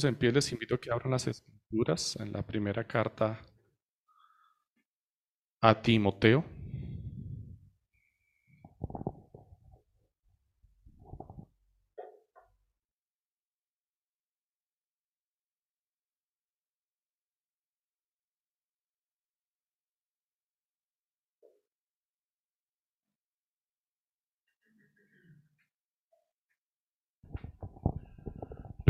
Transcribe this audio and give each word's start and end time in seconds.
puestos 0.00 0.08
en 0.08 0.16
pie, 0.16 0.32
les 0.32 0.52
invito 0.52 0.74
a 0.74 0.78
que 0.78 0.90
abran 0.90 1.10
las 1.10 1.26
escrituras 1.26 2.16
en 2.16 2.32
la 2.32 2.42
primera 2.42 2.84
carta 2.84 3.38
a 5.60 5.82
Timoteo. 5.82 6.44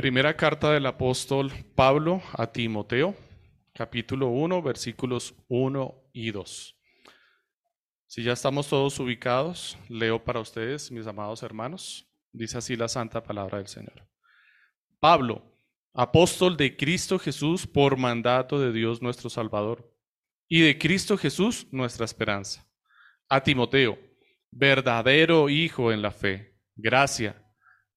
Primera 0.01 0.35
carta 0.35 0.73
del 0.73 0.87
apóstol 0.87 1.53
Pablo 1.75 2.23
a 2.33 2.47
Timoteo, 2.51 3.15
capítulo 3.75 4.29
1, 4.29 4.63
versículos 4.63 5.35
1 5.49 5.95
y 6.15 6.31
2. 6.31 6.77
Si 8.07 8.23
ya 8.23 8.33
estamos 8.33 8.67
todos 8.67 8.99
ubicados, 8.99 9.77
leo 9.91 10.25
para 10.25 10.41
ustedes, 10.41 10.91
mis 10.91 11.07
amados 11.07 11.43
hermanos. 11.43 12.09
Dice 12.33 12.57
así 12.57 12.77
la 12.77 12.89
santa 12.89 13.23
palabra 13.23 13.59
del 13.59 13.67
Señor. 13.67 14.09
Pablo, 15.01 15.43
apóstol 15.93 16.57
de 16.57 16.79
Cristo 16.79 17.19
Jesús 17.19 17.67
por 17.67 17.99
mandato 17.99 18.59
de 18.59 18.73
Dios 18.73 19.03
nuestro 19.03 19.29
Salvador, 19.29 19.95
y 20.49 20.63
de 20.63 20.79
Cristo 20.79 21.19
Jesús 21.19 21.67
nuestra 21.73 22.07
esperanza. 22.07 22.67
A 23.29 23.43
Timoteo, 23.43 23.99
verdadero 24.51 25.51
hijo 25.51 25.93
en 25.93 26.01
la 26.01 26.11
fe, 26.11 26.59
gracia, 26.75 27.37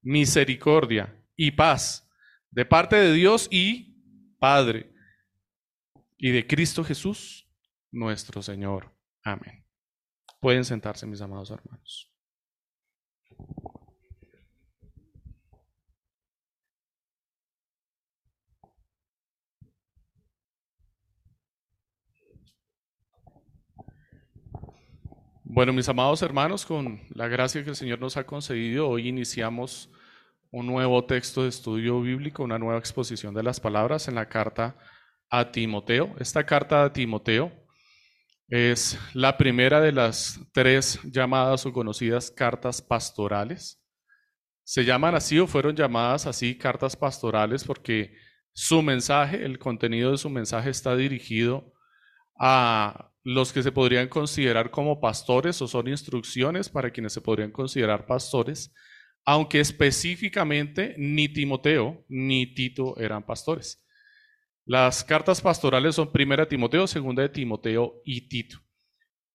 misericordia 0.01 1.22
y 1.35 1.51
paz 1.51 2.09
de 2.51 2.65
parte 2.65 2.95
de 2.95 3.13
Dios 3.13 3.47
y 3.51 3.95
Padre 4.39 4.93
y 6.17 6.31
de 6.31 6.45
Cristo 6.45 6.83
Jesús, 6.83 7.49
nuestro 7.91 8.41
Señor. 8.41 8.95
Amén. 9.23 9.65
Pueden 10.39 10.65
sentarse, 10.65 11.05
mis 11.05 11.21
amados 11.21 11.51
hermanos. 11.51 12.13
Bueno, 25.55 25.71
mis 25.71 25.87
amados 25.87 26.23
hermanos, 26.23 26.65
con 26.65 27.01
la 27.13 27.27
gracia 27.27 27.63
que 27.63 27.69
el 27.69 27.75
Señor 27.75 27.99
nos 27.99 28.17
ha 28.17 28.25
concedido, 28.25 28.89
hoy 28.89 29.07
iniciamos 29.07 29.92
un 30.53 30.67
nuevo 30.67 31.03
texto 31.03 31.41
de 31.41 31.49
estudio 31.49 31.99
bíblico, 31.99 32.43
una 32.43 32.59
nueva 32.59 32.77
exposición 32.77 33.33
de 33.33 33.41
las 33.41 33.59
palabras 33.59 34.07
en 34.07 34.13
la 34.13 34.29
carta 34.29 34.77
a 35.31 35.51
Timoteo. 35.51 36.15
Esta 36.19 36.45
carta 36.45 36.83
a 36.83 36.93
Timoteo 36.93 37.51
es 38.47 38.99
la 39.15 39.35
primera 39.35 39.81
de 39.81 39.91
las 39.91 40.39
tres 40.53 40.99
llamadas 41.05 41.65
o 41.65 41.73
conocidas 41.73 42.29
cartas 42.29 42.83
pastorales. 42.83 43.83
Se 44.63 44.85
llaman 44.85 45.15
así 45.15 45.39
o 45.39 45.47
fueron 45.47 45.75
llamadas 45.75 46.27
así 46.27 46.55
cartas 46.55 46.95
pastorales 46.95 47.63
porque 47.63 48.15
su 48.53 48.83
mensaje, 48.83 49.43
el 49.43 49.57
contenido 49.57 50.11
de 50.11 50.19
su 50.19 50.29
mensaje 50.29 50.69
está 50.69 50.95
dirigido 50.95 51.73
a 52.39 53.11
los 53.23 53.51
que 53.53 53.63
se 53.63 53.71
podrían 53.71 54.07
considerar 54.07 54.69
como 54.69 55.01
pastores 55.01 55.59
o 55.63 55.67
son 55.67 55.87
instrucciones 55.87 56.69
para 56.69 56.91
quienes 56.91 57.13
se 57.13 57.21
podrían 57.21 57.51
considerar 57.51 58.05
pastores 58.05 58.71
aunque 59.25 59.59
específicamente 59.59 60.95
ni 60.97 61.29
Timoteo 61.29 62.05
ni 62.09 62.47
Tito 62.47 62.97
eran 62.97 63.25
pastores. 63.25 63.83
Las 64.65 65.03
cartas 65.03 65.41
pastorales 65.41 65.95
son 65.95 66.11
primera 66.11 66.43
de 66.43 66.49
Timoteo, 66.49 66.87
segunda 66.87 67.21
de 67.21 67.29
Timoteo 67.29 68.01
y 68.05 68.27
Tito. 68.27 68.59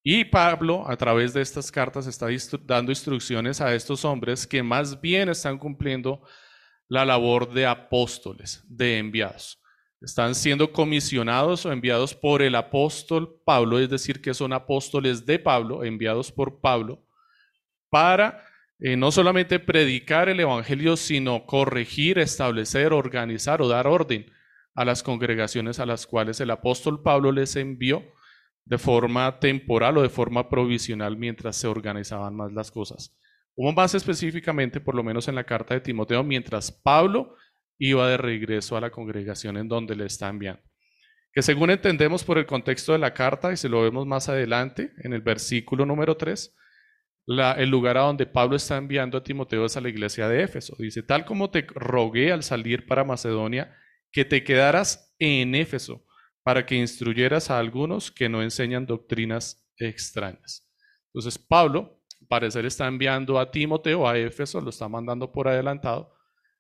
Y 0.03 0.25
Pablo, 0.25 0.89
a 0.89 0.97
través 0.97 1.35
de 1.35 1.43
estas 1.43 1.71
cartas, 1.71 2.07
está 2.07 2.29
dando 2.65 2.93
instrucciones 2.93 3.61
a 3.61 3.75
estos 3.75 4.05
hombres 4.05 4.47
que 4.47 4.63
más 4.63 5.01
bien 5.01 5.29
están 5.29 5.59
cumpliendo 5.59 6.23
la 6.89 7.05
labor 7.05 7.53
de 7.53 7.67
apóstoles, 7.67 8.65
de 8.67 8.99
enviados. 8.99 9.61
Están 10.01 10.35
siendo 10.35 10.73
comisionados 10.73 11.67
o 11.67 11.73
enviados 11.73 12.15
por 12.15 12.41
el 12.41 12.55
apóstol 12.55 13.43
Pablo, 13.45 13.79
es 13.79 13.91
decir, 13.91 14.23
que 14.23 14.33
son 14.33 14.53
apóstoles 14.53 15.27
de 15.27 15.39
Pablo, 15.39 15.85
enviados 15.85 16.33
por 16.33 16.61
Pablo, 16.61 17.05
para 17.91 18.48
eh, 18.81 18.97
no 18.97 19.11
solamente 19.11 19.59
predicar 19.59 20.29
el 20.29 20.41
Evangelio, 20.41 20.97
sino 20.97 21.47
corregir, 21.47 22.19
establecer, 22.19 22.93
organizar 22.93 23.61
o 23.61 23.69
dar 23.69 23.87
orden 23.87 24.27
a 24.75 24.85
las 24.85 25.03
congregaciones 25.03 25.81
a 25.81 25.87
las 25.87 26.07
cuales 26.07 26.41
el 26.41 26.51
apóstol 26.51 27.03
Pablo 27.03 27.33
les 27.33 27.57
envió 27.57 28.05
de 28.65 28.79
forma 28.79 29.41
temporal 29.41 29.99
o 29.99 30.03
de 30.03 30.09
forma 30.09 30.49
provisional 30.49 31.17
mientras 31.17 31.57
se 31.57 31.67
organizaban 31.67 32.37
más 32.37 32.53
las 32.53 32.71
cosas. 32.71 33.17
O 33.57 33.73
más 33.73 33.95
específicamente, 33.95 34.81
por 34.81 34.95
lo 34.95 35.03
menos 35.03 35.27
en 35.27 35.35
la 35.35 35.45
carta 35.45 35.75
de 35.75 35.81
Timoteo, 35.81 36.23
mientras 36.23 36.71
Pablo 36.71 37.35
iba 37.79 38.09
de 38.09 38.17
regreso 38.17 38.77
a 38.77 38.81
la 38.81 38.91
congregación 38.91 39.57
en 39.57 39.69
donde 39.69 39.97
le 39.97 40.07
está 40.07 40.29
enviando. 40.29 40.63
Que 41.33 41.43
según 41.43 41.71
entendemos 41.71 42.23
por 42.23 42.39
el 42.39 42.47
contexto 42.47 42.93
de 42.93 42.99
la 42.99 43.15
carta, 43.15 43.53
y 43.53 43.57
se 43.57 43.69
lo 43.69 43.83
vemos 43.83 44.07
más 44.07 44.29
adelante 44.29 44.93
en 44.99 45.13
el 45.13 45.23
versículo 45.23 45.87
número 45.87 46.17
3, 46.17 46.55
el 47.29 47.69
lugar 47.69 47.99
a 47.99 48.03
donde 48.03 48.25
Pablo 48.25 48.57
está 48.57 48.79
enviando 48.79 49.19
a 49.19 49.23
Timoteo 49.23 49.67
es 49.67 49.77
a 49.77 49.83
la 49.83 49.91
iglesia 49.91 50.29
de 50.29 50.43
Éfeso. 50.43 50.75
Dice, 50.79 51.03
tal 51.03 51.27
como 51.27 51.51
te 51.51 51.67
rogué 51.75 52.33
al 52.33 52.43
salir 52.43 52.87
para 52.87 53.05
Macedonia, 53.05 53.77
que 54.11 54.25
te 54.25 54.43
quedaras 54.43 55.15
en 55.19 55.55
Éfeso 55.55 56.05
para 56.43 56.65
que 56.65 56.77
instruyeras 56.77 57.51
a 57.51 57.59
algunos 57.59 58.11
que 58.11 58.31
no 58.31 58.43
enseñan 58.43 58.87
doctrinas 58.87 59.69
extrañas. 59.77 60.67
Entonces 61.09 61.39
Pablo, 61.39 62.03
parecer, 62.29 62.65
está 62.65 62.87
enviando 62.87 63.39
a 63.39 63.51
Timoteo 63.51 64.09
a 64.09 64.17
Éfeso, 64.17 64.61
lo 64.63 64.71
está 64.71 64.89
mandando 64.89 65.31
por 65.31 65.49
adelantado, 65.49 66.15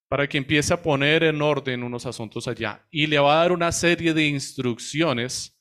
para 0.08 0.28
que 0.28 0.36
empiece 0.36 0.74
a 0.74 0.82
poner 0.82 1.22
en 1.22 1.40
orden 1.40 1.82
unos 1.82 2.04
asuntos 2.04 2.46
allá. 2.46 2.86
Y 2.90 3.06
le 3.06 3.18
va 3.18 3.34
a 3.34 3.42
dar 3.42 3.52
una 3.52 3.72
serie 3.72 4.12
de 4.12 4.26
instrucciones 4.26 5.58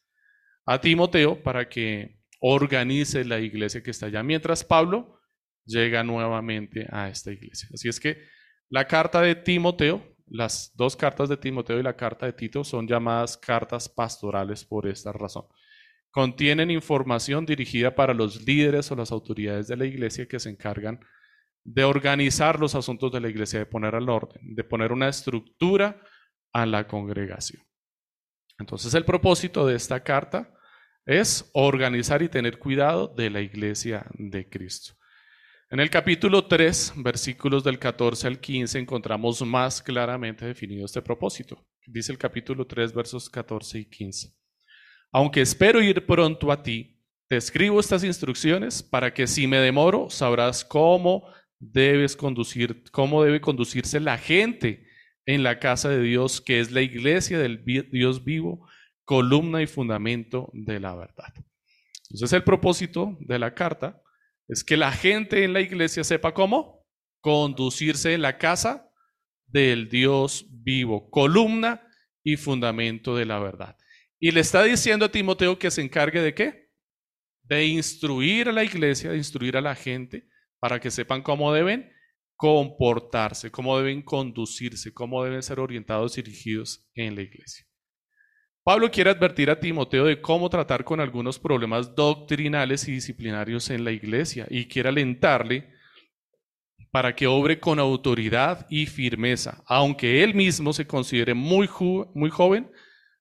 a 0.65 0.81
Timoteo 0.81 1.41
para 1.41 1.69
que 1.69 2.16
organice 2.39 3.25
la 3.25 3.39
iglesia 3.39 3.81
que 3.81 3.91
está 3.91 4.07
allá, 4.07 4.23
mientras 4.23 4.63
Pablo 4.63 5.19
llega 5.65 6.03
nuevamente 6.03 6.87
a 6.91 7.09
esta 7.09 7.31
iglesia. 7.31 7.69
Así 7.73 7.89
es 7.89 7.99
que 7.99 8.23
la 8.69 8.87
carta 8.87 9.21
de 9.21 9.35
Timoteo, 9.35 10.15
las 10.27 10.71
dos 10.75 10.95
cartas 10.95 11.29
de 11.29 11.37
Timoteo 11.37 11.79
y 11.79 11.83
la 11.83 11.95
carta 11.95 12.25
de 12.25 12.33
Tito 12.33 12.63
son 12.63 12.87
llamadas 12.87 13.37
cartas 13.37 13.87
pastorales 13.87 14.65
por 14.65 14.87
esta 14.87 15.11
razón. 15.11 15.45
Contienen 16.11 16.71
información 16.71 17.45
dirigida 17.45 17.95
para 17.95 18.13
los 18.13 18.45
líderes 18.45 18.91
o 18.91 18.95
las 18.95 19.11
autoridades 19.11 19.67
de 19.67 19.77
la 19.77 19.85
iglesia 19.85 20.27
que 20.27 20.39
se 20.39 20.49
encargan 20.49 20.99
de 21.63 21.83
organizar 21.83 22.59
los 22.59 22.75
asuntos 22.75 23.11
de 23.11 23.19
la 23.19 23.29
iglesia, 23.29 23.59
de 23.59 23.65
poner 23.65 23.93
al 23.93 24.09
orden, 24.09 24.55
de 24.55 24.63
poner 24.63 24.93
una 24.93 25.09
estructura 25.09 26.01
a 26.53 26.65
la 26.65 26.87
congregación. 26.87 27.61
Entonces 28.57 28.93
el 28.93 29.05
propósito 29.05 29.67
de 29.67 29.75
esta 29.75 30.03
carta 30.03 30.56
es 31.07 31.49
organizar 31.53 32.21
y 32.21 32.27
tener 32.27 32.59
cuidado 32.59 33.07
de 33.07 33.29
la 33.29 33.39
iglesia 33.39 34.05
de 34.13 34.47
Cristo. 34.49 34.93
En 35.71 35.79
el 35.79 35.89
capítulo 35.89 36.45
3, 36.45 36.93
versículos 36.97 37.63
del 37.63 37.79
14 37.79 38.27
al 38.27 38.39
15, 38.39 38.77
encontramos 38.77 39.41
más 39.41 39.81
claramente 39.81 40.45
definido 40.45 40.85
este 40.85 41.01
propósito. 41.01 41.65
Dice 41.85 42.11
el 42.11 42.17
capítulo 42.17 42.67
3, 42.67 42.93
versos 42.93 43.29
14 43.29 43.79
y 43.79 43.85
15. 43.85 44.33
Aunque 45.13 45.41
espero 45.41 45.81
ir 45.81 46.05
pronto 46.05 46.51
a 46.51 46.61
ti, 46.61 47.01
te 47.29 47.37
escribo 47.37 47.79
estas 47.79 48.03
instrucciones 48.03 48.83
para 48.83 49.13
que 49.13 49.27
si 49.27 49.47
me 49.47 49.59
demoro, 49.59 50.09
sabrás 50.09 50.65
cómo 50.65 51.23
debes 51.57 52.17
conducir, 52.17 52.83
cómo 52.91 53.23
debe 53.23 53.39
conducirse 53.39 54.01
la 54.01 54.17
gente 54.17 54.85
en 55.25 55.43
la 55.43 55.59
casa 55.59 55.87
de 55.87 56.01
Dios, 56.01 56.41
que 56.41 56.59
es 56.59 56.71
la 56.71 56.81
iglesia 56.81 57.39
del 57.39 57.63
Dios 57.63 58.25
vivo 58.25 58.67
columna 59.07 59.61
y 59.61 59.67
fundamento 59.67 60.51
de 60.51 60.81
la 60.81 60.93
verdad. 60.93 61.33
Entonces 62.09 62.33
el 62.33 62.43
propósito 62.43 63.17
de 63.21 63.39
la 63.39 63.55
carta 63.55 64.01
es 64.49 64.65
que 64.65 64.75
la 64.75 64.91
gente 64.91 65.45
en 65.45 65.53
la 65.53 65.61
iglesia 65.61 66.03
sepa 66.03 66.33
cómo 66.33 66.85
conducirse 67.21 68.13
en 68.13 68.21
la 68.21 68.37
casa 68.37 68.91
del 69.45 69.87
Dios 69.87 70.45
vivo, 70.49 71.09
columna 71.09 71.87
y 72.21 72.35
fundamento 72.35 73.15
de 73.15 73.25
la 73.25 73.39
verdad. 73.39 73.77
Y 74.19 74.31
le 74.31 74.41
está 74.41 74.63
diciendo 74.63 75.05
a 75.05 75.11
Timoteo 75.11 75.57
que 75.57 75.71
se 75.71 75.81
encargue 75.81 76.21
de 76.21 76.33
qué? 76.33 76.69
De 77.43 77.65
instruir 77.65 78.49
a 78.49 78.51
la 78.51 78.65
iglesia, 78.65 79.11
de 79.11 79.17
instruir 79.17 79.55
a 79.55 79.61
la 79.61 79.75
gente 79.75 80.27
para 80.59 80.81
que 80.81 80.91
sepan 80.91 81.21
cómo 81.21 81.53
deben 81.53 81.89
comportarse, 82.35 83.51
cómo 83.51 83.77
deben 83.77 84.01
conducirse, 84.01 84.93
cómo 84.93 85.23
deben 85.23 85.43
ser 85.43 85.61
orientados 85.61 86.17
y 86.17 86.23
dirigidos 86.23 86.89
en 86.93 87.15
la 87.15 87.21
iglesia. 87.21 87.66
Pablo 88.67 88.91
quiere 88.91 89.11
advertir 89.11 89.49
a 89.49 89.61
Timoteo 89.61 90.03
de 90.03 90.19
cómo 90.19 90.49
tratar 90.49 90.83
con 90.83 90.99
algunos 90.99 91.39
problemas 91.39 91.95
doctrinales 91.95 92.85
y 92.89 92.91
disciplinarios 92.91 93.69
en 93.69 93.85
la 93.85 93.93
iglesia 93.93 94.45
y 94.49 94.65
quiere 94.65 94.89
alentarle 94.89 95.69
para 96.91 97.15
que 97.15 97.27
obre 97.27 97.61
con 97.61 97.79
autoridad 97.79 98.67
y 98.69 98.85
firmeza, 98.85 99.63
aunque 99.67 100.21
él 100.21 100.35
mismo 100.35 100.73
se 100.73 100.85
considere 100.85 101.33
muy, 101.33 101.69
muy 102.13 102.29
joven 102.29 102.69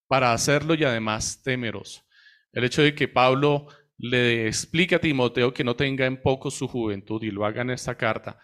para 0.09 0.33
hacerlo 0.33 0.75
y 0.75 0.83
además 0.83 1.41
temeroso. 1.45 2.03
El 2.53 2.65
hecho 2.65 2.83
de 2.83 2.97
que 2.97 3.07
Pablo 3.07 3.69
le 3.99 4.49
explique 4.49 4.97
a 4.97 5.01
Timoteo 5.01 5.55
que 5.55 5.63
no 5.63 5.77
tenga 5.77 6.07
en 6.07 6.21
poco 6.21 6.51
su 6.51 6.67
juventud 6.67 7.23
y 7.23 7.31
lo 7.31 7.47
haga 7.47 7.63
en 7.63 7.71
esta 7.71 7.97
carta, 7.97 8.41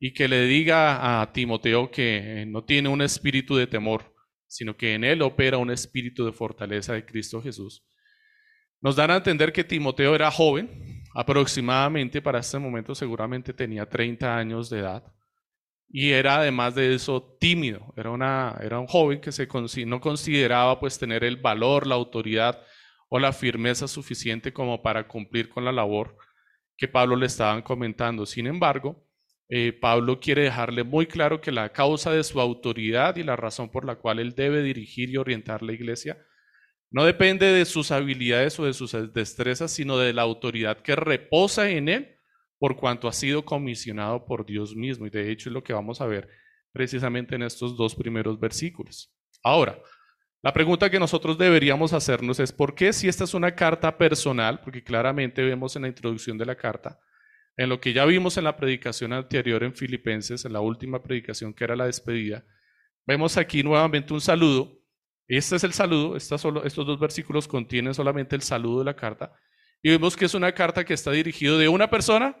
y 0.00 0.14
que 0.14 0.26
le 0.26 0.46
diga 0.46 1.20
a 1.20 1.32
Timoteo 1.34 1.90
que 1.90 2.46
no 2.48 2.64
tiene 2.64 2.88
un 2.88 3.02
espíritu 3.02 3.56
de 3.56 3.66
temor, 3.66 4.15
sino 4.46 4.76
que 4.76 4.94
en 4.94 5.04
él 5.04 5.22
opera 5.22 5.58
un 5.58 5.70
espíritu 5.70 6.24
de 6.24 6.32
fortaleza 6.32 6.92
de 6.94 7.04
Cristo 7.04 7.42
Jesús. 7.42 7.84
Nos 8.80 8.96
dan 8.96 9.10
a 9.10 9.16
entender 9.16 9.52
que 9.52 9.64
Timoteo 9.64 10.14
era 10.14 10.30
joven, 10.30 11.02
aproximadamente 11.14 12.20
para 12.20 12.40
este 12.40 12.58
momento 12.58 12.94
seguramente 12.94 13.52
tenía 13.52 13.88
30 13.88 14.36
años 14.36 14.70
de 14.70 14.80
edad, 14.80 15.04
y 15.88 16.10
era 16.10 16.36
además 16.38 16.74
de 16.74 16.94
eso 16.94 17.36
tímido, 17.40 17.92
era, 17.96 18.10
una, 18.10 18.56
era 18.60 18.78
un 18.78 18.86
joven 18.86 19.20
que 19.20 19.32
se, 19.32 19.48
no 19.86 20.00
consideraba 20.00 20.78
pues 20.80 20.98
tener 20.98 21.24
el 21.24 21.36
valor, 21.36 21.86
la 21.86 21.94
autoridad 21.94 22.60
o 23.08 23.18
la 23.18 23.32
firmeza 23.32 23.86
suficiente 23.86 24.52
como 24.52 24.82
para 24.82 25.06
cumplir 25.06 25.48
con 25.48 25.64
la 25.64 25.72
labor 25.72 26.16
que 26.76 26.88
Pablo 26.88 27.16
le 27.16 27.26
estaban 27.26 27.62
comentando. 27.62 28.26
Sin 28.26 28.46
embargo, 28.46 29.05
eh, 29.48 29.72
Pablo 29.72 30.18
quiere 30.20 30.42
dejarle 30.42 30.82
muy 30.84 31.06
claro 31.06 31.40
que 31.40 31.52
la 31.52 31.72
causa 31.72 32.10
de 32.10 32.24
su 32.24 32.40
autoridad 32.40 33.16
y 33.16 33.22
la 33.22 33.36
razón 33.36 33.70
por 33.70 33.84
la 33.84 33.96
cual 33.96 34.18
él 34.18 34.34
debe 34.34 34.62
dirigir 34.62 35.10
y 35.10 35.16
orientar 35.16 35.62
la 35.62 35.72
iglesia 35.72 36.18
no 36.90 37.04
depende 37.04 37.46
de 37.46 37.64
sus 37.64 37.90
habilidades 37.90 38.58
o 38.58 38.64
de 38.64 38.72
sus 38.72 38.92
destrezas, 39.12 39.72
sino 39.72 39.98
de 39.98 40.12
la 40.12 40.22
autoridad 40.22 40.78
que 40.78 40.96
reposa 40.96 41.68
en 41.68 41.88
él 41.88 42.16
por 42.58 42.76
cuanto 42.76 43.08
ha 43.08 43.12
sido 43.12 43.44
comisionado 43.44 44.24
por 44.24 44.46
Dios 44.46 44.74
mismo. 44.74 45.06
Y 45.06 45.10
de 45.10 45.30
hecho 45.30 45.48
es 45.48 45.52
lo 45.52 45.62
que 45.62 45.72
vamos 45.72 46.00
a 46.00 46.06
ver 46.06 46.28
precisamente 46.72 47.34
en 47.34 47.42
estos 47.42 47.76
dos 47.76 47.94
primeros 47.94 48.38
versículos. 48.38 49.12
Ahora, 49.42 49.78
la 50.42 50.52
pregunta 50.52 50.90
que 50.90 51.00
nosotros 51.00 51.36
deberíamos 51.36 51.92
hacernos 51.92 52.38
es, 52.38 52.52
¿por 52.52 52.74
qué 52.74 52.92
si 52.92 53.08
esta 53.08 53.24
es 53.24 53.34
una 53.34 53.54
carta 53.54 53.98
personal? 53.98 54.60
Porque 54.60 54.84
claramente 54.84 55.42
vemos 55.42 55.74
en 55.76 55.82
la 55.82 55.88
introducción 55.88 56.38
de 56.38 56.46
la 56.46 56.54
carta, 56.54 56.98
en 57.56 57.68
lo 57.68 57.80
que 57.80 57.92
ya 57.92 58.04
vimos 58.04 58.36
en 58.36 58.44
la 58.44 58.56
predicación 58.56 59.12
anterior 59.12 59.62
en 59.64 59.74
Filipenses, 59.74 60.44
en 60.44 60.52
la 60.52 60.60
última 60.60 61.02
predicación 61.02 61.54
que 61.54 61.64
era 61.64 61.76
la 61.76 61.86
despedida, 61.86 62.44
vemos 63.06 63.36
aquí 63.36 63.62
nuevamente 63.62 64.12
un 64.12 64.20
saludo. 64.20 64.78
Este 65.26 65.56
es 65.56 65.64
el 65.64 65.72
saludo, 65.72 66.16
estos 66.16 66.42
dos 66.42 67.00
versículos 67.00 67.48
contienen 67.48 67.94
solamente 67.94 68.36
el 68.36 68.42
saludo 68.42 68.80
de 68.80 68.84
la 68.84 68.96
carta. 68.96 69.32
Y 69.82 69.90
vemos 69.90 70.16
que 70.16 70.26
es 70.26 70.34
una 70.34 70.52
carta 70.52 70.84
que 70.84 70.94
está 70.94 71.10
dirigida 71.10 71.56
de 71.56 71.68
una 71.68 71.88
persona 71.88 72.36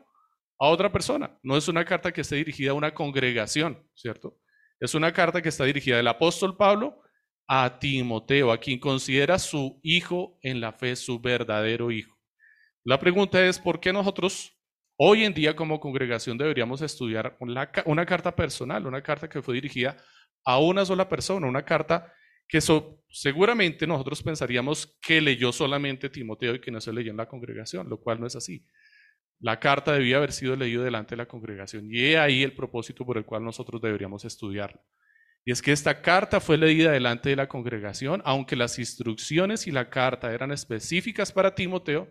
a 0.58 0.68
otra 0.68 0.92
persona. 0.92 1.38
No 1.42 1.56
es 1.56 1.68
una 1.68 1.84
carta 1.84 2.12
que 2.12 2.20
esté 2.20 2.36
dirigida 2.36 2.70
a 2.70 2.74
una 2.74 2.94
congregación, 2.94 3.82
¿cierto? 3.94 4.38
Es 4.80 4.94
una 4.94 5.12
carta 5.12 5.40
que 5.40 5.48
está 5.48 5.64
dirigida 5.64 5.96
del 5.96 6.08
apóstol 6.08 6.56
Pablo 6.56 7.00
a 7.48 7.78
Timoteo, 7.78 8.52
a 8.52 8.58
quien 8.58 8.78
considera 8.78 9.38
su 9.38 9.80
hijo 9.82 10.38
en 10.42 10.60
la 10.60 10.72
fe, 10.72 10.96
su 10.96 11.20
verdadero 11.20 11.90
hijo. 11.90 12.18
La 12.84 12.98
pregunta 12.98 13.44
es, 13.44 13.58
¿por 13.58 13.80
qué 13.80 13.92
nosotros 13.92 14.55
hoy 14.96 15.24
en 15.24 15.34
día 15.34 15.54
como 15.54 15.80
congregación 15.80 16.38
deberíamos 16.38 16.82
estudiar 16.82 17.36
una, 17.40 17.70
carta 18.06 18.34
personal, 18.34 18.86
una 18.86 19.02
carta 19.02 19.28
que 19.28 19.42
fue 19.42 19.54
dirigida 19.54 19.96
a 20.44 20.58
una 20.58 20.84
sola 20.84 21.08
persona, 21.08 21.46
una 21.46 21.64
carta 21.64 22.12
que 22.48 22.60
seguramente 23.10 23.86
nosotros 23.86 24.22
pensaríamos 24.22 24.96
que 25.02 25.20
leyó 25.20 25.52
solamente 25.52 26.08
Timoteo 26.08 26.54
y 26.54 26.60
que 26.60 26.70
no 26.70 26.80
se 26.80 26.92
leyó 26.92 27.10
en 27.10 27.16
la 27.16 27.26
congregación, 27.26 27.88
lo 27.88 27.98
cual 27.98 28.20
no 28.20 28.26
es 28.26 28.36
así. 28.36 28.64
La 29.40 29.58
carta 29.58 29.92
debía 29.92 30.16
haber 30.16 30.32
sido 30.32 30.56
leída 30.56 30.82
delante 30.82 31.10
de 31.10 31.18
la 31.18 31.26
congregación 31.26 31.88
y 31.90 31.98
he 31.98 32.18
ahí 32.18 32.42
el 32.42 32.54
propósito 32.54 33.04
por 33.04 33.18
el 33.18 33.24
cual 33.24 33.44
nosotros 33.44 33.82
deberíamos 33.82 34.24
estudiarla. 34.24 34.80
Y 35.44 35.52
es 35.52 35.62
que 35.62 35.72
esta 35.72 36.02
carta 36.02 36.40
fue 36.40 36.56
leída 36.56 36.90
delante 36.90 37.28
de 37.28 37.36
la 37.36 37.48
congregación, 37.48 38.22
aunque 38.24 38.56
las 38.56 38.78
instrucciones 38.78 39.66
y 39.66 39.70
la 39.70 39.90
carta 39.90 40.32
eran 40.32 40.50
específicas 40.50 41.30
para 41.30 41.54
Timoteo, 41.54 42.08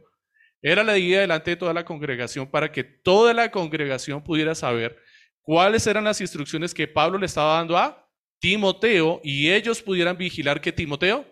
era 0.68 0.84
leída 0.84 1.22
delante 1.22 1.52
de 1.52 1.58
toda 1.58 1.74
la 1.74 1.86
congregación 1.86 2.50
para 2.50 2.72
que 2.72 2.84
toda 2.84 3.34
la 3.34 3.52
congregación 3.52 4.24
pudiera 4.24 4.56
saber 4.56 4.98
cuáles 5.42 5.86
eran 5.86 6.06
las 6.06 6.20
instrucciones 6.22 6.74
que 6.74 6.88
Pablo 6.88 7.20
le 7.20 7.28
estaba 7.28 7.58
dando 7.58 7.78
a 7.78 8.10
Timoteo 8.40 9.22
y 9.24 9.52
ellos 9.52 9.82
pudieran 9.82 10.18
vigilar 10.18 10.60
que 10.60 10.72
Timoteo 10.72 11.24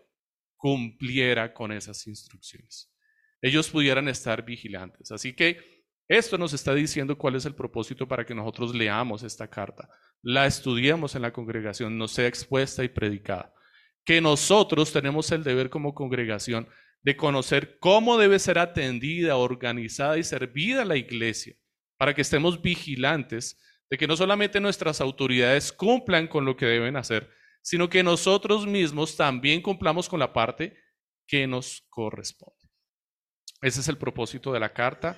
cumpliera 0.56 1.52
con 1.52 1.72
esas 1.72 2.06
instrucciones. 2.06 2.94
Ellos 3.42 3.70
pudieran 3.70 4.08
estar 4.08 4.46
vigilantes. 4.46 5.12
Así 5.12 5.34
que 5.34 5.84
esto 6.08 6.38
nos 6.38 6.54
está 6.54 6.76
diciendo 6.76 7.18
cuál 7.18 7.36
es 7.36 7.46
el 7.46 7.56
propósito 7.56 8.08
para 8.08 8.26
que 8.26 8.36
nosotros 8.36 8.76
leamos 8.76 9.24
esta 9.24 9.50
carta 9.50 9.90
la 10.24 10.46
estudiemos 10.46 11.16
en 11.16 11.22
la 11.22 11.34
congregación, 11.34 11.98
no 11.98 12.08
sea 12.08 12.28
expuesta 12.28 12.84
y 12.84 12.88
predicada. 12.88 13.54
Que 14.06 14.22
nosotros 14.22 14.92
tenemos 14.92 15.32
el 15.32 15.44
deber 15.44 15.70
como 15.70 15.94
congregación 15.94 16.68
de 17.04 17.18
conocer 17.18 17.78
cómo 17.80 18.18
debe 18.18 18.40
ser 18.40 18.58
atendida, 18.58 19.36
organizada 19.36 20.18
y 20.18 20.24
servida 20.24 20.86
la 20.86 20.96
iglesia, 20.96 21.56
para 21.98 22.14
que 22.14 22.22
estemos 22.22 22.62
vigilantes 22.62 23.60
de 23.90 23.98
que 23.98 24.08
no 24.08 24.16
solamente 24.16 24.60
nuestras 24.60 25.02
autoridades 25.02 25.72
cumplan 25.72 26.28
con 26.28 26.46
lo 26.46 26.56
que 26.56 26.66
deben 26.66 26.96
hacer, 26.96 27.30
sino 27.62 27.90
que 27.90 28.04
nosotros 28.04 28.66
mismos 28.66 29.16
también 29.16 29.62
cumplamos 29.62 30.10
con 30.10 30.20
la 30.20 30.34
parte 30.34 30.78
que 31.28 31.46
nos 31.46 31.86
corresponde. 31.90 32.70
Ese 33.62 33.80
es 33.80 33.88
el 33.88 33.98
propósito 33.98 34.52
de 34.52 34.60
la 34.60 34.74
carta. 34.74 35.18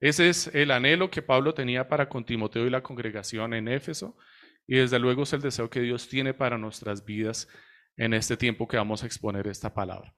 Ese 0.00 0.28
es 0.28 0.48
el 0.48 0.72
anhelo 0.72 1.10
que 1.10 1.22
Pablo 1.22 1.54
tenía 1.54 1.88
para 1.88 2.08
con 2.08 2.24
Timoteo 2.24 2.66
y 2.66 2.70
la 2.70 2.82
congregación 2.82 3.54
en 3.54 3.68
Éfeso. 3.68 4.16
Y 4.66 4.76
desde 4.76 4.98
luego 4.98 5.22
es 5.22 5.32
el 5.32 5.42
deseo 5.42 5.70
que 5.70 5.80
Dios 5.80 6.08
tiene 6.08 6.34
para 6.34 6.58
nuestras 6.58 7.04
vidas 7.04 7.48
en 7.96 8.12
este 8.14 8.36
tiempo 8.36 8.66
que 8.66 8.76
vamos 8.76 9.02
a 9.02 9.06
exponer 9.06 9.46
esta 9.46 9.72
palabra. 9.72 10.14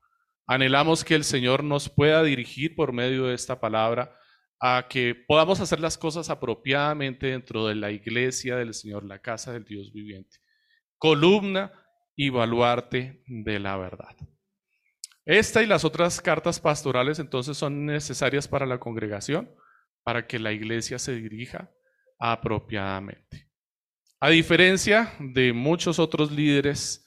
Anhelamos 0.47 1.05
que 1.05 1.15
el 1.15 1.25
Señor 1.25 1.65
nos 1.65 1.89
pueda 1.89 2.23
dirigir 2.23 2.77
por 2.77 2.93
medio 2.93 3.27
de 3.27 3.35
esta 3.35 3.61
palabra 3.61 4.17
a 4.61 4.87
que 4.89 5.15
podamos 5.15 5.61
hacer 5.61 5.81
las 5.81 5.99
cosas 5.99 6.31
apropiadamente 6.31 7.27
dentro 7.27 7.67
de 7.67 7.75
la 7.75 7.91
iglesia 7.91 8.57
del 8.57 8.73
Señor, 8.73 9.05
la 9.05 9.21
casa 9.21 9.53
del 9.53 9.65
Dios 9.65 9.93
viviente. 9.93 10.39
Columna 10.99 11.73
y 12.15 12.31
baluarte 12.31 13.23
de 13.27 13.59
la 13.59 13.77
verdad. 13.77 14.17
Esta 15.25 15.63
y 15.63 15.67
las 15.67 15.85
otras 15.85 16.21
cartas 16.21 16.61
pastorales 16.61 17.19
entonces 17.19 17.57
son 17.57 17.85
necesarias 17.85 18.47
para 18.47 18.65
la 18.65 18.79
congregación, 18.79 19.51
para 20.05 20.27
que 20.27 20.39
la 20.39 20.53
iglesia 20.53 21.01
se 21.01 21.17
dirija 21.17 21.73
apropiadamente. 22.19 23.51
A 24.21 24.31
diferencia 24.31 25.13
de 25.19 25.53
muchos 25.53 25.99
otros 25.99 26.31
líderes 26.31 27.05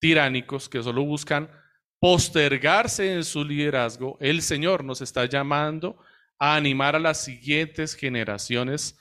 tiránicos 0.00 0.68
que 0.68 0.82
solo 0.82 1.04
buscan 1.04 1.50
postergarse 2.00 3.14
en 3.14 3.24
su 3.24 3.44
liderazgo, 3.44 4.16
el 4.20 4.42
Señor 4.42 4.84
nos 4.84 5.00
está 5.00 5.24
llamando 5.26 5.98
a 6.38 6.54
animar 6.56 6.94
a 6.94 7.00
las 7.00 7.22
siguientes 7.22 7.94
generaciones 7.94 8.98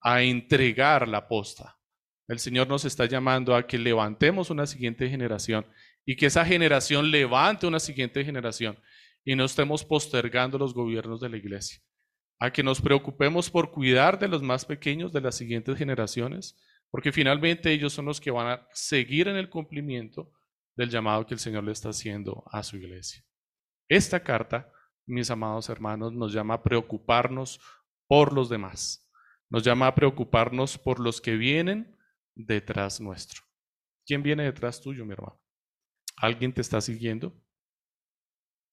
a 0.00 0.22
entregar 0.22 1.08
la 1.08 1.28
posta. 1.28 1.76
El 2.28 2.38
Señor 2.38 2.68
nos 2.68 2.84
está 2.84 3.06
llamando 3.06 3.56
a 3.56 3.66
que 3.66 3.76
levantemos 3.76 4.50
una 4.50 4.66
siguiente 4.66 5.08
generación 5.08 5.66
y 6.06 6.16
que 6.16 6.26
esa 6.26 6.44
generación 6.44 7.10
levante 7.10 7.66
una 7.66 7.80
siguiente 7.80 8.24
generación 8.24 8.78
y 9.24 9.34
no 9.34 9.44
estemos 9.44 9.84
postergando 9.84 10.56
los 10.56 10.72
gobiernos 10.72 11.20
de 11.20 11.28
la 11.28 11.36
iglesia. 11.36 11.80
A 12.38 12.52
que 12.52 12.62
nos 12.62 12.80
preocupemos 12.80 13.50
por 13.50 13.72
cuidar 13.72 14.18
de 14.18 14.28
los 14.28 14.42
más 14.42 14.64
pequeños 14.64 15.12
de 15.12 15.20
las 15.20 15.36
siguientes 15.36 15.76
generaciones 15.76 16.56
porque 16.90 17.12
finalmente 17.12 17.72
ellos 17.72 17.92
son 17.92 18.06
los 18.06 18.20
que 18.20 18.30
van 18.30 18.46
a 18.48 18.68
seguir 18.72 19.28
en 19.28 19.36
el 19.36 19.48
cumplimiento 19.48 20.32
del 20.80 20.88
llamado 20.88 21.26
que 21.26 21.34
el 21.34 21.40
Señor 21.40 21.62
le 21.64 21.72
está 21.72 21.90
haciendo 21.90 22.42
a 22.50 22.62
su 22.62 22.78
iglesia. 22.78 23.22
Esta 23.86 24.22
carta, 24.22 24.72
mis 25.04 25.30
amados 25.30 25.68
hermanos, 25.68 26.14
nos 26.14 26.32
llama 26.32 26.54
a 26.54 26.62
preocuparnos 26.62 27.60
por 28.06 28.32
los 28.32 28.48
demás. 28.48 29.06
Nos 29.50 29.62
llama 29.62 29.88
a 29.88 29.94
preocuparnos 29.94 30.78
por 30.78 30.98
los 30.98 31.20
que 31.20 31.36
vienen 31.36 31.98
detrás 32.34 32.98
nuestro. 32.98 33.42
¿Quién 34.06 34.22
viene 34.22 34.44
detrás 34.44 34.80
tuyo, 34.80 35.04
mi 35.04 35.12
hermano? 35.12 35.38
¿Alguien 36.16 36.54
te 36.54 36.62
está 36.62 36.80
siguiendo? 36.80 37.38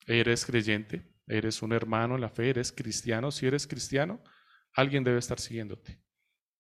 ¿Eres 0.06 0.46
creyente? 0.46 1.14
¿Eres 1.28 1.62
un 1.62 1.74
hermano 1.74 2.16
en 2.16 2.22
la 2.22 2.30
fe? 2.30 2.52
¿Eres 2.52 2.72
cristiano? 2.72 3.32
Si 3.32 3.46
eres 3.46 3.68
cristiano, 3.68 4.24
alguien 4.72 5.04
debe 5.04 5.20
estar 5.20 5.42
siguiéndote. 5.42 6.02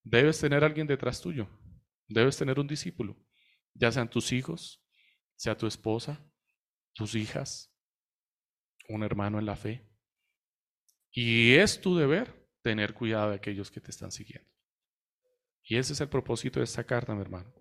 Debes 0.04 0.42
tener 0.42 0.66
alguien 0.66 0.88
detrás 0.88 1.22
tuyo. 1.22 1.48
Debes 2.10 2.36
tener 2.36 2.60
un 2.60 2.68
discípulo, 2.68 3.16
ya 3.74 3.94
sean 3.94 4.10
tus 4.10 4.34
hijos, 4.34 4.84
sea 5.38 5.56
tu 5.56 5.68
esposa, 5.68 6.20
tus 6.94 7.16
hijas, 7.16 7.72
un 8.90 9.04
hermano 9.04 9.40
en 9.40 9.46
la 9.46 9.56
fe. 9.56 9.88
Y 11.12 11.54
es 11.54 11.80
tu 11.80 11.96
deber 11.96 12.50
tener 12.62 12.94
cuidado 12.94 13.30
de 13.30 13.38
aquellos 13.38 13.72
que 13.72 13.80
te 13.80 13.92
están 13.92 14.12
siguiendo. 14.12 14.50
Y 15.64 15.78
ese 15.78 15.94
es 15.94 16.02
el 16.02 16.10
propósito 16.10 16.60
de 16.60 16.66
esta 16.66 16.84
carta, 16.84 17.14
mi 17.14 17.22
hermano. 17.22 17.54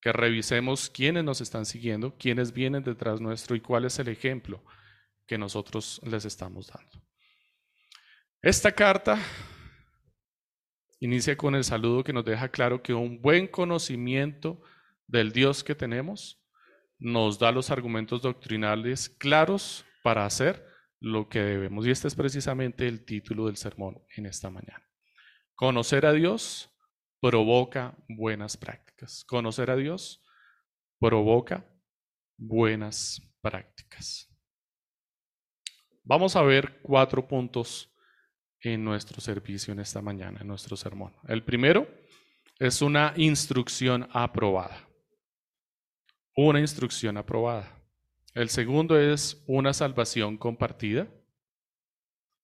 Que 0.00 0.12
revisemos 0.12 0.90
quiénes 0.90 1.24
nos 1.24 1.40
están 1.40 1.66
siguiendo, 1.66 2.16
quiénes 2.16 2.52
vienen 2.52 2.82
detrás 2.82 3.20
nuestro 3.20 3.56
y 3.56 3.60
cuál 3.60 3.84
es 3.84 3.98
el 3.98 4.08
ejemplo 4.08 4.64
que 5.26 5.38
nosotros 5.38 6.00
les 6.04 6.24
estamos 6.24 6.68
dando. 6.68 7.04
Esta 8.40 8.72
carta 8.72 9.20
inicia 11.00 11.36
con 11.36 11.54
el 11.54 11.64
saludo 11.64 12.04
que 12.04 12.12
nos 12.12 12.24
deja 12.24 12.48
claro 12.48 12.82
que 12.82 12.94
un 12.94 13.20
buen 13.20 13.48
conocimiento 13.48 14.62
del 15.06 15.32
Dios 15.32 15.64
que 15.64 15.74
tenemos 15.74 16.40
nos 16.98 17.38
da 17.38 17.52
los 17.52 17.70
argumentos 17.70 18.22
doctrinales 18.22 19.08
claros 19.08 19.84
para 20.02 20.26
hacer 20.26 20.64
lo 21.00 21.28
que 21.28 21.40
debemos. 21.40 21.86
Y 21.86 21.90
este 21.90 22.08
es 22.08 22.14
precisamente 22.14 22.86
el 22.88 23.04
título 23.04 23.46
del 23.46 23.56
sermón 23.56 24.02
en 24.16 24.26
esta 24.26 24.50
mañana. 24.50 24.84
Conocer 25.54 26.06
a 26.06 26.12
Dios 26.12 26.70
provoca 27.20 27.96
buenas 28.08 28.56
prácticas. 28.56 29.24
Conocer 29.24 29.70
a 29.70 29.76
Dios 29.76 30.24
provoca 30.98 31.64
buenas 32.36 33.20
prácticas. 33.40 34.28
Vamos 36.04 36.36
a 36.36 36.42
ver 36.42 36.80
cuatro 36.82 37.26
puntos 37.26 37.92
en 38.60 38.82
nuestro 38.82 39.20
servicio 39.20 39.72
en 39.72 39.80
esta 39.80 40.00
mañana, 40.00 40.40
en 40.40 40.46
nuestro 40.46 40.76
sermón. 40.76 41.14
El 41.28 41.44
primero 41.44 41.86
es 42.58 42.82
una 42.82 43.12
instrucción 43.16 44.08
aprobada. 44.12 44.87
Una 46.40 46.60
instrucción 46.60 47.16
aprobada. 47.16 47.82
El 48.32 48.48
segundo 48.48 48.96
es 48.96 49.42
una 49.48 49.74
salvación 49.74 50.36
compartida. 50.38 51.08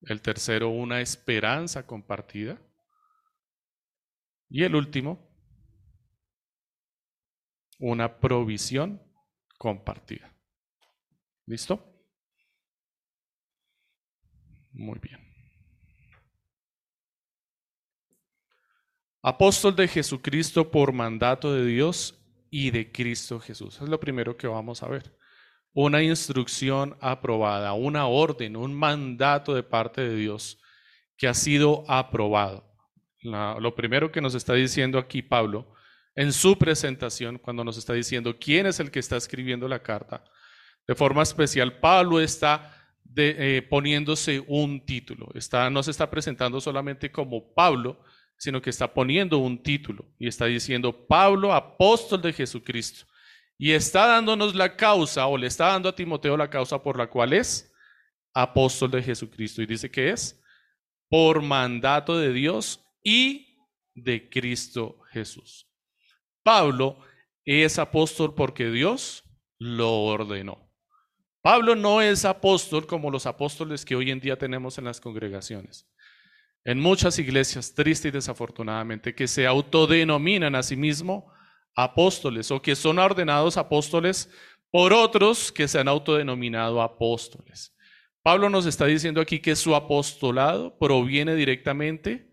El 0.01 0.21
tercero, 0.21 0.71
una 0.71 1.01
esperanza 1.01 1.87
compartida. 1.87 2.61
Y 4.49 4.65
el 4.65 4.75
último, 4.75 5.31
una 7.79 8.19
provisión 8.19 9.01
compartida. 9.59 10.35
¿Listo? 11.47 11.81
Muy 14.73 14.99
bien. 14.99 15.21
Apóstol 19.23 19.77
de 19.77 19.87
Jesucristo 19.87 20.69
por 20.69 20.93
mandato 20.93 21.55
de 21.55 21.65
Dios 21.65 22.24
y 22.57 22.71
de 22.71 22.93
Cristo 22.93 23.41
Jesús. 23.41 23.81
Es 23.83 23.89
lo 23.89 23.99
primero 23.99 24.37
que 24.37 24.47
vamos 24.47 24.85
a 24.85 24.89
ver. 24.89 25.13
Una 25.73 26.05
instrucción 26.05 26.97
aprobada, 27.01 27.73
una 27.73 28.07
orden, 28.07 28.55
un 28.55 28.73
mandato 28.73 29.57
de 29.57 29.65
parte 29.65 30.03
de 30.03 30.15
Dios 30.15 30.63
que 31.17 31.27
ha 31.27 31.35
sido 31.35 31.85
aprobado. 31.89 32.65
lo 33.25 33.75
primero 33.75 34.13
que 34.13 34.21
nos 34.21 34.37
está 34.37 34.55
diciendo 34.55 35.01
aquí 35.01 35.21
Pablo 35.21 35.75
en 36.15 36.33
su 36.33 36.57
presentación, 36.57 37.39
cuando 37.39 37.65
nos 37.65 37.77
está 37.77 37.93
diciendo 37.93 38.39
quién 38.39 38.67
es 38.67 38.79
el 38.79 38.93
que 38.93 39.01
está 39.01 39.17
escribiendo 39.17 39.67
la 39.67 39.83
carta, 39.83 40.23
de 40.87 40.95
forma 40.95 41.25
especial, 41.25 41.81
Pablo 41.81 42.21
está 42.21 42.73
eh, 43.17 43.67
poniéndose 43.69 44.45
un 44.47 44.87
título. 44.87 45.29
Está, 45.35 45.71
no 45.71 45.83
se 45.83 45.91
está 45.91 46.09
presentando 46.09 46.61
solamente 46.61 47.11
como 47.11 47.53
Pablo, 47.53 48.05
sino 48.37 48.61
que 48.61 48.71
está 48.71 48.93
poniendo 48.93 49.39
un 49.39 49.63
título 49.63 50.05
y 50.19 50.29
está 50.29 50.47
diciendo 50.47 51.07
Pablo, 51.07 51.53
apóstol 51.53 52.23
de 52.23 52.33
Jesucristo. 52.33 53.07
Y 53.57 53.71
está 53.73 54.07
dándonos 54.07 54.55
la 54.55 54.77
causa, 54.77 55.27
o 55.27 55.39
le 55.39 55.47
está 55.47 55.69
dando 55.69 55.89
a 55.89 55.95
Timoteo 55.95 56.37
la 56.37 56.51
causa 56.51 56.83
por 56.83 56.99
la 56.99 57.07
cual 57.07 57.33
es 57.33 57.73
apóstol 58.35 58.91
de 58.91 59.03
Jesucristo. 59.03 59.63
Y 59.63 59.67
dice 59.67 59.91
que 59.91 60.11
es 60.11 60.43
por 61.09 61.41
mandato 61.41 62.19
de 62.19 62.33
Dios 62.33 62.85
y 63.03 63.57
de 63.95 64.29
Cristo 64.29 64.99
Jesús. 65.13 65.71
Pablo 66.43 66.99
es 67.45 67.79
apóstol 67.79 68.35
porque 68.35 68.71
Dios 68.71 69.23
lo 69.59 70.03
ordenó. 70.03 70.71
Pablo 71.43 71.77
no 71.77 72.03
es 72.03 72.25
apóstol 72.25 72.87
como 72.87 73.11
los 73.11 73.27
apóstoles 73.27 73.85
que 73.85 73.95
hoy 73.95 74.11
en 74.11 74.19
día 74.19 74.37
tenemos 74.37 74.79
en 74.79 74.85
las 74.85 75.01
congregaciones 75.01 75.87
en 76.65 76.81
muchas 76.81 77.19
iglesias, 77.19 77.75
triste 77.75 78.09
y 78.09 78.11
desafortunadamente, 78.11 79.15
que 79.15 79.29
se 79.29 79.47
autodenominan 79.47 80.55
a 80.55 80.63
sí 80.63 80.77
mismos 80.77 81.25
apóstoles 81.77 82.51
o 82.51 82.63
que 82.63 82.75
son 82.75 82.99
ordenados 82.99 83.57
apóstoles 83.57 84.31
por 84.71 84.93
otros 84.93 85.53
que 85.53 85.69
se 85.69 85.79
han 85.79 85.89
autodenominado 85.89 86.81
apóstoles. 86.81 87.77
Pablo 88.23 88.49
nos 88.49 88.65
está 88.65 88.87
diciendo 88.87 89.21
aquí 89.21 89.39
que 89.41 89.55
su 89.55 89.75
apostolado 89.75 90.79
proviene 90.79 91.35
directamente 91.35 92.31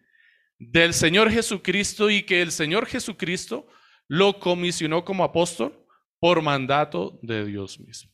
del 0.57 0.93
Señor 0.93 1.29
Jesucristo 1.29 2.09
y 2.09 2.23
que 2.23 2.41
el 2.41 2.51
Señor 2.51 2.85
Jesucristo 2.85 3.67
lo 4.07 4.39
comisionó 4.39 5.03
como 5.03 5.23
apóstol 5.23 5.85
por 6.19 6.41
mandato 6.41 7.19
de 7.21 7.45
Dios 7.45 7.79
mismo. 7.79 8.11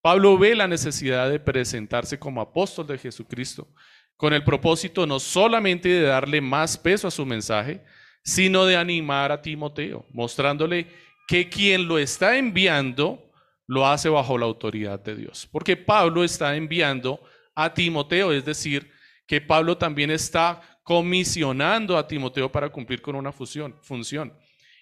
Pablo 0.00 0.38
ve 0.38 0.54
la 0.54 0.66
necesidad 0.66 1.30
de 1.30 1.38
presentarse 1.38 2.18
como 2.18 2.40
apóstol 2.40 2.86
de 2.86 2.98
Jesucristo 2.98 3.68
con 4.16 4.32
el 4.32 4.44
propósito 4.44 5.06
no 5.06 5.20
solamente 5.20 5.88
de 5.88 6.02
darle 6.02 6.40
más 6.40 6.78
peso 6.78 7.08
a 7.08 7.10
su 7.10 7.26
mensaje, 7.26 7.82
sino 8.22 8.64
de 8.64 8.76
animar 8.76 9.30
a 9.30 9.42
Timoteo, 9.42 10.06
mostrándole 10.10 10.88
que 11.28 11.48
quien 11.48 11.86
lo 11.86 11.98
está 11.98 12.36
enviando 12.36 13.22
lo 13.66 13.86
hace 13.86 14.08
bajo 14.08 14.38
la 14.38 14.46
autoridad 14.46 15.00
de 15.00 15.16
Dios. 15.16 15.48
Porque 15.50 15.76
Pablo 15.76 16.24
está 16.24 16.56
enviando 16.56 17.20
a 17.54 17.72
Timoteo, 17.72 18.32
es 18.32 18.44
decir, 18.44 18.90
que 19.26 19.40
Pablo 19.40 19.76
también 19.76 20.10
está 20.10 20.60
comisionando 20.82 21.98
a 21.98 22.06
Timoteo 22.06 22.50
para 22.50 22.68
cumplir 22.68 23.02
con 23.02 23.16
una 23.16 23.32
función. 23.32 24.32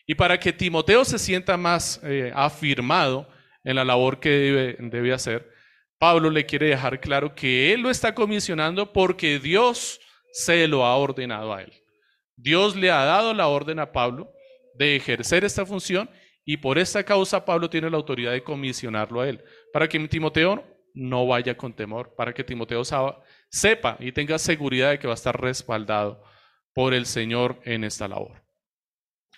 Y 0.06 0.14
para 0.14 0.38
que 0.38 0.52
Timoteo 0.52 1.04
se 1.04 1.18
sienta 1.18 1.56
más 1.56 1.98
eh, 2.04 2.30
afirmado 2.34 3.26
en 3.64 3.76
la 3.76 3.84
labor 3.84 4.20
que 4.20 4.76
debe 4.78 5.12
hacer, 5.14 5.50
Pablo 6.04 6.28
le 6.28 6.44
quiere 6.44 6.66
dejar 6.66 7.00
claro 7.00 7.34
que 7.34 7.72
él 7.72 7.80
lo 7.80 7.88
está 7.88 8.14
comisionando 8.14 8.92
porque 8.92 9.38
Dios 9.38 9.98
se 10.32 10.68
lo 10.68 10.84
ha 10.84 10.94
ordenado 10.98 11.54
a 11.54 11.62
él. 11.62 11.72
Dios 12.36 12.76
le 12.76 12.90
ha 12.90 13.06
dado 13.06 13.32
la 13.32 13.48
orden 13.48 13.78
a 13.78 13.90
Pablo 13.90 14.30
de 14.74 14.96
ejercer 14.96 15.46
esta 15.46 15.64
función 15.64 16.10
y 16.44 16.58
por 16.58 16.76
esta 16.76 17.02
causa 17.04 17.46
Pablo 17.46 17.70
tiene 17.70 17.88
la 17.88 17.96
autoridad 17.96 18.32
de 18.32 18.44
comisionarlo 18.44 19.22
a 19.22 19.30
él, 19.30 19.42
para 19.72 19.88
que 19.88 19.98
Timoteo 20.06 20.62
no 20.92 21.26
vaya 21.26 21.56
con 21.56 21.72
temor, 21.72 22.14
para 22.14 22.34
que 22.34 22.44
Timoteo 22.44 22.82
sepa 23.48 23.96
y 23.98 24.12
tenga 24.12 24.38
seguridad 24.38 24.90
de 24.90 24.98
que 24.98 25.06
va 25.06 25.14
a 25.14 25.22
estar 25.22 25.40
respaldado 25.40 26.22
por 26.74 26.92
el 26.92 27.06
Señor 27.06 27.62
en 27.64 27.82
esta 27.82 28.06
labor. 28.08 28.44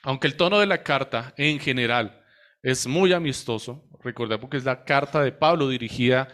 Aunque 0.02 0.26
el 0.26 0.34
tono 0.34 0.58
de 0.58 0.66
la 0.66 0.82
carta 0.82 1.32
en 1.36 1.60
general 1.60 2.24
es 2.60 2.88
muy 2.88 3.12
amistoso, 3.12 3.88
recordemos 4.02 4.50
que 4.50 4.56
es 4.56 4.64
la 4.64 4.82
carta 4.82 5.22
de 5.22 5.30
Pablo 5.30 5.68
dirigida 5.68 6.26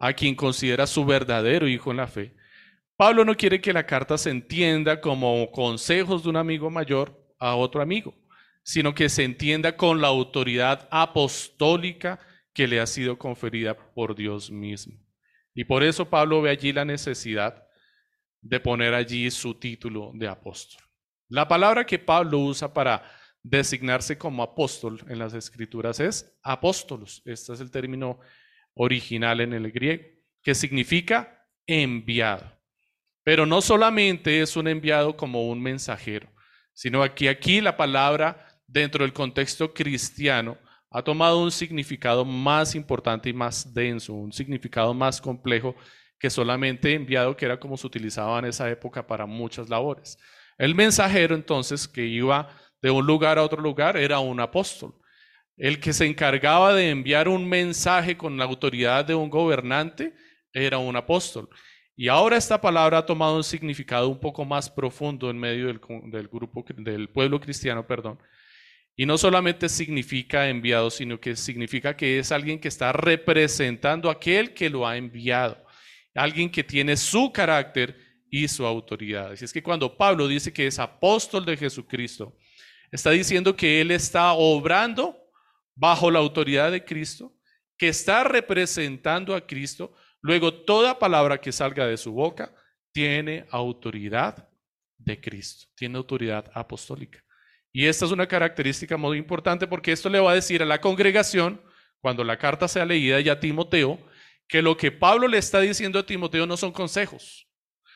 a 0.00 0.14
quien 0.14 0.34
considera 0.34 0.86
su 0.86 1.04
verdadero 1.04 1.68
hijo 1.68 1.90
en 1.92 1.98
la 1.98 2.08
fe. 2.08 2.34
Pablo 2.96 3.24
no 3.24 3.36
quiere 3.36 3.60
que 3.60 3.72
la 3.72 3.86
carta 3.86 4.18
se 4.18 4.30
entienda 4.30 5.00
como 5.00 5.50
consejos 5.52 6.22
de 6.22 6.30
un 6.30 6.36
amigo 6.36 6.70
mayor 6.70 7.16
a 7.38 7.54
otro 7.54 7.82
amigo, 7.82 8.14
sino 8.62 8.94
que 8.94 9.08
se 9.08 9.24
entienda 9.24 9.76
con 9.76 10.00
la 10.00 10.08
autoridad 10.08 10.88
apostólica 10.90 12.18
que 12.52 12.66
le 12.66 12.80
ha 12.80 12.86
sido 12.86 13.18
conferida 13.18 13.76
por 13.94 14.14
Dios 14.16 14.50
mismo. 14.50 14.98
Y 15.54 15.64
por 15.64 15.82
eso 15.82 16.08
Pablo 16.08 16.40
ve 16.40 16.50
allí 16.50 16.72
la 16.72 16.84
necesidad 16.84 17.62
de 18.40 18.58
poner 18.58 18.94
allí 18.94 19.30
su 19.30 19.54
título 19.54 20.12
de 20.14 20.28
apóstol. 20.28 20.82
La 21.28 21.46
palabra 21.46 21.84
que 21.84 21.98
Pablo 21.98 22.38
usa 22.38 22.72
para 22.72 23.04
designarse 23.42 24.16
como 24.16 24.42
apóstol 24.42 25.02
en 25.08 25.18
las 25.18 25.34
escrituras 25.34 26.00
es 26.00 26.38
apóstolos. 26.42 27.22
Este 27.24 27.52
es 27.52 27.60
el 27.60 27.70
término 27.70 28.18
original 28.74 29.40
en 29.40 29.52
el 29.52 29.70
griego, 29.70 30.04
que 30.42 30.54
significa 30.54 31.46
enviado. 31.66 32.58
Pero 33.22 33.46
no 33.46 33.60
solamente 33.60 34.40
es 34.40 34.56
un 34.56 34.68
enviado 34.68 35.16
como 35.16 35.48
un 35.48 35.62
mensajero, 35.62 36.28
sino 36.72 37.02
que 37.14 37.28
aquí 37.28 37.60
la 37.60 37.76
palabra 37.76 38.46
dentro 38.66 39.04
del 39.04 39.12
contexto 39.12 39.74
cristiano 39.74 40.56
ha 40.90 41.02
tomado 41.02 41.38
un 41.38 41.50
significado 41.50 42.24
más 42.24 42.74
importante 42.74 43.28
y 43.28 43.32
más 43.32 43.72
denso, 43.72 44.14
un 44.14 44.32
significado 44.32 44.92
más 44.92 45.20
complejo 45.20 45.76
que 46.18 46.30
solamente 46.30 46.92
enviado, 46.94 47.36
que 47.36 47.44
era 47.44 47.58
como 47.58 47.76
se 47.76 47.86
utilizaba 47.86 48.38
en 48.38 48.46
esa 48.46 48.68
época 48.70 49.06
para 49.06 49.26
muchas 49.26 49.68
labores. 49.68 50.18
El 50.58 50.74
mensajero 50.74 51.34
entonces 51.34 51.86
que 51.88 52.04
iba 52.04 52.48
de 52.82 52.90
un 52.90 53.06
lugar 53.06 53.38
a 53.38 53.42
otro 53.42 53.62
lugar 53.62 53.96
era 53.96 54.18
un 54.18 54.40
apóstol. 54.40 54.94
El 55.60 55.78
que 55.78 55.92
se 55.92 56.06
encargaba 56.06 56.72
de 56.72 56.88
enviar 56.88 57.28
un 57.28 57.46
mensaje 57.46 58.16
con 58.16 58.38
la 58.38 58.44
autoridad 58.44 59.04
de 59.04 59.14
un 59.14 59.28
gobernante 59.28 60.14
era 60.54 60.78
un 60.78 60.96
apóstol. 60.96 61.50
Y 61.94 62.08
ahora 62.08 62.38
esta 62.38 62.58
palabra 62.58 62.96
ha 62.96 63.04
tomado 63.04 63.36
un 63.36 63.44
significado 63.44 64.08
un 64.08 64.18
poco 64.18 64.42
más 64.46 64.70
profundo 64.70 65.28
en 65.28 65.36
medio 65.36 65.66
del, 65.66 65.78
grupo, 66.28 66.64
del 66.78 67.10
pueblo 67.10 67.38
cristiano, 67.38 67.86
perdón. 67.86 68.18
Y 68.96 69.04
no 69.04 69.18
solamente 69.18 69.68
significa 69.68 70.48
enviado, 70.48 70.90
sino 70.90 71.20
que 71.20 71.36
significa 71.36 71.94
que 71.94 72.18
es 72.18 72.32
alguien 72.32 72.58
que 72.58 72.68
está 72.68 72.94
representando 72.94 74.08
a 74.08 74.12
aquel 74.12 74.54
que 74.54 74.70
lo 74.70 74.88
ha 74.88 74.96
enviado. 74.96 75.62
Alguien 76.14 76.50
que 76.50 76.64
tiene 76.64 76.96
su 76.96 77.30
carácter 77.30 77.98
y 78.30 78.48
su 78.48 78.64
autoridad. 78.64 79.32
Así 79.32 79.44
es 79.44 79.52
que 79.52 79.62
cuando 79.62 79.94
Pablo 79.94 80.26
dice 80.26 80.54
que 80.54 80.66
es 80.66 80.78
apóstol 80.78 81.44
de 81.44 81.58
Jesucristo, 81.58 82.34
está 82.90 83.10
diciendo 83.10 83.54
que 83.54 83.82
él 83.82 83.90
está 83.90 84.32
obrando 84.32 85.19
bajo 85.80 86.10
la 86.10 86.18
autoridad 86.18 86.70
de 86.70 86.84
Cristo, 86.84 87.34
que 87.78 87.88
está 87.88 88.22
representando 88.22 89.34
a 89.34 89.46
Cristo, 89.46 89.94
luego 90.20 90.52
toda 90.52 90.98
palabra 90.98 91.40
que 91.40 91.52
salga 91.52 91.86
de 91.86 91.96
su 91.96 92.12
boca 92.12 92.54
tiene 92.92 93.46
autoridad 93.50 94.46
de 94.98 95.18
Cristo, 95.18 95.68
tiene 95.74 95.96
autoridad 95.96 96.50
apostólica. 96.52 97.24
Y 97.72 97.86
esta 97.86 98.04
es 98.04 98.10
una 98.10 98.26
característica 98.26 98.98
muy 98.98 99.16
importante 99.16 99.66
porque 99.66 99.92
esto 99.92 100.10
le 100.10 100.20
va 100.20 100.32
a 100.32 100.34
decir 100.34 100.62
a 100.62 100.66
la 100.66 100.82
congregación, 100.82 101.62
cuando 102.02 102.24
la 102.24 102.36
carta 102.36 102.68
sea 102.68 102.84
leída 102.84 103.18
ya 103.20 103.32
a 103.32 103.40
Timoteo, 103.40 103.98
que 104.46 104.60
lo 104.60 104.76
que 104.76 104.92
Pablo 104.92 105.28
le 105.28 105.38
está 105.38 105.60
diciendo 105.60 105.98
a 105.98 106.04
Timoteo 106.04 106.46
no 106.46 106.58
son 106.58 106.72
consejos, 106.72 107.48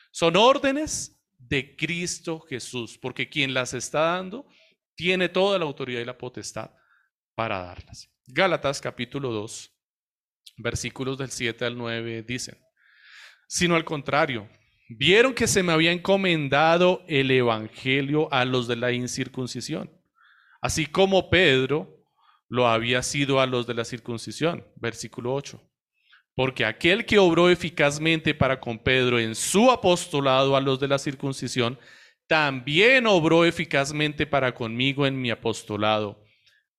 son 0.09 0.35
órdenes 0.35 1.21
de 1.37 1.75
Cristo 1.75 2.39
Jesús, 2.49 2.97
porque 2.97 3.29
quien 3.29 3.53
las 3.53 3.75
está 3.75 3.99
dando 3.99 4.47
tiene 4.95 5.29
toda 5.29 5.59
la 5.59 5.65
autoridad 5.65 6.01
y 6.01 6.05
la 6.05 6.17
potestad 6.17 6.71
para 7.35 7.59
darlas. 7.59 8.09
Gálatas 8.27 8.81
capítulo 8.81 9.31
2, 9.31 9.71
versículos 10.57 11.17
del 11.17 11.29
7 11.29 11.65
al 11.65 11.77
9 11.77 12.23
dicen, 12.23 12.57
sino 13.47 13.75
al 13.75 13.85
contrario, 13.85 14.49
vieron 14.89 15.33
que 15.33 15.47
se 15.47 15.61
me 15.61 15.73
había 15.73 15.91
encomendado 15.91 17.03
el 17.07 17.29
Evangelio 17.29 18.31
a 18.33 18.45
los 18.45 18.67
de 18.67 18.77
la 18.77 18.91
incircuncisión, 18.91 19.91
así 20.61 20.87
como 20.87 21.29
Pedro 21.29 22.03
lo 22.47 22.67
había 22.67 23.03
sido 23.03 23.39
a 23.39 23.45
los 23.45 23.67
de 23.67 23.73
la 23.73 23.85
circuncisión. 23.85 24.65
Versículo 24.75 25.33
8. 25.33 25.61
Porque 26.35 26.65
aquel 26.65 27.05
que 27.05 27.17
obró 27.17 27.49
eficazmente 27.49 28.33
para 28.33 28.59
con 28.59 28.79
Pedro 28.79 29.19
en 29.19 29.35
su 29.35 29.71
apostolado 29.71 30.55
a 30.55 30.61
los 30.61 30.79
de 30.79 30.87
la 30.87 30.99
circuncisión, 30.99 31.79
también 32.27 33.07
obró 33.07 33.45
eficazmente 33.45 34.25
para 34.27 34.53
conmigo 34.53 35.05
en 35.05 35.19
mi 35.19 35.31
apostolado 35.31 36.24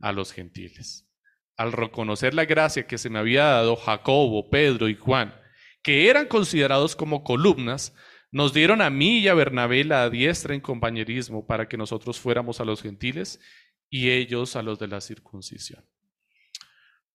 a 0.01 0.13
los 0.13 0.33
gentiles. 0.33 1.09
Al 1.57 1.73
reconocer 1.73 2.35
la 2.35 2.45
gracia 2.45 2.87
que 2.87 2.99
se 2.99 3.11
me 3.11 3.19
había 3.19 3.45
dado 3.45 3.77
Jacobo, 3.77 4.51
Pedro 4.51 4.89
y 4.89 4.95
Juan, 4.95 5.35
que 5.83 6.11
eran 6.11 6.27
considerados 6.27 6.97
como 6.97 7.25
columnas, 7.25 7.95
nos 8.31 8.53
dieron 8.53 8.83
a 8.83 8.91
mí 8.91 9.21
y 9.21 9.29
a 9.29 9.35
Bernabé 9.35 9.85
la 9.85 10.11
diestra 10.11 10.55
en 10.55 10.61
compañerismo 10.61 11.47
para 11.47 11.69
que 11.69 11.77
nosotros 11.77 12.21
fuéramos 12.21 12.61
a 12.61 12.65
los 12.65 12.83
gentiles 12.83 13.41
y 13.89 14.11
ellos 14.11 14.57
a 14.57 14.63
los 14.63 14.79
de 14.79 14.89
la 14.89 15.01
circuncisión. 15.01 15.85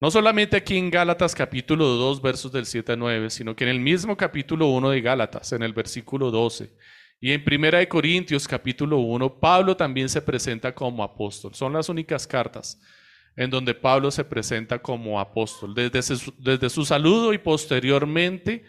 No 0.00 0.10
solamente 0.10 0.56
aquí 0.56 0.76
en 0.78 0.90
Gálatas 0.90 1.32
capítulo 1.32 1.86
2 1.86 2.22
versos 2.22 2.50
del 2.50 2.66
7 2.66 2.92
a 2.92 2.96
9, 2.96 3.30
sino 3.30 3.54
que 3.54 3.62
en 3.62 3.70
el 3.70 3.78
mismo 3.78 4.16
capítulo 4.16 4.66
1 4.66 4.90
de 4.90 5.00
Gálatas, 5.00 5.52
en 5.52 5.62
el 5.62 5.72
versículo 5.74 6.32
12, 6.32 6.76
y 7.24 7.30
en 7.30 7.44
Primera 7.44 7.78
de 7.78 7.86
Corintios 7.86 8.48
capítulo 8.48 8.98
1, 8.98 9.38
Pablo 9.38 9.76
también 9.76 10.08
se 10.08 10.20
presenta 10.20 10.74
como 10.74 11.04
apóstol. 11.04 11.54
Son 11.54 11.72
las 11.72 11.88
únicas 11.88 12.26
cartas 12.26 12.80
en 13.36 13.48
donde 13.48 13.74
Pablo 13.74 14.10
se 14.10 14.24
presenta 14.24 14.80
como 14.80 15.20
apóstol. 15.20 15.72
Desde 15.72 16.02
su, 16.02 16.34
desde 16.36 16.68
su 16.68 16.84
saludo 16.84 17.32
y 17.32 17.38
posteriormente 17.38 18.64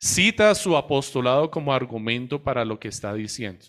cita 0.00 0.54
su 0.54 0.74
apostolado 0.74 1.50
como 1.50 1.70
argumento 1.70 2.42
para 2.42 2.64
lo 2.64 2.80
que 2.80 2.88
está 2.88 3.12
diciendo. 3.12 3.66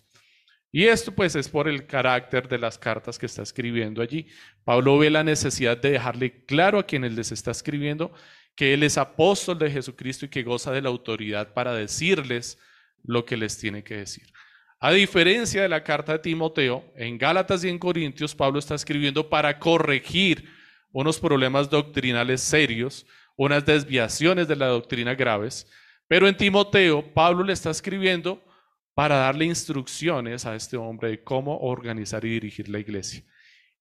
Y 0.72 0.84
esto 0.84 1.12
pues 1.14 1.36
es 1.36 1.46
por 1.46 1.68
el 1.68 1.86
carácter 1.86 2.48
de 2.48 2.56
las 2.56 2.78
cartas 2.78 3.18
que 3.18 3.26
está 3.26 3.42
escribiendo 3.42 4.00
allí. 4.00 4.26
Pablo 4.64 4.96
ve 4.96 5.10
la 5.10 5.22
necesidad 5.22 5.76
de 5.76 5.90
dejarle 5.90 6.46
claro 6.46 6.78
a 6.78 6.86
quienes 6.86 7.12
les 7.12 7.30
está 7.30 7.50
escribiendo 7.50 8.10
que 8.54 8.72
él 8.72 8.84
es 8.84 8.96
apóstol 8.96 9.58
de 9.58 9.70
Jesucristo 9.70 10.24
y 10.24 10.30
que 10.30 10.44
goza 10.44 10.72
de 10.72 10.80
la 10.80 10.88
autoridad 10.88 11.52
para 11.52 11.74
decirles 11.74 12.56
lo 13.02 13.24
que 13.24 13.36
les 13.36 13.58
tiene 13.58 13.82
que 13.82 13.96
decir. 13.96 14.24
A 14.78 14.92
diferencia 14.92 15.62
de 15.62 15.68
la 15.68 15.84
carta 15.84 16.12
de 16.12 16.18
Timoteo, 16.20 16.84
en 16.96 17.18
Gálatas 17.18 17.62
y 17.64 17.68
en 17.68 17.78
Corintios, 17.78 18.34
Pablo 18.34 18.58
está 18.58 18.74
escribiendo 18.74 19.28
para 19.28 19.58
corregir 19.58 20.48
unos 20.92 21.20
problemas 21.20 21.68
doctrinales 21.68 22.40
serios, 22.40 23.06
unas 23.36 23.64
desviaciones 23.66 24.48
de 24.48 24.56
la 24.56 24.68
doctrina 24.68 25.14
graves, 25.14 25.66
pero 26.08 26.26
en 26.26 26.36
Timoteo, 26.36 27.12
Pablo 27.14 27.44
le 27.44 27.52
está 27.52 27.70
escribiendo 27.70 28.42
para 28.94 29.16
darle 29.16 29.44
instrucciones 29.44 30.44
a 30.44 30.54
este 30.54 30.76
hombre 30.76 31.10
de 31.10 31.22
cómo 31.22 31.58
organizar 31.58 32.24
y 32.24 32.30
dirigir 32.30 32.68
la 32.68 32.78
iglesia. 32.78 33.22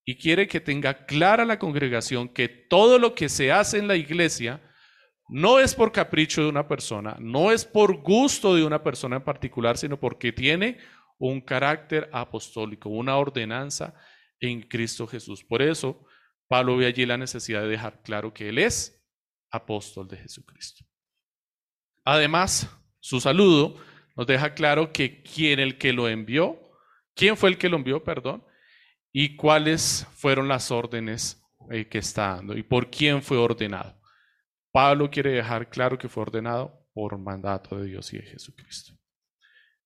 Y 0.05 0.15
quiere 0.15 0.47
que 0.47 0.59
tenga 0.59 1.05
clara 1.05 1.45
la 1.45 1.59
congregación 1.59 2.29
que 2.29 2.47
todo 2.47 2.99
lo 2.99 3.15
que 3.15 3.29
se 3.29 3.51
hace 3.51 3.79
en 3.79 3.87
la 3.87 3.95
iglesia 3.95 4.61
no 5.29 5.59
es 5.59 5.75
por 5.75 5.91
capricho 5.91 6.41
de 6.41 6.49
una 6.49 6.67
persona, 6.67 7.15
no 7.19 7.51
es 7.51 7.65
por 7.65 8.01
gusto 8.01 8.55
de 8.55 8.63
una 8.63 8.83
persona 8.83 9.17
en 9.17 9.23
particular, 9.23 9.77
sino 9.77 9.99
porque 9.99 10.31
tiene 10.31 10.79
un 11.17 11.41
carácter 11.41 12.09
apostólico, 12.11 12.89
una 12.89 13.17
ordenanza 13.17 13.93
en 14.39 14.61
Cristo 14.61 15.05
Jesús. 15.05 15.43
Por 15.43 15.61
eso, 15.61 16.05
Pablo 16.47 16.77
ve 16.77 16.87
allí 16.87 17.05
la 17.05 17.17
necesidad 17.17 17.61
de 17.61 17.67
dejar 17.67 18.01
claro 18.01 18.33
que 18.33 18.49
él 18.49 18.57
es 18.57 19.05
apóstol 19.51 20.07
de 20.07 20.17
Jesucristo. 20.17 20.85
Además, 22.03 22.69
su 22.99 23.19
saludo 23.19 23.75
nos 24.15 24.25
deja 24.25 24.53
claro 24.53 24.91
que 24.91 25.21
quién 25.21 25.59
el 25.59 25.77
que 25.77 25.93
lo 25.93 26.09
envió, 26.09 26.59
quién 27.13 27.37
fue 27.37 27.49
el 27.49 27.57
que 27.57 27.69
lo 27.69 27.77
envió, 27.77 28.03
perdón, 28.03 28.43
y 29.11 29.35
cuáles 29.35 30.07
fueron 30.15 30.47
las 30.47 30.71
órdenes 30.71 31.43
eh, 31.69 31.87
que 31.87 31.99
está 31.99 32.35
dando 32.35 32.57
y 32.57 32.63
por 32.63 32.89
quién 32.89 33.21
fue 33.21 33.37
ordenado. 33.37 33.98
Pablo 34.71 35.09
quiere 35.09 35.31
dejar 35.31 35.69
claro 35.69 35.97
que 35.97 36.09
fue 36.09 36.23
ordenado 36.23 36.87
por 36.93 37.17
mandato 37.17 37.77
de 37.77 37.87
Dios 37.87 38.13
y 38.13 38.17
de 38.17 38.23
Jesucristo. 38.23 38.93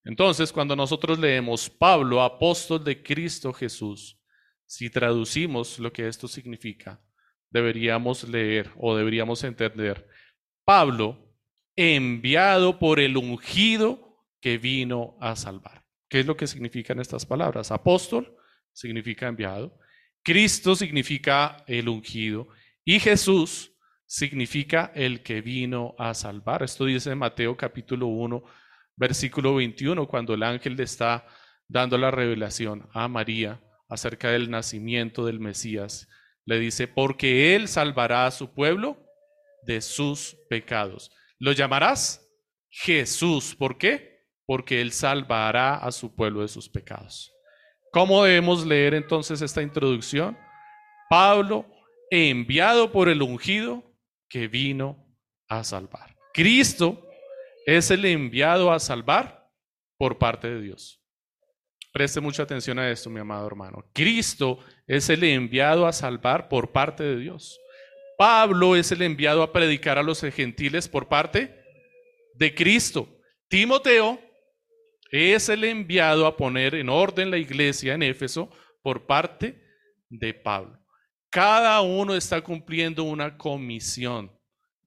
Entonces, 0.04 0.52
cuando 0.52 0.76
nosotros 0.76 1.17
leemos 1.17 1.69
Pablo, 1.69 2.22
apóstol 2.22 2.84
de 2.84 3.02
Cristo 3.02 3.54
Jesús, 3.54 4.19
si 4.65 4.89
traducimos 4.89 5.80
lo 5.80 5.93
que 5.93 6.08
esto 6.08 6.28
significa, 6.28 7.02
deberíamos 7.50 8.28
leer 8.28 8.72
o 8.78 8.96
deberíamos 8.96 9.43
entender 9.43 10.08
Pablo, 10.65 11.34
enviado 11.76 12.80
por 12.80 13.00
el 13.00 13.15
ungido 13.17 14.26
que 14.41 14.58
vino 14.58 15.17
a 15.22 15.36
salvar. 15.36 15.86
¿Qué 16.10 16.19
es 16.19 16.26
lo 16.26 16.36
que 16.36 16.48
significan 16.48 17.00
estas 17.00 17.26
palabras? 17.26 17.72
Apóstol 17.72 18.36
significa 18.74 19.28
enviado, 19.28 19.78
Cristo 20.24 20.76
significa 20.76 21.63
el 21.67 21.89
ungido 21.89 22.48
y 22.84 23.00
Jesús 23.00 23.73
significa 24.13 24.91
el 24.93 25.23
que 25.23 25.41
vino 25.41 25.95
a 25.97 26.13
salvar. 26.13 26.62
Esto 26.62 26.86
dice 26.86 27.15
Mateo 27.15 27.58
capítulo 27.58 28.06
1, 28.06 28.43
versículo 28.95 29.56
21, 29.56 30.08
cuando 30.08 30.36
el 30.36 30.43
ángel 30.43 30.76
le 30.76 30.84
está 30.84 31.26
dando 31.67 31.97
la 31.97 32.12
revelación 32.12 32.88
a 32.93 33.08
María 33.08 33.60
acerca 33.89 34.30
del 34.30 34.52
nacimiento 34.52 35.26
del 35.26 35.39
Mesías. 35.39 36.08
Le 36.45 36.60
dice, 36.60 36.88
porque 36.88 37.56
Él 37.56 37.67
salvará 37.67 38.28
a 38.28 38.32
su 38.32 38.54
pueblo 38.54 39.04
de 39.63 39.82
sus 39.82 40.38
pecados. 40.47 41.10
¿Lo 41.39 41.52
llamarás 41.52 42.30
Jesús? 42.69 43.56
¿Por 43.56 43.80
qué? 43.80 44.13
porque 44.45 44.82
Él 44.82 44.91
salvará 44.91 45.76
a 45.76 45.91
su 45.91 46.13
pueblo 46.13 46.41
de 46.41 46.47
sus 46.47 46.69
pecados. 46.69 47.34
¿Cómo 47.91 48.23
debemos 48.23 48.65
leer 48.65 48.93
entonces 48.93 49.41
esta 49.41 49.62
introducción? 49.62 50.38
Pablo, 51.10 51.65
enviado 52.10 52.91
por 52.91 53.08
el 53.10 53.21
ungido 53.21 53.93
que 54.34 54.48
vino 54.48 55.15
a 55.48 55.63
salvar. 55.63 56.15
Cristo 56.34 57.08
es 57.67 57.91
el 57.91 58.04
enviado 58.04 58.72
a 58.72 58.80
salvar 58.80 59.48
por 59.96 60.17
parte 60.17 60.50
de 60.50 60.60
Dios. 60.60 61.00
Preste 61.91 62.19
mucha 62.19 62.41
atención 62.41 62.80
a 62.80 62.89
esto, 62.89 63.12
mi 63.12 63.19
amado 63.19 63.46
hermano. 63.46 63.86
Cristo 63.93 64.58
es 64.88 65.08
el 65.12 65.24
enviado 65.24 65.86
a 65.86 65.93
salvar 65.93 66.50
por 66.50 66.72
parte 66.72 67.04
de 67.04 67.17
Dios. 67.17 67.60
Pablo 68.17 68.76
es 68.76 68.91
el 68.91 69.04
enviado 69.04 69.43
a 69.43 69.54
predicar 69.54 70.00
a 70.00 70.04
los 70.04 70.22
gentiles 70.22 70.88
por 70.88 71.08
parte 71.08 71.56
de 72.34 72.56
Cristo. 72.56 73.08
Timoteo 73.50 74.19
es 75.12 75.48
el 75.48 75.63
enviado 75.63 76.26
a 76.26 76.36
poner 76.36 76.74
en 76.74 76.89
orden 76.89 77.30
la 77.30 77.38
iglesia 77.38 77.93
en 77.93 78.02
Éfeso 78.02 78.50
por 78.82 79.06
parte 79.06 79.63
de 80.10 80.34
Pablo. 80.34 80.83
Cada 81.34 81.82
uno 81.82 82.13
está 82.13 82.41
cumpliendo 82.41 83.04
una 83.04 83.36
comisión, 83.36 84.32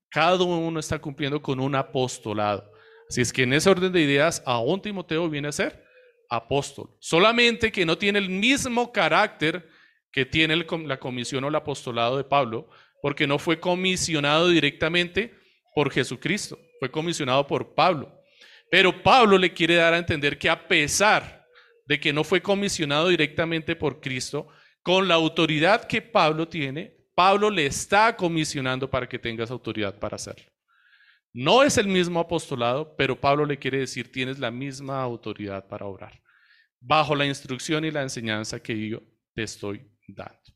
cada 0.09 0.41
uno 0.41 0.79
está 0.79 0.97
cumpliendo 0.97 1.41
con 1.41 1.59
un 1.59 1.75
apostolado. 1.75 2.71
Así 3.09 3.19
es 3.19 3.33
que 3.33 3.43
en 3.43 3.51
ese 3.51 3.69
orden 3.69 3.91
de 3.91 3.99
ideas, 3.99 4.41
aún 4.45 4.81
Timoteo 4.81 5.29
viene 5.29 5.49
a 5.49 5.51
ser 5.51 5.83
apóstol, 6.29 6.89
solamente 7.01 7.69
que 7.69 7.85
no 7.85 7.97
tiene 7.97 8.19
el 8.19 8.29
mismo 8.29 8.93
carácter 8.93 9.67
que 10.09 10.25
tiene 10.25 10.55
la 10.55 10.97
comisión 10.97 11.43
o 11.43 11.49
el 11.49 11.55
apostolado 11.55 12.15
de 12.15 12.23
Pablo, 12.23 12.69
porque 13.01 13.27
no 13.27 13.39
fue 13.39 13.59
comisionado 13.59 14.47
directamente 14.47 15.35
por 15.75 15.91
Jesucristo, 15.91 16.57
fue 16.79 16.89
comisionado 16.89 17.45
por 17.45 17.75
Pablo. 17.75 18.21
Pero 18.71 19.03
Pablo 19.03 19.37
le 19.37 19.53
quiere 19.53 19.75
dar 19.75 19.93
a 19.93 19.97
entender 19.97 20.37
que 20.37 20.49
a 20.49 20.65
pesar 20.65 21.45
de 21.87 21.99
que 21.99 22.13
no 22.13 22.23
fue 22.23 22.41
comisionado 22.41 23.09
directamente 23.09 23.75
por 23.75 23.99
Cristo, 23.99 24.47
con 24.87 25.05
la 25.05 25.15
autoridad 25.15 25.85
que 25.85 26.01
Pablo 26.01 26.47
tiene, 26.47 26.95
Pablo 27.13 27.49
le 27.49 27.65
está 27.65 28.15
comisionando 28.15 28.89
para 28.89 29.05
que 29.05 29.19
tengas 29.19 29.51
autoridad 29.51 29.99
para 29.99 30.15
hacerlo. 30.15 30.49
No 31.33 31.61
es 31.61 31.77
el 31.77 31.89
mismo 31.89 32.21
apostolado, 32.21 32.95
pero 32.95 33.19
Pablo 33.19 33.45
le 33.45 33.59
quiere 33.59 33.79
decir, 33.79 34.09
tienes 34.09 34.39
la 34.39 34.49
misma 34.49 35.01
autoridad 35.01 35.67
para 35.67 35.85
obrar, 35.85 36.21
bajo 36.79 37.15
la 37.15 37.25
instrucción 37.25 37.83
y 37.83 37.91
la 37.91 38.01
enseñanza 38.01 38.61
que 38.61 38.87
yo 38.87 39.01
te 39.33 39.43
estoy 39.43 39.91
dando. 40.07 40.55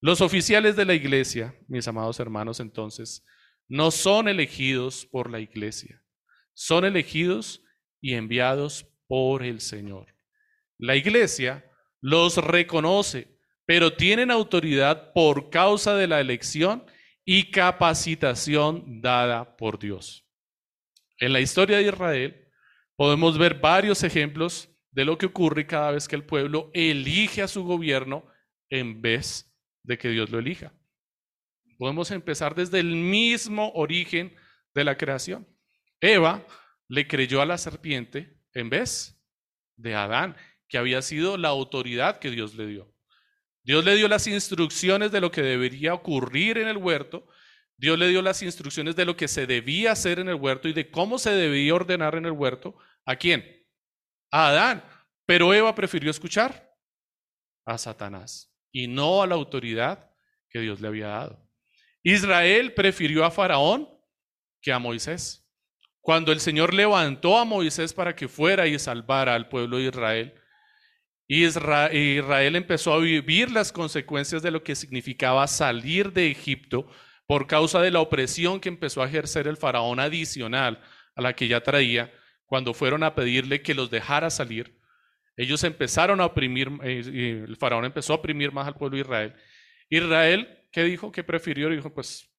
Los 0.00 0.20
oficiales 0.20 0.76
de 0.76 0.84
la 0.84 0.94
iglesia, 0.94 1.52
mis 1.66 1.88
amados 1.88 2.20
hermanos, 2.20 2.60
entonces, 2.60 3.26
no 3.66 3.90
son 3.90 4.28
elegidos 4.28 5.06
por 5.06 5.28
la 5.28 5.40
iglesia, 5.40 6.04
son 6.54 6.84
elegidos 6.84 7.64
y 8.00 8.14
enviados 8.14 8.86
por 9.08 9.42
el 9.42 9.60
Señor. 9.60 10.14
la 10.78 10.94
iglesia, 10.94 11.68
los 12.00 12.36
reconoce, 12.36 13.35
pero 13.66 13.92
tienen 13.92 14.30
autoridad 14.30 15.12
por 15.12 15.50
causa 15.50 15.96
de 15.96 16.06
la 16.06 16.20
elección 16.20 16.84
y 17.24 17.50
capacitación 17.50 19.00
dada 19.02 19.56
por 19.56 19.78
Dios. 19.78 20.24
En 21.18 21.32
la 21.32 21.40
historia 21.40 21.78
de 21.78 21.88
Israel 21.88 22.48
podemos 22.94 23.36
ver 23.36 23.54
varios 23.54 24.04
ejemplos 24.04 24.70
de 24.92 25.04
lo 25.04 25.18
que 25.18 25.26
ocurre 25.26 25.66
cada 25.66 25.90
vez 25.90 26.08
que 26.08 26.16
el 26.16 26.24
pueblo 26.24 26.70
elige 26.72 27.42
a 27.42 27.48
su 27.48 27.64
gobierno 27.64 28.24
en 28.70 29.02
vez 29.02 29.52
de 29.82 29.98
que 29.98 30.08
Dios 30.08 30.30
lo 30.30 30.38
elija. 30.38 30.72
Podemos 31.78 32.10
empezar 32.10 32.54
desde 32.54 32.80
el 32.80 32.94
mismo 32.94 33.72
origen 33.74 34.34
de 34.74 34.84
la 34.84 34.96
creación. 34.96 35.46
Eva 36.00 36.46
le 36.88 37.06
creyó 37.06 37.42
a 37.42 37.46
la 37.46 37.58
serpiente 37.58 38.40
en 38.54 38.70
vez 38.70 39.20
de 39.76 39.94
Adán, 39.94 40.36
que 40.68 40.78
había 40.78 41.02
sido 41.02 41.36
la 41.36 41.48
autoridad 41.48 42.18
que 42.18 42.30
Dios 42.30 42.54
le 42.54 42.66
dio. 42.66 42.95
Dios 43.66 43.84
le 43.84 43.96
dio 43.96 44.06
las 44.06 44.28
instrucciones 44.28 45.10
de 45.10 45.20
lo 45.20 45.32
que 45.32 45.42
debería 45.42 45.92
ocurrir 45.92 46.56
en 46.56 46.68
el 46.68 46.76
huerto. 46.76 47.26
Dios 47.76 47.98
le 47.98 48.06
dio 48.06 48.22
las 48.22 48.40
instrucciones 48.42 48.94
de 48.94 49.04
lo 49.04 49.16
que 49.16 49.26
se 49.26 49.44
debía 49.44 49.90
hacer 49.90 50.20
en 50.20 50.28
el 50.28 50.36
huerto 50.36 50.68
y 50.68 50.72
de 50.72 50.88
cómo 50.88 51.18
se 51.18 51.30
debía 51.30 51.74
ordenar 51.74 52.14
en 52.14 52.26
el 52.26 52.30
huerto. 52.30 52.78
¿A 53.04 53.16
quién? 53.16 53.66
A 54.30 54.50
Adán. 54.50 54.84
Pero 55.26 55.52
Eva 55.52 55.74
prefirió 55.74 56.12
escuchar 56.12 56.72
a 57.64 57.76
Satanás 57.76 58.56
y 58.70 58.86
no 58.86 59.20
a 59.20 59.26
la 59.26 59.34
autoridad 59.34 60.12
que 60.48 60.60
Dios 60.60 60.80
le 60.80 60.86
había 60.86 61.08
dado. 61.08 61.50
Israel 62.04 62.72
prefirió 62.72 63.24
a 63.24 63.32
Faraón 63.32 63.88
que 64.62 64.72
a 64.72 64.78
Moisés. 64.78 65.44
Cuando 66.00 66.30
el 66.30 66.38
Señor 66.38 66.72
levantó 66.72 67.36
a 67.36 67.44
Moisés 67.44 67.92
para 67.92 68.14
que 68.14 68.28
fuera 68.28 68.68
y 68.68 68.78
salvara 68.78 69.34
al 69.34 69.48
pueblo 69.48 69.78
de 69.78 69.88
Israel, 69.88 70.40
Israel 71.28 72.56
empezó 72.56 72.94
a 72.94 72.98
vivir 72.98 73.50
las 73.50 73.72
consecuencias 73.72 74.42
de 74.42 74.50
lo 74.50 74.62
que 74.62 74.76
significaba 74.76 75.46
salir 75.46 76.12
de 76.12 76.30
Egipto 76.30 76.88
por 77.26 77.46
causa 77.46 77.80
de 77.80 77.90
la 77.90 78.00
opresión 78.00 78.60
que 78.60 78.68
empezó 78.68 79.02
a 79.02 79.06
ejercer 79.06 79.48
el 79.48 79.56
faraón 79.56 79.98
adicional 79.98 80.80
a 81.16 81.22
la 81.22 81.34
que 81.34 81.48
ya 81.48 81.62
traía 81.62 82.12
cuando 82.44 82.74
fueron 82.74 83.02
a 83.02 83.14
pedirle 83.14 83.62
que 83.62 83.74
los 83.74 83.90
dejara 83.90 84.30
salir. 84.30 84.78
Ellos 85.36 85.64
empezaron 85.64 86.20
a 86.20 86.26
oprimir, 86.26 86.70
eh, 86.82 87.44
el 87.46 87.56
faraón 87.56 87.84
empezó 87.84 88.12
a 88.12 88.16
oprimir 88.16 88.52
más 88.52 88.66
al 88.66 88.76
pueblo 88.76 88.96
de 88.96 89.02
Israel. 89.02 89.34
Israel, 89.90 90.66
¿qué 90.72 90.84
dijo? 90.84 91.12
¿Qué 91.12 91.24
prefirió? 91.24 91.68
Dijo, 91.68 91.92
pues 91.92 92.32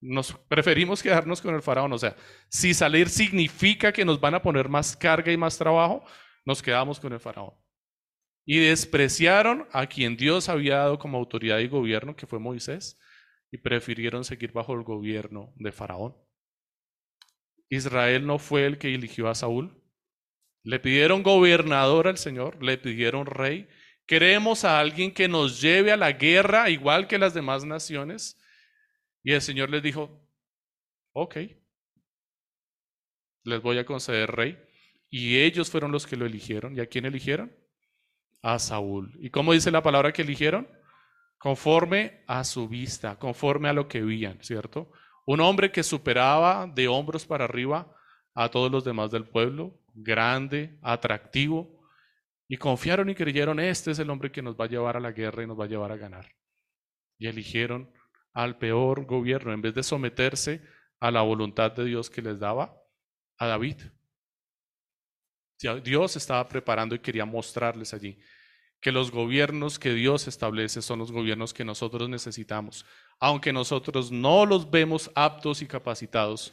nos 0.00 0.32
preferimos 0.32 1.02
quedarnos 1.02 1.40
con 1.40 1.54
el 1.54 1.62
faraón. 1.62 1.92
O 1.92 1.98
sea, 1.98 2.16
si 2.48 2.74
salir 2.74 3.08
significa 3.08 3.92
que 3.92 4.04
nos 4.04 4.20
van 4.20 4.34
a 4.34 4.42
poner 4.42 4.68
más 4.68 4.96
carga 4.96 5.32
y 5.32 5.36
más 5.36 5.56
trabajo, 5.56 6.04
nos 6.44 6.60
quedamos 6.60 6.98
con 6.98 7.12
el 7.12 7.20
faraón. 7.20 7.54
Y 8.44 8.58
despreciaron 8.58 9.68
a 9.72 9.86
quien 9.86 10.16
Dios 10.16 10.48
había 10.48 10.78
dado 10.78 10.98
como 10.98 11.18
autoridad 11.18 11.58
y 11.58 11.68
gobierno, 11.68 12.16
que 12.16 12.26
fue 12.26 12.38
Moisés, 12.38 12.98
y 13.50 13.58
prefirieron 13.58 14.24
seguir 14.24 14.52
bajo 14.52 14.74
el 14.74 14.82
gobierno 14.82 15.52
de 15.56 15.72
faraón. 15.72 16.16
Israel 17.68 18.26
no 18.26 18.38
fue 18.38 18.66
el 18.66 18.78
que 18.78 18.94
eligió 18.94 19.28
a 19.28 19.34
Saúl. 19.34 19.82
Le 20.64 20.78
pidieron 20.80 21.22
gobernador 21.22 22.08
al 22.08 22.18
Señor, 22.18 22.62
le 22.62 22.78
pidieron 22.78 23.26
rey. 23.26 23.68
Queremos 24.06 24.64
a 24.64 24.78
alguien 24.78 25.12
que 25.12 25.28
nos 25.28 25.60
lleve 25.60 25.92
a 25.92 25.96
la 25.96 26.12
guerra 26.12 26.68
igual 26.68 27.06
que 27.06 27.18
las 27.18 27.34
demás 27.34 27.64
naciones. 27.64 28.38
Y 29.22 29.32
el 29.32 29.40
Señor 29.40 29.70
les 29.70 29.82
dijo, 29.82 30.28
ok, 31.12 31.36
les 33.44 33.62
voy 33.62 33.78
a 33.78 33.86
conceder 33.86 34.30
rey. 34.30 34.58
Y 35.08 35.38
ellos 35.38 35.70
fueron 35.70 35.92
los 35.92 36.06
que 36.06 36.16
lo 36.16 36.26
eligieron. 36.26 36.76
¿Y 36.76 36.80
a 36.80 36.86
quién 36.86 37.06
eligieron? 37.06 37.61
A 38.42 38.58
Saúl. 38.58 39.16
¿Y 39.20 39.30
cómo 39.30 39.52
dice 39.52 39.70
la 39.70 39.82
palabra 39.82 40.12
que 40.12 40.22
eligieron? 40.22 40.68
Conforme 41.38 42.22
a 42.26 42.44
su 42.44 42.68
vista, 42.68 43.18
conforme 43.18 43.68
a 43.68 43.72
lo 43.72 43.88
que 43.88 44.02
veían, 44.02 44.38
¿cierto? 44.42 44.90
Un 45.26 45.40
hombre 45.40 45.70
que 45.72 45.82
superaba 45.82 46.66
de 46.66 46.88
hombros 46.88 47.24
para 47.24 47.44
arriba 47.44 47.94
a 48.34 48.48
todos 48.48 48.70
los 48.70 48.84
demás 48.84 49.10
del 49.10 49.24
pueblo, 49.24 49.78
grande, 49.94 50.78
atractivo, 50.82 51.82
y 52.48 52.56
confiaron 52.56 53.08
y 53.08 53.14
creyeron, 53.14 53.60
este 53.60 53.92
es 53.92 53.98
el 53.98 54.10
hombre 54.10 54.30
que 54.30 54.42
nos 54.42 54.56
va 54.56 54.66
a 54.66 54.68
llevar 54.68 54.96
a 54.96 55.00
la 55.00 55.12
guerra 55.12 55.42
y 55.42 55.46
nos 55.46 55.58
va 55.58 55.64
a 55.64 55.68
llevar 55.68 55.92
a 55.92 55.96
ganar. 55.96 56.34
Y 57.18 57.26
eligieron 57.26 57.90
al 58.34 58.58
peor 58.58 59.06
gobierno 59.06 59.52
en 59.52 59.62
vez 59.62 59.74
de 59.74 59.82
someterse 59.82 60.62
a 61.00 61.10
la 61.10 61.22
voluntad 61.22 61.72
de 61.72 61.84
Dios 61.84 62.10
que 62.10 62.22
les 62.22 62.38
daba 62.38 62.76
a 63.38 63.46
David. 63.46 63.80
Dios 65.82 66.16
estaba 66.16 66.48
preparando 66.48 66.94
y 66.94 66.98
quería 66.98 67.24
mostrarles 67.24 67.94
allí 67.94 68.18
que 68.82 68.90
los 68.90 69.12
gobiernos 69.12 69.78
que 69.78 69.94
Dios 69.94 70.26
establece 70.26 70.82
son 70.82 70.98
los 70.98 71.12
gobiernos 71.12 71.54
que 71.54 71.64
nosotros 71.64 72.08
necesitamos, 72.08 72.84
aunque 73.20 73.52
nosotros 73.52 74.10
no 74.10 74.44
los 74.44 74.68
vemos 74.68 75.08
aptos 75.14 75.62
y 75.62 75.66
capacitados 75.66 76.52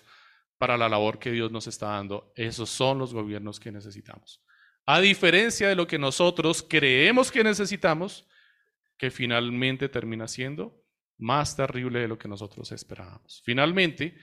para 0.60 0.78
la 0.78 0.88
labor 0.88 1.18
que 1.18 1.32
Dios 1.32 1.52
nos 1.52 1.66
está 1.66 1.88
dando, 1.88 2.32
esos 2.36 2.70
son 2.70 3.00
los 3.00 3.14
gobiernos 3.16 3.60
que 3.60 3.72
necesitamos. 3.72 4.44
A 4.86 5.02
diferencia 5.02 5.70
de 5.70 5.76
lo 5.76 5.88
que 5.88 5.98
nosotros 5.98 6.64
creemos 6.68 7.32
que 7.32 7.44
necesitamos, 7.44 8.28
que 8.98 9.10
finalmente 9.10 9.90
termina 9.90 10.28
siendo 10.28 10.84
más 11.18 11.56
terrible 11.56 12.00
de 12.00 12.08
lo 12.08 12.20
que 12.20 12.28
nosotros 12.28 12.72
esperábamos. 12.72 13.42
Finalmente, 13.44 14.16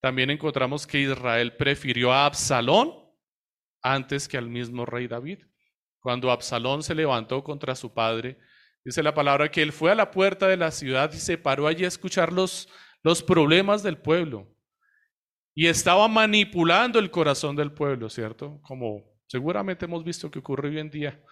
también 0.00 0.28
encontramos 0.28 0.86
que 0.86 1.00
Israel 1.00 1.56
prefirió 1.56 2.12
a 2.12 2.26
Absalón 2.26 3.05
antes 3.94 4.26
que 4.26 4.36
al 4.36 4.48
mismo 4.48 4.84
rey 4.84 5.06
David. 5.06 5.38
Cuando 6.00 6.30
Absalón 6.30 6.82
se 6.82 6.94
levantó 6.94 7.44
contra 7.44 7.76
su 7.76 7.94
padre, 7.94 8.38
dice 8.84 9.02
la 9.02 9.14
palabra 9.14 9.50
que 9.50 9.62
él 9.62 9.72
fue 9.72 9.92
a 9.92 9.94
la 9.94 10.10
puerta 10.10 10.48
de 10.48 10.56
la 10.56 10.70
ciudad 10.70 11.12
y 11.12 11.18
se 11.18 11.38
paró 11.38 11.66
allí 11.66 11.84
a 11.84 11.88
escuchar 11.88 12.32
los, 12.32 12.68
los 13.02 13.22
problemas 13.22 13.82
del 13.82 13.98
pueblo. 13.98 14.52
Y 15.54 15.68
estaba 15.68 16.06
manipulando 16.08 16.98
el 16.98 17.10
corazón 17.10 17.56
del 17.56 17.72
pueblo, 17.72 18.10
¿cierto? 18.10 18.60
Como 18.62 19.04
seguramente 19.28 19.84
hemos 19.84 20.04
visto 20.04 20.30
que 20.30 20.40
ocurre 20.40 20.68
hoy 20.68 20.78
en 20.78 20.90
día, 20.90 21.22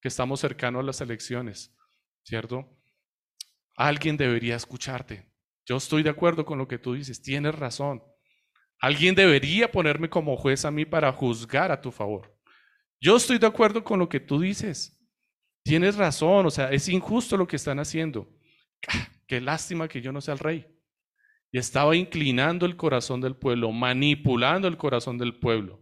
que 0.00 0.08
estamos 0.08 0.40
cercanos 0.40 0.80
a 0.80 0.86
las 0.86 1.00
elecciones, 1.00 1.74
¿cierto? 2.24 2.78
Alguien 3.74 4.16
debería 4.16 4.56
escucharte. 4.56 5.32
Yo 5.64 5.78
estoy 5.78 6.02
de 6.02 6.10
acuerdo 6.10 6.44
con 6.44 6.58
lo 6.58 6.68
que 6.68 6.78
tú 6.78 6.94
dices, 6.94 7.22
tienes 7.22 7.54
razón. 7.54 8.02
Alguien 8.82 9.14
debería 9.14 9.70
ponerme 9.70 10.10
como 10.10 10.36
juez 10.36 10.64
a 10.64 10.70
mí 10.72 10.84
para 10.84 11.12
juzgar 11.12 11.70
a 11.70 11.80
tu 11.80 11.92
favor. 11.92 12.36
Yo 13.00 13.16
estoy 13.16 13.38
de 13.38 13.46
acuerdo 13.46 13.84
con 13.84 14.00
lo 14.00 14.08
que 14.08 14.18
tú 14.18 14.40
dices. 14.40 15.00
Tienes 15.64 15.94
razón, 15.94 16.46
o 16.46 16.50
sea, 16.50 16.72
es 16.72 16.88
injusto 16.88 17.36
lo 17.36 17.46
que 17.46 17.54
están 17.54 17.78
haciendo. 17.78 18.28
Ah, 18.88 19.08
qué 19.28 19.40
lástima 19.40 19.86
que 19.86 20.00
yo 20.00 20.10
no 20.10 20.20
sea 20.20 20.34
el 20.34 20.40
rey. 20.40 20.66
Y 21.52 21.58
estaba 21.58 21.94
inclinando 21.94 22.66
el 22.66 22.76
corazón 22.76 23.20
del 23.20 23.36
pueblo, 23.36 23.70
manipulando 23.70 24.66
el 24.66 24.76
corazón 24.76 25.16
del 25.16 25.38
pueblo 25.38 25.80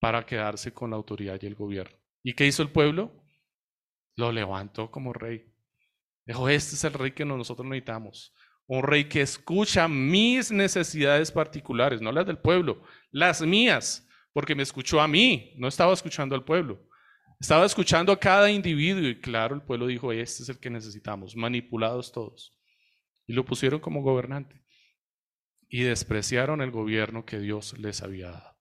para 0.00 0.26
quedarse 0.26 0.74
con 0.74 0.90
la 0.90 0.96
autoridad 0.96 1.38
y 1.40 1.46
el 1.46 1.54
gobierno. 1.54 1.96
¿Y 2.24 2.32
qué 2.32 2.44
hizo 2.44 2.60
el 2.62 2.70
pueblo? 2.70 3.12
Lo 4.16 4.32
levantó 4.32 4.90
como 4.90 5.12
rey. 5.12 5.54
Dijo, 6.26 6.48
este 6.48 6.74
es 6.74 6.82
el 6.82 6.94
rey 6.94 7.12
que 7.12 7.24
nosotros 7.24 7.68
necesitamos. 7.68 8.34
Un 8.66 8.82
rey 8.82 9.04
que 9.04 9.20
escucha 9.20 9.86
mis 9.86 10.50
necesidades 10.50 11.30
particulares, 11.30 12.00
no 12.00 12.10
las 12.10 12.26
del 12.26 12.38
pueblo, 12.38 12.82
las 13.10 13.40
mías, 13.40 14.08
porque 14.32 14.54
me 14.54 14.62
escuchó 14.62 15.00
a 15.00 15.08
mí, 15.08 15.54
no 15.56 15.68
estaba 15.68 15.92
escuchando 15.92 16.34
al 16.34 16.44
pueblo. 16.44 16.86
Estaba 17.38 17.66
escuchando 17.66 18.12
a 18.12 18.18
cada 18.18 18.50
individuo 18.50 19.08
y 19.08 19.20
claro, 19.20 19.54
el 19.54 19.62
pueblo 19.62 19.86
dijo, 19.86 20.10
este 20.10 20.42
es 20.42 20.48
el 20.48 20.58
que 20.58 20.70
necesitamos, 20.70 21.36
manipulados 21.36 22.10
todos. 22.10 22.58
Y 23.26 23.34
lo 23.34 23.44
pusieron 23.44 23.80
como 23.80 24.02
gobernante. 24.02 24.64
Y 25.68 25.82
despreciaron 25.82 26.62
el 26.62 26.70
gobierno 26.70 27.24
que 27.24 27.38
Dios 27.38 27.78
les 27.78 28.02
había 28.02 28.30
dado. 28.30 28.56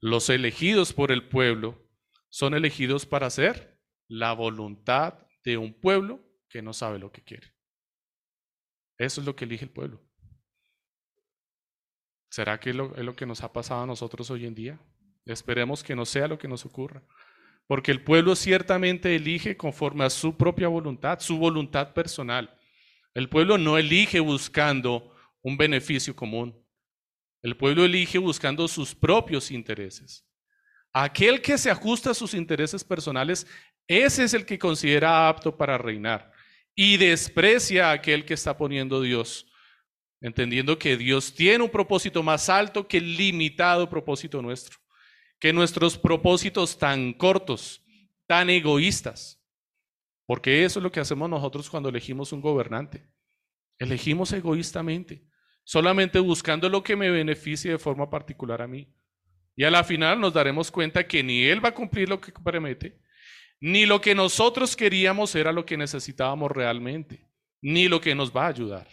Los 0.00 0.28
elegidos 0.28 0.92
por 0.92 1.10
el 1.10 1.28
pueblo 1.28 1.88
son 2.28 2.54
elegidos 2.54 3.06
para 3.06 3.28
hacer 3.28 3.80
la 4.08 4.32
voluntad 4.32 5.26
de 5.44 5.56
un 5.56 5.72
pueblo 5.72 6.20
que 6.48 6.62
no 6.62 6.72
sabe 6.72 6.98
lo 6.98 7.10
que 7.12 7.22
quiere. 7.22 7.55
Eso 8.98 9.20
es 9.20 9.26
lo 9.26 9.36
que 9.36 9.44
elige 9.44 9.64
el 9.64 9.70
pueblo. 9.70 10.00
¿Será 12.30 12.58
que 12.58 12.70
es 12.70 12.76
lo, 12.76 13.16
que 13.16 13.26
nos 13.26 13.42
ha 13.42 13.52
pasado 13.52 13.82
a 13.82 13.86
nosotros 13.86 14.30
hoy 14.30 14.46
en 14.46 14.54
día? 14.54 14.78
Esperemos 15.24 15.82
que 15.82 15.96
no 15.96 16.04
sea 16.04 16.28
lo 16.28 16.38
que 16.38 16.48
nos 16.48 16.64
ocurra. 16.64 17.02
Porque 17.66 17.90
el 17.90 18.02
pueblo 18.02 18.36
ciertamente 18.36 19.14
elige 19.16 19.56
conforme 19.56 20.04
a 20.04 20.10
su 20.10 20.36
propia 20.36 20.68
voluntad, 20.68 21.18
su 21.20 21.38
voluntad 21.38 21.92
personal. 21.92 22.54
El 23.14 23.28
pueblo 23.28 23.58
no 23.58 23.78
elige 23.78 24.20
buscando 24.20 25.14
un 25.42 25.56
beneficio 25.56 26.14
común. 26.14 26.54
El 27.42 27.56
pueblo 27.56 27.84
elige 27.84 28.18
buscando 28.18 28.68
sus 28.68 28.94
propios 28.94 29.50
intereses. 29.50 30.24
Aquel 30.92 31.40
que 31.42 31.58
se 31.58 31.70
ajusta 31.70 32.10
a 32.10 32.14
sus 32.14 32.34
intereses 32.34 32.82
personales, 32.84 33.46
ese 33.86 34.24
es 34.24 34.34
el 34.34 34.46
que 34.46 34.58
considera 34.58 35.28
apto 35.28 35.56
para 35.56 35.78
reinar 35.78 36.35
y 36.76 36.98
desprecia 36.98 37.90
a 37.90 37.92
aquel 37.94 38.24
que 38.24 38.34
está 38.34 38.56
poniendo 38.56 39.00
Dios, 39.00 39.48
entendiendo 40.20 40.78
que 40.78 40.96
Dios 40.96 41.34
tiene 41.34 41.64
un 41.64 41.70
propósito 41.70 42.22
más 42.22 42.48
alto 42.48 42.86
que 42.86 42.98
el 42.98 43.16
limitado 43.16 43.90
propósito 43.90 44.40
nuestro, 44.40 44.78
que 45.40 45.52
nuestros 45.52 45.98
propósitos 45.98 46.78
tan 46.78 47.12
cortos 47.12 47.82
tan 48.26 48.50
egoístas. 48.50 49.42
Porque 50.26 50.64
eso 50.64 50.80
es 50.80 50.82
lo 50.82 50.90
que 50.90 51.00
hacemos 51.00 51.30
nosotros 51.30 51.70
cuando 51.70 51.88
elegimos 51.88 52.32
un 52.32 52.40
gobernante. 52.40 53.08
Elegimos 53.78 54.32
egoístamente, 54.32 55.24
solamente 55.64 56.18
buscando 56.18 56.68
lo 56.68 56.82
que 56.82 56.96
me 56.96 57.10
beneficie 57.10 57.72
de 57.72 57.78
forma 57.78 58.10
particular 58.10 58.62
a 58.62 58.66
mí. 58.66 58.92
Y 59.54 59.64
a 59.64 59.70
la 59.70 59.84
final 59.84 60.20
nos 60.20 60.32
daremos 60.32 60.70
cuenta 60.70 61.06
que 61.06 61.22
ni 61.22 61.44
Él 61.44 61.64
va 61.64 61.70
a 61.70 61.74
cumplir 61.74 62.08
lo 62.08 62.20
que 62.20 62.32
promete, 62.32 63.00
ni 63.60 63.86
lo 63.86 64.00
que 64.00 64.14
nosotros 64.14 64.76
queríamos 64.76 65.34
era 65.34 65.52
lo 65.52 65.64
que 65.64 65.76
necesitábamos 65.76 66.50
realmente, 66.50 67.28
ni 67.62 67.88
lo 67.88 68.00
que 68.00 68.14
nos 68.14 68.34
va 68.34 68.46
a 68.46 68.50
ayudar. 68.50 68.88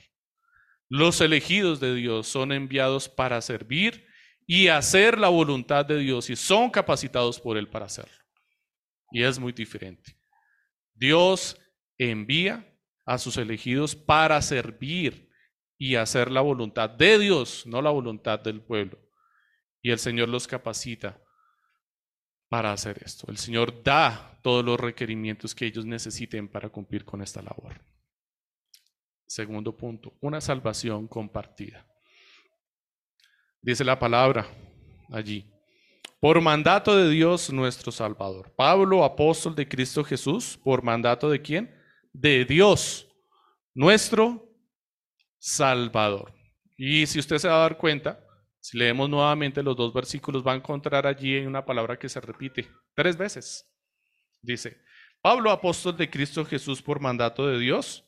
Los 0.90 1.22
elegidos 1.22 1.80
de 1.80 1.96
Dios 1.96 2.28
son 2.28 2.52
enviados 2.52 3.10
para 3.10 3.42
servir 3.42 4.06
y 4.46 4.68
hacer 4.68 5.18
la 5.18 5.30
voluntad 5.30 5.86
de 5.86 5.98
Dios 5.98 6.30
y 6.30 6.36
son 6.36 6.70
capacitados 6.70 7.40
por 7.40 7.58
Él 7.58 7.68
para 7.68 7.86
hacerlo. 7.86 8.24
Y 9.12 9.24
es 9.24 9.40
muy 9.40 9.54
diferente. 9.54 10.18
Dios 10.94 11.58
envía 11.98 12.70
a 13.06 13.18
sus 13.18 13.38
elegidos 13.38 13.96
para 13.96 14.42
servir 14.42 15.30
y 15.78 15.96
hacer 15.96 16.32
la 16.32 16.42
voluntad 16.42 16.90
de 16.90 17.20
Dios, 17.20 17.66
no 17.66 17.82
la 17.82 17.90
voluntad 17.90 18.40
del 18.40 18.62
pueblo. 18.62 19.00
Y 19.82 19.92
el 19.92 20.00
Señor 20.00 20.30
los 20.30 20.48
capacita 20.48 21.23
para 22.54 22.72
hacer 22.72 23.02
esto. 23.04 23.26
El 23.32 23.38
Señor 23.40 23.82
da 23.82 24.38
todos 24.44 24.64
los 24.64 24.80
requerimientos 24.80 25.56
que 25.56 25.66
ellos 25.66 25.88
necesiten 25.88 26.48
para 26.48 26.70
cumplir 26.70 27.04
con 27.04 27.24
esta 27.24 27.42
labor. 27.42 27.82
Segundo 29.26 29.76
punto, 29.76 30.14
una 30.22 30.40
salvación 30.40 31.08
compartida. 31.08 31.84
Dice 33.60 33.84
la 33.84 33.98
palabra 33.98 34.46
allí, 35.12 35.52
por 36.20 36.40
mandato 36.42 36.96
de 36.96 37.10
Dios 37.10 37.52
nuestro 37.52 37.92
Salvador. 37.92 38.54
Pablo, 38.56 39.04
apóstol 39.04 39.56
de 39.56 39.68
Cristo 39.68 40.04
Jesús, 40.04 40.56
por 40.64 40.84
mandato 40.84 41.32
de 41.32 41.42
quién? 41.42 41.76
De 42.14 42.46
Dios, 42.46 43.08
nuestro 43.74 44.48
Salvador. 45.40 46.32
Y 46.78 47.08
si 47.08 47.18
usted 47.18 47.40
se 47.40 47.48
va 47.48 47.56
a 47.56 47.68
dar 47.68 47.80
cuenta, 47.80 48.24
si 48.64 48.78
leemos 48.78 49.10
nuevamente 49.10 49.62
los 49.62 49.76
dos 49.76 49.94
versículos, 49.94 50.42
va 50.42 50.54
a 50.54 50.56
encontrar 50.56 51.06
allí 51.06 51.38
una 51.40 51.66
palabra 51.66 52.00
que 52.00 52.08
se 52.08 52.22
repite 52.22 52.66
tres 52.96 53.18
veces. 53.18 53.70
Dice, 54.42 54.78
Pablo, 55.22 55.52
apóstol 55.52 55.98
de 55.98 56.10
Cristo 56.10 56.46
Jesús 56.46 56.82
por 56.82 57.02
mandato 57.02 57.46
de 57.46 57.60
Dios, 57.60 58.06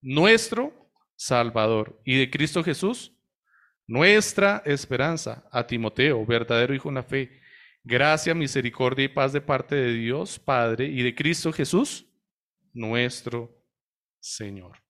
nuestro 0.00 0.90
Salvador. 1.16 2.00
Y 2.02 2.18
de 2.18 2.30
Cristo 2.30 2.64
Jesús, 2.64 3.12
nuestra 3.86 4.62
esperanza. 4.64 5.46
A 5.52 5.66
Timoteo, 5.66 6.24
verdadero 6.24 6.74
hijo 6.74 6.88
en 6.88 6.94
la 6.94 7.02
fe. 7.02 7.38
Gracia, 7.84 8.34
misericordia 8.34 9.04
y 9.04 9.08
paz 9.08 9.34
de 9.34 9.42
parte 9.42 9.74
de 9.74 9.92
Dios 9.92 10.38
Padre 10.38 10.86
y 10.86 11.02
de 11.02 11.14
Cristo 11.14 11.52
Jesús, 11.52 12.06
nuestro 12.72 13.54
Señor. 14.18 14.82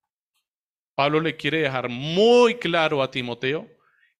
Pablo 0.95 1.19
le 1.19 1.37
quiere 1.37 1.63
dejar 1.63 1.89
muy 1.89 2.55
claro 2.61 3.03
a 3.03 3.11
Timoteo 3.11 3.69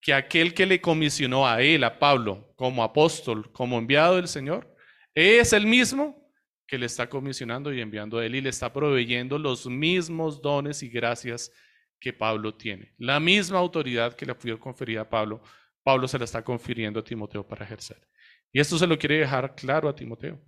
que 0.03 0.13
aquel 0.13 0.53
que 0.53 0.67
le 0.67 0.81
comisionó 0.81 1.47
a 1.47 1.63
él, 1.63 1.85
a 1.85 1.99
Pablo, 1.99 2.53
como 2.57 2.83
apóstol, 2.83 3.51
como 3.53 3.79
enviado 3.79 4.17
del 4.17 4.27
Señor, 4.27 4.75
es 5.15 5.53
el 5.53 5.65
mismo 5.65 6.31
que 6.67 6.77
le 6.77 6.87
está 6.87 7.09
comisionando 7.09 7.73
y 7.73 7.81
enviando 7.81 8.19
a 8.19 8.27
él 8.27 8.35
y 8.35 8.41
le 8.41 8.49
está 8.51 8.73
proveyendo 8.73 9.39
los 9.39 9.67
mismos 9.67 10.43
dones 10.43 10.83
y 10.83 10.89
gracias 10.89 11.53
que 12.01 12.13
Pablo 12.13 12.55
tiene. 12.55 12.93
La 12.99 13.21
misma 13.21 13.61
autoridad 13.61 14.15
que 14.15 14.27
le 14.27 14.35
fue 14.35 14.59
conferida 14.59 15.03
a 15.03 15.09
Pablo, 15.09 15.41
Pablo 15.85 16.09
se 16.09 16.19
la 16.19 16.25
está 16.25 16.43
confiriendo 16.43 16.99
a 16.99 17.05
Timoteo 17.05 17.47
para 17.47 17.65
ejercer. 17.65 18.09
Y 18.53 18.59
esto 18.59 18.77
se 18.77 18.87
lo 18.87 18.99
quiere 18.99 19.19
dejar 19.19 19.55
claro 19.55 19.89
a 19.89 19.95
Timoteo. 19.95 20.43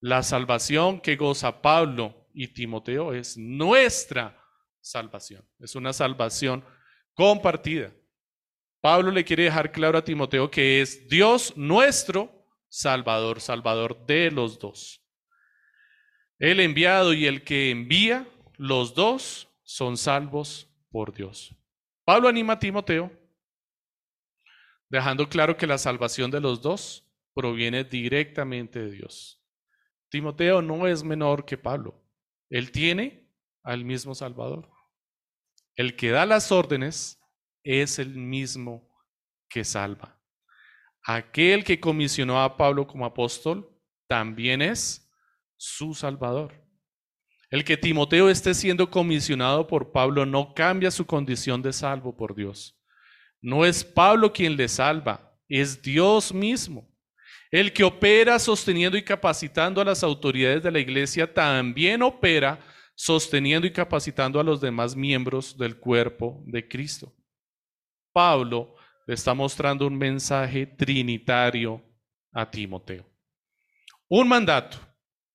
La 0.00 0.24
salvación 0.24 1.00
que 1.00 1.14
goza 1.14 1.62
Pablo 1.62 2.28
y 2.34 2.48
Timoteo 2.48 3.12
es 3.12 3.38
nuestra 3.38 4.36
salvación. 4.80 5.48
Es 5.60 5.76
una 5.76 5.92
salvación 5.92 6.64
compartida. 7.14 7.92
Pablo 8.82 9.12
le 9.12 9.24
quiere 9.24 9.44
dejar 9.44 9.70
claro 9.70 9.96
a 9.96 10.04
Timoteo 10.04 10.50
que 10.50 10.82
es 10.82 11.08
Dios 11.08 11.56
nuestro 11.56 12.44
Salvador, 12.68 13.40
Salvador 13.40 14.04
de 14.06 14.32
los 14.32 14.58
dos. 14.58 15.00
El 16.40 16.58
enviado 16.58 17.14
y 17.14 17.26
el 17.26 17.44
que 17.44 17.70
envía, 17.70 18.28
los 18.56 18.92
dos 18.94 19.48
son 19.62 19.96
salvos 19.96 20.68
por 20.90 21.14
Dios. 21.14 21.54
Pablo 22.04 22.28
anima 22.28 22.54
a 22.54 22.58
Timoteo, 22.58 23.12
dejando 24.88 25.28
claro 25.28 25.56
que 25.56 25.68
la 25.68 25.78
salvación 25.78 26.32
de 26.32 26.40
los 26.40 26.60
dos 26.60 27.08
proviene 27.34 27.84
directamente 27.84 28.80
de 28.80 28.90
Dios. 28.90 29.40
Timoteo 30.08 30.60
no 30.60 30.88
es 30.88 31.04
menor 31.04 31.44
que 31.44 31.56
Pablo. 31.56 32.02
Él 32.50 32.72
tiene 32.72 33.30
al 33.62 33.84
mismo 33.84 34.16
Salvador. 34.16 34.68
El 35.76 35.94
que 35.94 36.10
da 36.10 36.26
las 36.26 36.50
órdenes 36.50 37.21
es 37.64 37.98
el 37.98 38.14
mismo 38.14 38.88
que 39.48 39.64
salva. 39.64 40.18
Aquel 41.04 41.64
que 41.64 41.80
comisionó 41.80 42.42
a 42.42 42.56
Pablo 42.56 42.86
como 42.86 43.04
apóstol 43.04 43.68
también 44.06 44.62
es 44.62 45.10
su 45.56 45.94
Salvador. 45.94 46.54
El 47.50 47.64
que 47.64 47.76
Timoteo 47.76 48.30
esté 48.30 48.54
siendo 48.54 48.90
comisionado 48.90 49.66
por 49.66 49.92
Pablo 49.92 50.24
no 50.24 50.54
cambia 50.54 50.90
su 50.90 51.04
condición 51.04 51.60
de 51.60 51.72
salvo 51.72 52.16
por 52.16 52.34
Dios. 52.34 52.78
No 53.40 53.64
es 53.64 53.84
Pablo 53.84 54.32
quien 54.32 54.56
le 54.56 54.68
salva, 54.68 55.36
es 55.48 55.82
Dios 55.82 56.32
mismo. 56.32 56.88
El 57.50 57.72
que 57.72 57.84
opera 57.84 58.38
sosteniendo 58.38 58.96
y 58.96 59.02
capacitando 59.02 59.80
a 59.80 59.84
las 59.84 60.02
autoridades 60.02 60.62
de 60.62 60.70
la 60.70 60.78
iglesia 60.78 61.32
también 61.32 62.00
opera 62.02 62.58
sosteniendo 62.94 63.66
y 63.66 63.72
capacitando 63.72 64.40
a 64.40 64.44
los 64.44 64.60
demás 64.60 64.96
miembros 64.96 65.58
del 65.58 65.76
cuerpo 65.76 66.42
de 66.46 66.66
Cristo. 66.66 67.14
Pablo 68.12 68.74
le 69.06 69.14
está 69.14 69.34
mostrando 69.34 69.86
un 69.86 69.96
mensaje 69.96 70.66
trinitario 70.66 71.82
a 72.32 72.50
Timoteo. 72.50 73.04
Un 74.08 74.28
mandato, 74.28 74.78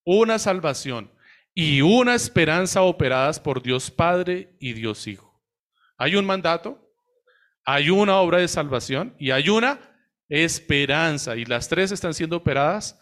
una 0.03 0.39
salvación 0.39 1.11
y 1.53 1.81
una 1.81 2.15
esperanza 2.15 2.83
operadas 2.83 3.39
por 3.39 3.61
Dios 3.61 3.89
Padre 3.89 4.55
y 4.59 4.73
Dios 4.73 5.07
Hijo. 5.07 5.43
Hay 5.97 6.15
un 6.15 6.25
mandato, 6.25 6.93
hay 7.65 7.89
una 7.89 8.17
obra 8.17 8.37
de 8.37 8.47
salvación 8.47 9.15
y 9.17 9.31
hay 9.31 9.49
una 9.49 9.79
esperanza. 10.29 11.35
Y 11.35 11.45
las 11.45 11.67
tres 11.67 11.91
están 11.91 12.13
siendo 12.13 12.37
operadas 12.37 12.99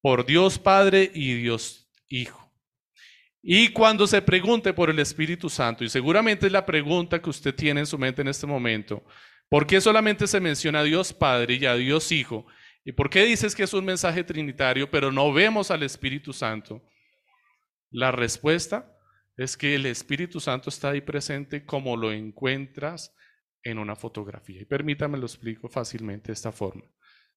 por 0.00 0.24
Dios 0.24 0.58
Padre 0.58 1.10
y 1.12 1.34
Dios 1.34 1.90
Hijo. 2.08 2.45
Y 3.48 3.68
cuando 3.68 4.08
se 4.08 4.20
pregunte 4.22 4.72
por 4.72 4.90
el 4.90 4.98
Espíritu 4.98 5.48
Santo, 5.48 5.84
y 5.84 5.88
seguramente 5.88 6.46
es 6.46 6.52
la 6.52 6.66
pregunta 6.66 7.22
que 7.22 7.30
usted 7.30 7.54
tiene 7.54 7.78
en 7.78 7.86
su 7.86 7.96
mente 7.96 8.20
en 8.20 8.26
este 8.26 8.44
momento, 8.44 9.04
¿por 9.48 9.68
qué 9.68 9.80
solamente 9.80 10.26
se 10.26 10.40
menciona 10.40 10.80
a 10.80 10.82
Dios 10.82 11.12
Padre 11.12 11.54
y 11.54 11.64
a 11.64 11.76
Dios 11.76 12.10
Hijo? 12.10 12.44
¿Y 12.84 12.90
por 12.90 13.08
qué 13.08 13.24
dices 13.24 13.54
que 13.54 13.62
es 13.62 13.72
un 13.72 13.84
mensaje 13.84 14.24
trinitario, 14.24 14.90
pero 14.90 15.12
no 15.12 15.32
vemos 15.32 15.70
al 15.70 15.84
Espíritu 15.84 16.32
Santo? 16.32 16.82
La 17.92 18.10
respuesta 18.10 18.92
es 19.36 19.56
que 19.56 19.76
el 19.76 19.86
Espíritu 19.86 20.40
Santo 20.40 20.68
está 20.68 20.90
ahí 20.90 21.00
presente 21.00 21.64
como 21.64 21.96
lo 21.96 22.10
encuentras 22.10 23.14
en 23.62 23.78
una 23.78 23.94
fotografía. 23.94 24.62
Y 24.62 24.64
permítame 24.64 25.18
lo 25.18 25.26
explico 25.26 25.68
fácilmente 25.68 26.26
de 26.26 26.32
esta 26.32 26.50
forma. 26.50 26.82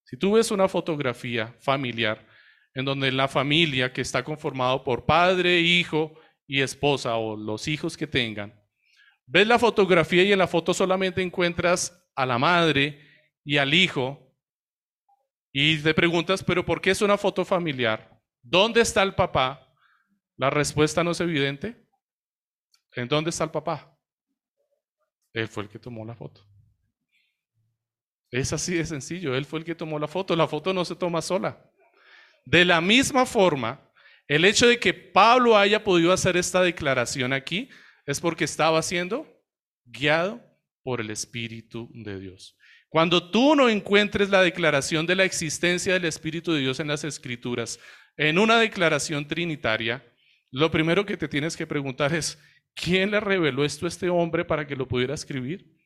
Si 0.02 0.16
tú 0.16 0.32
ves 0.32 0.50
una 0.50 0.66
fotografía 0.66 1.54
familiar 1.60 2.26
en 2.74 2.84
donde 2.84 3.10
la 3.12 3.28
familia 3.28 3.92
que 3.92 4.00
está 4.00 4.22
conformado 4.22 4.84
por 4.84 5.06
padre, 5.06 5.60
hijo 5.60 6.14
y 6.46 6.60
esposa 6.60 7.16
o 7.16 7.36
los 7.36 7.68
hijos 7.68 7.96
que 7.96 8.06
tengan, 8.06 8.54
ves 9.26 9.46
la 9.46 9.58
fotografía 9.58 10.22
y 10.22 10.32
en 10.32 10.38
la 10.38 10.46
foto 10.46 10.74
solamente 10.74 11.22
encuentras 11.22 11.96
a 12.14 12.26
la 12.26 12.38
madre 12.38 13.00
y 13.44 13.56
al 13.58 13.74
hijo 13.74 14.30
y 15.52 15.78
te 15.78 15.94
preguntas, 15.94 16.44
pero 16.44 16.64
¿por 16.64 16.80
qué 16.80 16.90
es 16.90 17.02
una 17.02 17.18
foto 17.18 17.44
familiar? 17.44 18.20
¿Dónde 18.42 18.80
está 18.80 19.02
el 19.02 19.14
papá? 19.14 19.66
La 20.36 20.48
respuesta 20.48 21.02
no 21.02 21.10
es 21.10 21.20
evidente. 21.20 21.86
¿En 22.94 23.08
dónde 23.08 23.30
está 23.30 23.44
el 23.44 23.50
papá? 23.50 23.96
Él 25.32 25.48
fue 25.48 25.64
el 25.64 25.68
que 25.68 25.78
tomó 25.78 26.04
la 26.04 26.14
foto. 26.14 26.46
Es 28.30 28.52
así 28.52 28.74
de 28.74 28.86
sencillo. 28.86 29.34
Él 29.34 29.44
fue 29.44 29.58
el 29.58 29.64
que 29.64 29.74
tomó 29.74 29.98
la 29.98 30.08
foto. 30.08 30.36
La 30.36 30.46
foto 30.46 30.72
no 30.72 30.84
se 30.84 30.94
toma 30.94 31.20
sola. 31.20 31.69
De 32.44 32.64
la 32.64 32.80
misma 32.80 33.26
forma, 33.26 33.80
el 34.26 34.44
hecho 34.44 34.66
de 34.66 34.78
que 34.78 34.94
Pablo 34.94 35.56
haya 35.56 35.82
podido 35.82 36.12
hacer 36.12 36.36
esta 36.36 36.62
declaración 36.62 37.32
aquí 37.32 37.68
es 38.06 38.20
porque 38.20 38.44
estaba 38.44 38.80
siendo 38.82 39.26
guiado 39.84 40.40
por 40.82 41.00
el 41.00 41.10
Espíritu 41.10 41.90
de 41.92 42.18
Dios. 42.20 42.56
Cuando 42.88 43.30
tú 43.30 43.54
no 43.54 43.68
encuentres 43.68 44.30
la 44.30 44.42
declaración 44.42 45.06
de 45.06 45.14
la 45.14 45.24
existencia 45.24 45.92
del 45.92 46.04
Espíritu 46.04 46.52
de 46.52 46.60
Dios 46.60 46.80
en 46.80 46.88
las 46.88 47.04
Escrituras, 47.04 47.78
en 48.16 48.38
una 48.38 48.58
declaración 48.58 49.28
trinitaria, 49.28 50.04
lo 50.50 50.70
primero 50.70 51.06
que 51.06 51.16
te 51.16 51.28
tienes 51.28 51.56
que 51.56 51.66
preguntar 51.66 52.12
es, 52.14 52.38
¿quién 52.74 53.12
le 53.12 53.20
reveló 53.20 53.64
esto 53.64 53.86
a 53.86 53.88
este 53.88 54.10
hombre 54.10 54.44
para 54.44 54.66
que 54.66 54.74
lo 54.74 54.88
pudiera 54.88 55.14
escribir? 55.14 55.76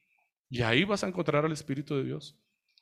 Y 0.49 0.63
ahí 0.63 0.85
vas 0.85 1.05
a 1.05 1.09
encontrar 1.09 1.45
al 1.45 1.53
Espíritu 1.53 1.97
de 1.97 2.05
Dios. 2.05 2.39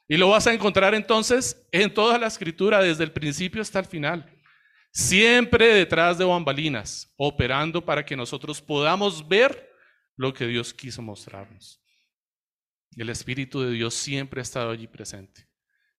Y 0.08 0.16
lo 0.16 0.28
vas 0.28 0.46
a 0.46 0.52
encontrar 0.52 0.94
entonces 0.94 1.66
en 1.72 1.92
toda 1.92 2.18
la 2.18 2.26
escritura, 2.26 2.80
desde 2.80 3.04
el 3.04 3.12
principio 3.12 3.62
hasta 3.62 3.78
el 3.78 3.86
final. 3.86 4.28
siempre 4.94 5.74
detrás 5.74 6.18
de 6.18 6.24
bambalinas, 6.26 7.10
operando 7.16 7.82
para 7.82 8.04
que 8.04 8.14
nosotros 8.14 8.60
podamos 8.60 9.26
ver 9.26 9.70
lo 10.16 10.34
que 10.34 10.46
Dios 10.46 10.74
quiso 10.74 11.00
mostrarnos. 11.00 11.82
El 12.96 13.08
Espíritu 13.08 13.62
de 13.62 13.72
Dios 13.72 13.94
siempre 13.94 14.40
ha 14.40 14.42
estado 14.42 14.70
allí 14.70 14.86
presente, 14.86 15.46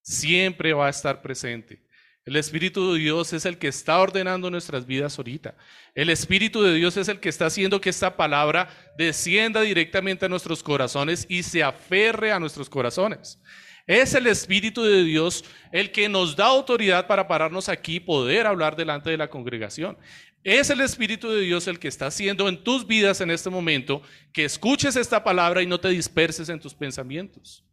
siempre 0.01 0.73
va 0.73 0.87
a 0.87 0.91
estar 0.91 1.21
presente. 1.23 1.83
El 2.25 2.37
Espíritu 2.37 2.93
de 2.93 2.99
Dios 2.99 3.33
es 3.33 3.45
el 3.45 3.57
que 3.57 3.67
está 3.67 3.99
ordenando 3.99 4.49
nuestras 4.49 4.85
vidas 4.85 5.17
ahorita. 5.17 5.57
El 5.93 6.09
Espíritu 6.09 6.61
de 6.61 6.73
Dios 6.73 6.95
es 6.95 7.09
el 7.09 7.19
que 7.19 7.27
está 7.27 7.47
haciendo 7.47 7.81
que 7.81 7.89
esta 7.89 8.15
palabra 8.15 8.69
descienda 8.97 9.59
directamente 9.61 10.25
a 10.25 10.29
nuestros 10.29 10.63
corazones 10.63 11.25
y 11.27 11.43
se 11.43 11.63
aferre 11.63 12.31
a 12.31 12.39
nuestros 12.39 12.69
corazones. 12.69 13.41
Es 13.85 14.13
el 14.13 14.27
Espíritu 14.27 14.83
de 14.83 15.03
Dios 15.03 15.43
el 15.71 15.91
que 15.91 16.07
nos 16.07 16.35
da 16.35 16.45
autoridad 16.45 17.05
para 17.07 17.27
pararnos 17.27 17.67
aquí 17.67 17.95
y 17.95 17.99
poder 17.99 18.47
hablar 18.47 18.75
delante 18.75 19.09
de 19.09 19.17
la 19.17 19.29
congregación. 19.29 19.97
Es 20.43 20.69
el 20.69 20.81
Espíritu 20.81 21.29
de 21.29 21.41
Dios 21.41 21.67
el 21.67 21.79
que 21.79 21.87
está 21.87 22.07
haciendo 22.07 22.47
en 22.47 22.63
tus 22.63 22.87
vidas 22.87 23.21
en 23.21 23.31
este 23.31 23.49
momento 23.49 24.01
que 24.31 24.45
escuches 24.45 24.95
esta 24.95 25.23
palabra 25.23 25.61
y 25.61 25.67
no 25.67 25.79
te 25.79 25.89
disperses 25.89 26.49
en 26.49 26.59
tus 26.59 26.73
pensamientos. 26.73 27.65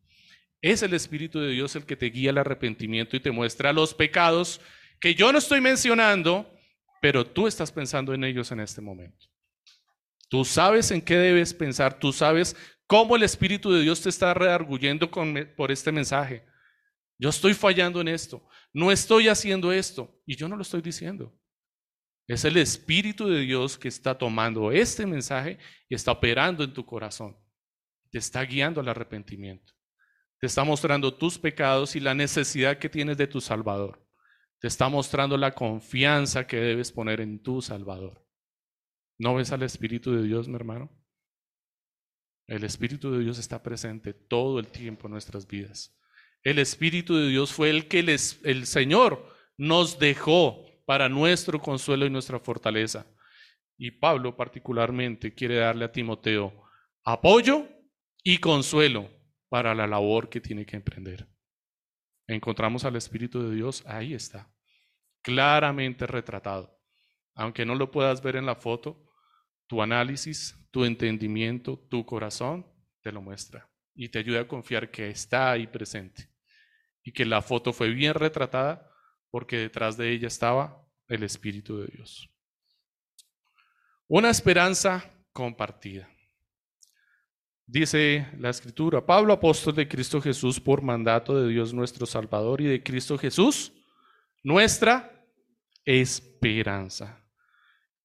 Es 0.63 0.83
el 0.83 0.95
Espíritu 0.95 1.41
de 1.41 1.51
Dios 1.51 1.75
el 1.77 1.87
que 1.87 1.97
te 1.97 2.07
guía 2.07 2.31
al 2.31 2.39
arrepentimiento 2.39 3.17
y 3.17 3.21
te 3.21 3.31
muestra 3.31 3.73
los 3.73 3.95
pecados 3.95 4.61
que 5.01 5.15
yo 5.15 5.33
no 5.33 5.39
estoy 5.39 5.61
mencionando, 5.61 6.53
pero 7.01 7.25
tú 7.27 7.47
estás 7.47 7.73
pensando 7.73 8.13
en 8.13 8.25
ellos 8.25 8.53
en 8.53 8.61
este 8.61 8.81
momento. 8.81 9.27
Tú 10.29 10.45
sabes 10.45 10.91
en 10.91 11.01
qué 11.01 11.17
debes 11.17 11.55
pensar, 11.55 11.99
tú 11.99 12.13
sabes 12.13 12.55
cómo 12.91 13.15
el 13.15 13.23
Espíritu 13.23 13.71
de 13.71 13.83
Dios 13.83 14.01
te 14.01 14.09
está 14.09 14.35
rearguyendo 14.35 15.09
por 15.57 15.71
este 15.71 15.93
mensaje. 15.93 16.45
Yo 17.21 17.29
estoy 17.29 17.55
fallando 17.55 18.01
en 18.01 18.09
esto, 18.09 18.45
no 18.73 18.91
estoy 18.91 19.29
haciendo 19.29 19.71
esto, 19.71 20.21
y 20.27 20.35
yo 20.35 20.49
no 20.49 20.57
lo 20.57 20.63
estoy 20.63 20.81
diciendo. 20.83 21.33
Es 22.27 22.45
el 22.45 22.57
Espíritu 22.57 23.29
de 23.29 23.43
Dios 23.43 23.79
que 23.79 23.87
está 23.87 24.19
tomando 24.19 24.73
este 24.73 25.07
mensaje 25.07 25.57
y 25.89 25.95
está 25.95 26.11
operando 26.11 26.65
en 26.65 26.75
tu 26.75 26.85
corazón. 26.85 27.37
Te 28.11 28.19
está 28.19 28.43
guiando 28.43 28.81
al 28.81 28.89
arrepentimiento. 28.89 29.73
Te 30.41 30.49
está 30.49 30.65
mostrando 30.65 31.15
tus 31.15 31.39
pecados 31.39 31.95
y 31.95 32.01
la 32.01 32.15
necesidad 32.15 32.79
que 32.79 32.89
tienes 32.89 33.17
de 33.17 33.29
tu 33.29 33.41
Salvador. 33.41 34.05
Te 34.59 34.67
está 34.67 34.89
mostrando 34.89 35.37
la 35.37 35.55
confianza 35.55 36.45
que 36.45 36.57
debes 36.57 36.91
poner 36.91 37.21
en 37.21 37.41
tu 37.41 37.63
Salvador. 37.63 38.27
¿No 39.17 39.37
ves 39.37 39.53
al 39.53 39.63
Espíritu 39.63 40.13
de 40.13 40.25
Dios, 40.25 40.49
mi 40.49 40.57
hermano? 40.57 41.00
El 42.51 42.65
Espíritu 42.65 43.13
de 43.13 43.21
Dios 43.21 43.39
está 43.39 43.63
presente 43.63 44.13
todo 44.13 44.59
el 44.59 44.67
tiempo 44.67 45.07
en 45.07 45.13
nuestras 45.13 45.47
vidas. 45.47 45.97
El 46.43 46.59
Espíritu 46.59 47.15
de 47.15 47.29
Dios 47.29 47.53
fue 47.53 47.71
el 47.71 47.87
que 47.87 48.01
el 48.01 48.67
Señor 48.67 49.25
nos 49.57 50.01
dejó 50.01 50.67
para 50.85 51.09
nuestro 51.09 51.61
consuelo 51.61 52.07
y 52.07 52.11
nuestra 52.11 52.41
fortaleza. 52.41 53.07
Y 53.79 53.93
Pablo 53.93 54.37
particularmente 54.37 55.33
quiere 55.33 55.59
darle 55.59 55.85
a 55.85 55.93
Timoteo 55.93 56.65
apoyo 57.05 57.69
y 58.25 58.39
consuelo 58.39 59.09
para 59.49 59.73
la 59.73 59.87
labor 59.87 60.29
que 60.29 60.41
tiene 60.41 60.67
que 60.67 60.75
emprender. 60.75 61.29
Encontramos 62.27 62.85
al 62.85 62.97
Espíritu 62.97 63.49
de 63.49 63.55
Dios, 63.55 63.85
ahí 63.87 64.13
está, 64.13 64.53
claramente 65.23 66.05
retratado. 66.05 66.77
Aunque 67.37 67.65
no 67.65 67.77
lo 67.77 67.93
puedas 67.93 68.21
ver 68.23 68.35
en 68.35 68.47
la 68.47 68.57
foto, 68.57 69.09
tu 69.71 69.81
análisis, 69.81 70.59
tu 70.73 70.85
entendimiento, 70.85 71.79
tu 71.89 72.05
corazón 72.05 72.67
te 73.03 73.13
lo 73.13 73.23
muestra 73.23 73.71
y 73.95 74.09
te 74.09 74.19
ayuda 74.19 74.41
a 74.41 74.49
confiar 74.49 74.91
que 74.91 75.11
está 75.11 75.53
ahí 75.53 75.69
presente 75.69 76.29
y 77.05 77.13
que 77.13 77.25
la 77.25 77.41
foto 77.41 77.73
fue 77.73 77.91
bien 77.91 78.15
retratada 78.15 78.91
porque 79.31 79.59
detrás 79.59 79.97
de 79.97 80.11
ella 80.11 80.27
estaba 80.27 80.85
el 81.07 81.23
Espíritu 81.23 81.79
de 81.79 81.87
Dios. 81.87 82.29
Una 84.09 84.31
esperanza 84.31 85.09
compartida. 85.33 86.11
Dice 87.65 88.27
la 88.41 88.51
escritura, 88.51 89.07
Pablo, 89.07 89.33
apóstol 89.33 89.77
de 89.77 89.87
Cristo 89.87 90.21
Jesús, 90.21 90.59
por 90.59 90.83
mandato 90.83 91.41
de 91.41 91.49
Dios 91.49 91.73
nuestro 91.73 92.07
Salvador 92.07 92.61
y 92.61 92.65
de 92.65 92.83
Cristo 92.83 93.17
Jesús, 93.17 93.73
nuestra 94.43 95.25
esperanza. 95.85 97.20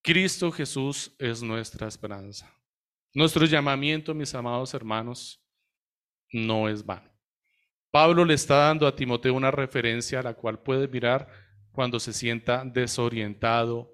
Cristo 0.06 0.52
Jesús 0.52 1.16
es 1.18 1.42
nuestra 1.42 1.88
esperanza. 1.88 2.48
Nuestro 3.12 3.44
llamamiento, 3.48 4.14
mis 4.14 4.36
amados 4.36 4.72
hermanos, 4.76 5.44
no 6.32 6.70
es 6.70 6.86
vano. 6.86 7.12
Pablo 7.90 8.24
le 8.24 8.36
está 8.36 8.68
dando 8.68 8.86
a 8.86 8.96
Timoteo 8.96 9.34
una 9.34 9.50
referencia 9.50 10.20
a 10.20 10.22
la 10.22 10.36
cual 10.36 10.62
puede 10.62 10.88
mirar 10.88 11.28
cuando 11.72 12.00
se 12.00 12.14
sienta 12.14 12.64
desorientado 12.64 13.92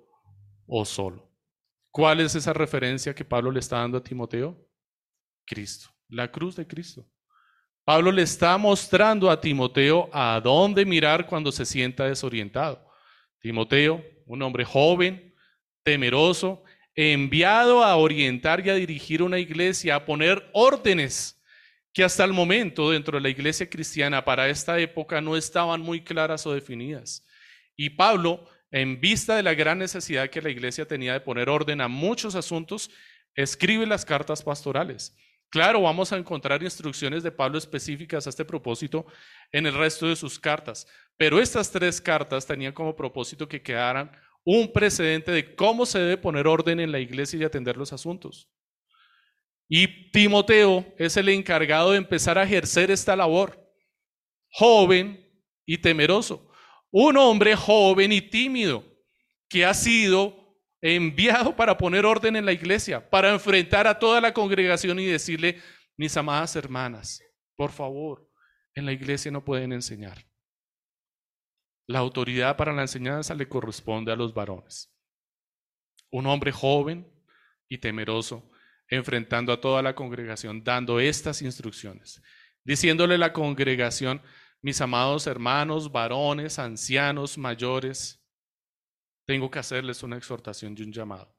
o 0.67 0.83
solo. 0.83 1.31
¿Cuál 1.89 2.19
es 2.19 2.35
esa 2.35 2.51
referencia 2.51 3.15
que 3.15 3.23
Pablo 3.23 3.49
le 3.49 3.61
está 3.61 3.77
dando 3.77 3.97
a 3.97 4.03
Timoteo? 4.03 4.67
Cristo, 5.45 5.87
la 6.09 6.29
cruz 6.29 6.57
de 6.57 6.67
Cristo. 6.67 7.09
Pablo 7.85 8.11
le 8.11 8.23
está 8.23 8.57
mostrando 8.57 9.31
a 9.31 9.39
Timoteo 9.39 10.09
a 10.11 10.41
dónde 10.43 10.85
mirar 10.85 11.25
cuando 11.25 11.53
se 11.53 11.65
sienta 11.65 12.03
desorientado. 12.03 12.85
Timoteo, 13.39 14.03
un 14.25 14.41
hombre 14.41 14.65
joven, 14.65 15.30
temeroso, 15.83 16.63
enviado 16.95 17.83
a 17.83 17.95
orientar 17.95 18.65
y 18.65 18.69
a 18.69 18.75
dirigir 18.75 19.23
una 19.23 19.39
iglesia, 19.39 19.95
a 19.95 20.05
poner 20.05 20.49
órdenes 20.53 21.41
que 21.93 22.03
hasta 22.03 22.23
el 22.23 22.33
momento 22.33 22.91
dentro 22.91 23.17
de 23.17 23.21
la 23.21 23.29
iglesia 23.29 23.69
cristiana 23.69 24.23
para 24.23 24.49
esta 24.49 24.79
época 24.79 25.21
no 25.21 25.35
estaban 25.35 25.81
muy 25.81 26.03
claras 26.03 26.45
o 26.47 26.53
definidas. 26.53 27.25
Y 27.75 27.91
Pablo, 27.91 28.45
en 28.71 29.01
vista 29.01 29.35
de 29.35 29.43
la 29.43 29.53
gran 29.53 29.79
necesidad 29.79 30.29
que 30.29 30.41
la 30.41 30.49
iglesia 30.49 30.87
tenía 30.87 31.13
de 31.13 31.21
poner 31.21 31.49
orden 31.49 31.81
a 31.81 31.87
muchos 31.87 32.35
asuntos, 32.35 32.89
escribe 33.35 33.85
las 33.85 34.05
cartas 34.05 34.43
pastorales. 34.43 35.15
Claro, 35.49 35.81
vamos 35.81 36.13
a 36.13 36.17
encontrar 36.17 36.63
instrucciones 36.63 37.23
de 37.23 37.31
Pablo 37.31 37.57
específicas 37.57 38.25
a 38.25 38.29
este 38.29 38.45
propósito 38.45 39.05
en 39.51 39.65
el 39.65 39.73
resto 39.73 40.07
de 40.07 40.15
sus 40.15 40.39
cartas, 40.39 40.87
pero 41.17 41.41
estas 41.41 41.69
tres 41.69 41.99
cartas 41.99 42.45
tenían 42.45 42.71
como 42.71 42.95
propósito 42.95 43.49
que 43.49 43.61
quedaran 43.61 44.11
un 44.43 44.71
precedente 44.71 45.31
de 45.31 45.55
cómo 45.55 45.85
se 45.85 45.99
debe 45.99 46.17
poner 46.17 46.47
orden 46.47 46.79
en 46.79 46.91
la 46.91 46.99
iglesia 46.99 47.39
y 47.39 47.43
atender 47.43 47.77
los 47.77 47.93
asuntos. 47.93 48.49
Y 49.67 50.11
Timoteo 50.11 50.85
es 50.97 51.15
el 51.17 51.29
encargado 51.29 51.91
de 51.91 51.97
empezar 51.97 52.37
a 52.37 52.43
ejercer 52.43 52.91
esta 52.91 53.15
labor, 53.15 53.57
joven 54.49 55.25
y 55.65 55.77
temeroso. 55.77 56.51
Un 56.91 57.15
hombre 57.17 57.55
joven 57.55 58.11
y 58.11 58.21
tímido 58.21 58.83
que 59.47 59.65
ha 59.65 59.73
sido 59.73 60.57
enviado 60.81 61.55
para 61.55 61.77
poner 61.77 62.05
orden 62.05 62.35
en 62.35 62.45
la 62.45 62.51
iglesia, 62.51 63.09
para 63.09 63.31
enfrentar 63.31 63.87
a 63.87 63.97
toda 63.97 64.19
la 64.19 64.33
congregación 64.33 64.99
y 64.99 65.05
decirle, 65.05 65.61
mis 65.95 66.17
amadas 66.17 66.55
hermanas, 66.55 67.21
por 67.55 67.71
favor, 67.71 68.27
en 68.73 68.85
la 68.85 68.91
iglesia 68.91 69.31
no 69.31 69.43
pueden 69.45 69.71
enseñar. 69.71 70.25
La 71.91 71.99
autoridad 71.99 72.55
para 72.55 72.71
la 72.71 72.83
enseñanza 72.83 73.35
le 73.35 73.49
corresponde 73.49 74.13
a 74.13 74.15
los 74.15 74.33
varones. 74.33 74.95
Un 76.09 76.25
hombre 76.25 76.53
joven 76.53 77.05
y 77.67 77.79
temeroso, 77.79 78.49
enfrentando 78.87 79.51
a 79.51 79.59
toda 79.59 79.81
la 79.81 79.93
congregación, 79.93 80.63
dando 80.63 81.01
estas 81.01 81.41
instrucciones, 81.41 82.21
diciéndole 82.63 83.15
a 83.15 83.17
la 83.17 83.33
congregación, 83.33 84.21
mis 84.61 84.79
amados 84.79 85.27
hermanos, 85.27 85.91
varones, 85.91 86.59
ancianos, 86.59 87.37
mayores, 87.37 88.25
tengo 89.25 89.51
que 89.51 89.59
hacerles 89.59 90.01
una 90.01 90.15
exhortación 90.15 90.73
y 90.77 90.83
un 90.83 90.93
llamado. 90.93 91.37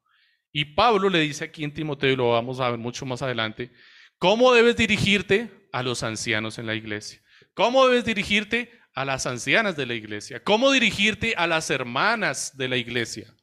Y 0.53 0.67
Pablo 0.75 1.09
le 1.09 1.21
dice 1.21 1.45
aquí 1.45 1.65
en 1.65 1.73
Timoteo, 1.73 2.11
y 2.11 2.17
lo 2.17 2.33
vamos 2.33 2.61
a 2.61 2.69
ver 2.69 2.79
mucho 2.79 3.07
más 3.07 3.23
adelante, 3.23 3.73
cómo 4.19 4.53
debes 4.53 4.77
dirigirte 4.77 5.67
a 5.73 5.83
los 5.83 6.03
ancianos 6.03 6.59
en 6.59 6.67
la 6.67 6.75
iglesia, 6.75 7.23
cómo 7.55 7.87
debes 7.87 8.05
dirigirte 8.05 8.82
a 8.94 9.05
las 9.05 9.26
ancianas 9.26 9.76
de 9.76 9.87
la 9.87 9.94
iglesia, 9.94 10.42
cómo 10.42 10.70
dirigirte 10.70 11.35
a 11.37 11.46
las 11.46 11.70
hermanas 11.70 12.57
de 12.57 12.68
la 12.68 12.76
iglesia. 12.76 13.35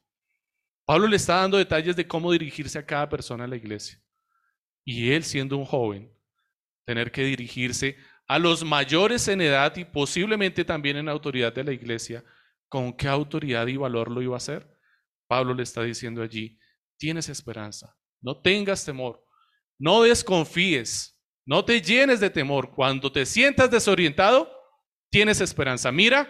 Pablo 0.86 1.08
le 1.08 1.16
está 1.16 1.36
dando 1.36 1.58
detalles 1.58 1.96
de 1.96 2.08
cómo 2.08 2.32
dirigirse 2.32 2.80
a 2.80 2.86
cada 2.86 3.10
persona 3.10 3.44
en 3.44 3.52
la 3.52 3.56
iglesia. 3.56 4.02
Y 4.84 5.12
él, 5.12 5.24
siendo 5.24 5.58
un 5.58 5.66
joven, 5.66 6.12
tener 6.86 7.12
que 7.12 7.24
dirigirse 7.24 7.98
a 8.28 8.40
los 8.40 8.64
mayores 8.64 9.28
en 9.28 9.42
edad 9.42 9.76
y 9.76 9.86
posiblemente 9.86 10.66
también 10.66 10.98
en 10.98 11.10
autoridad 11.10 11.54
de 11.54 11.64
la 11.64 11.74
iglesia, 11.74 12.24
¿Con 12.70 12.94
qué 12.94 13.08
autoridad 13.08 13.66
y 13.66 13.78
valor 13.78 14.12
lo 14.12 14.22
iba 14.22 14.36
a 14.36 14.38
hacer? 14.38 14.70
Pablo 15.28 15.56
le 15.56 15.64
está 15.64 15.82
diciendo 15.82 16.22
allí, 16.22 16.60
tienes 16.98 17.28
esperanza, 17.28 17.98
no 18.22 18.40
tengas 18.40 18.86
temor, 18.86 19.26
no 19.80 20.04
desconfíes, 20.04 21.20
no 21.46 21.66
te 21.66 21.82
llenes 21.82 22.20
de 22.20 22.30
temor. 22.30 22.72
Cuando 22.72 23.12
te 23.12 23.26
sientas 23.26 23.72
desorientado, 23.72 24.52
tienes 25.10 25.42
esperanza. 25.42 25.92
Mira 25.92 26.28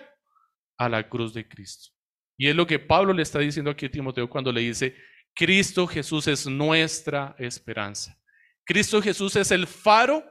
a 0.77 0.89
la 0.89 1.07
cruz 1.07 1.33
de 1.33 1.47
Cristo. 1.47 1.91
Y 2.37 2.47
es 2.47 2.55
lo 2.55 2.65
que 2.65 2.79
Pablo 2.79 3.13
le 3.13 3.23
está 3.23 3.39
diciendo 3.39 3.71
aquí 3.71 3.87
a 3.87 3.91
Timoteo 3.91 4.29
cuando 4.29 4.51
le 4.51 4.61
dice, 4.61 4.95
Cristo 5.35 5.87
Jesús 5.87 6.27
es 6.27 6.47
nuestra 6.47 7.35
esperanza. 7.37 8.17
Cristo 8.65 9.01
Jesús 9.01 9.35
es 9.35 9.51
el 9.51 9.67
faro 9.67 10.23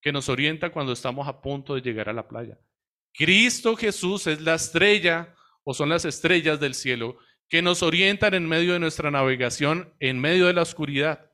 que 0.00 0.12
nos 0.12 0.28
orienta 0.28 0.70
cuando 0.70 0.92
estamos 0.92 1.28
a 1.28 1.40
punto 1.40 1.74
de 1.74 1.80
llegar 1.80 2.08
a 2.08 2.12
la 2.12 2.26
playa. 2.26 2.58
Cristo 3.12 3.76
Jesús 3.76 4.26
es 4.26 4.40
la 4.40 4.54
estrella 4.54 5.34
o 5.62 5.72
son 5.72 5.88
las 5.88 6.04
estrellas 6.04 6.58
del 6.58 6.74
cielo 6.74 7.18
que 7.48 7.62
nos 7.62 7.82
orientan 7.82 8.34
en 8.34 8.48
medio 8.48 8.72
de 8.72 8.80
nuestra 8.80 9.10
navegación, 9.10 9.94
en 10.00 10.18
medio 10.18 10.46
de 10.46 10.54
la 10.54 10.62
oscuridad. 10.62 11.30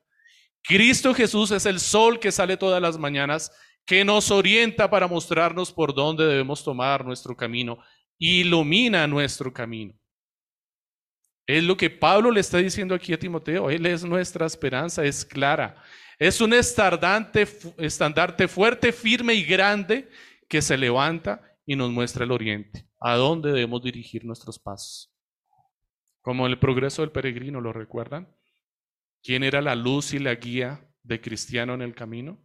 Cristo 0.63 1.13
Jesús 1.13 1.51
es 1.51 1.65
el 1.65 1.79
sol 1.79 2.19
que 2.19 2.31
sale 2.31 2.57
todas 2.57 2.81
las 2.81 2.97
mañanas, 2.97 3.51
que 3.85 4.05
nos 4.05 4.31
orienta 4.31 4.89
para 4.89 5.07
mostrarnos 5.07 5.71
por 5.71 5.93
dónde 5.93 6.25
debemos 6.25 6.63
tomar 6.63 7.05
nuestro 7.05 7.35
camino, 7.35 7.79
ilumina 8.17 9.07
nuestro 9.07 9.51
camino. 9.51 9.93
Es 11.47 11.63
lo 11.63 11.75
que 11.75 11.89
Pablo 11.89 12.31
le 12.31 12.39
está 12.39 12.59
diciendo 12.59 12.95
aquí 12.95 13.11
a 13.13 13.19
Timoteo. 13.19 13.69
Él 13.69 13.85
es 13.85 14.03
nuestra 14.03 14.45
esperanza, 14.45 15.03
es 15.03 15.25
clara. 15.25 15.83
Es 16.17 16.39
un 16.39 16.53
estandarte, 16.53 17.45
fuerte, 18.47 18.93
firme 18.93 19.33
y 19.33 19.43
grande 19.43 20.07
que 20.47 20.61
se 20.61 20.77
levanta 20.77 21.41
y 21.65 21.75
nos 21.75 21.89
muestra 21.89 22.25
el 22.25 22.31
oriente, 22.31 22.87
a 22.99 23.15
dónde 23.15 23.51
debemos 23.51 23.81
dirigir 23.81 24.23
nuestros 24.23 24.59
pasos. 24.59 25.11
Como 26.21 26.45
el 26.45 26.59
progreso 26.59 27.01
del 27.01 27.11
peregrino, 27.11 27.59
¿lo 27.59 27.73
recuerdan? 27.73 28.33
¿Quién 29.23 29.43
era 29.43 29.61
la 29.61 29.75
luz 29.75 30.13
y 30.13 30.19
la 30.19 30.35
guía 30.35 30.87
de 31.01 31.19
cristiano 31.21 31.73
en 31.73 31.81
el 31.81 31.95
camino? 31.95 32.39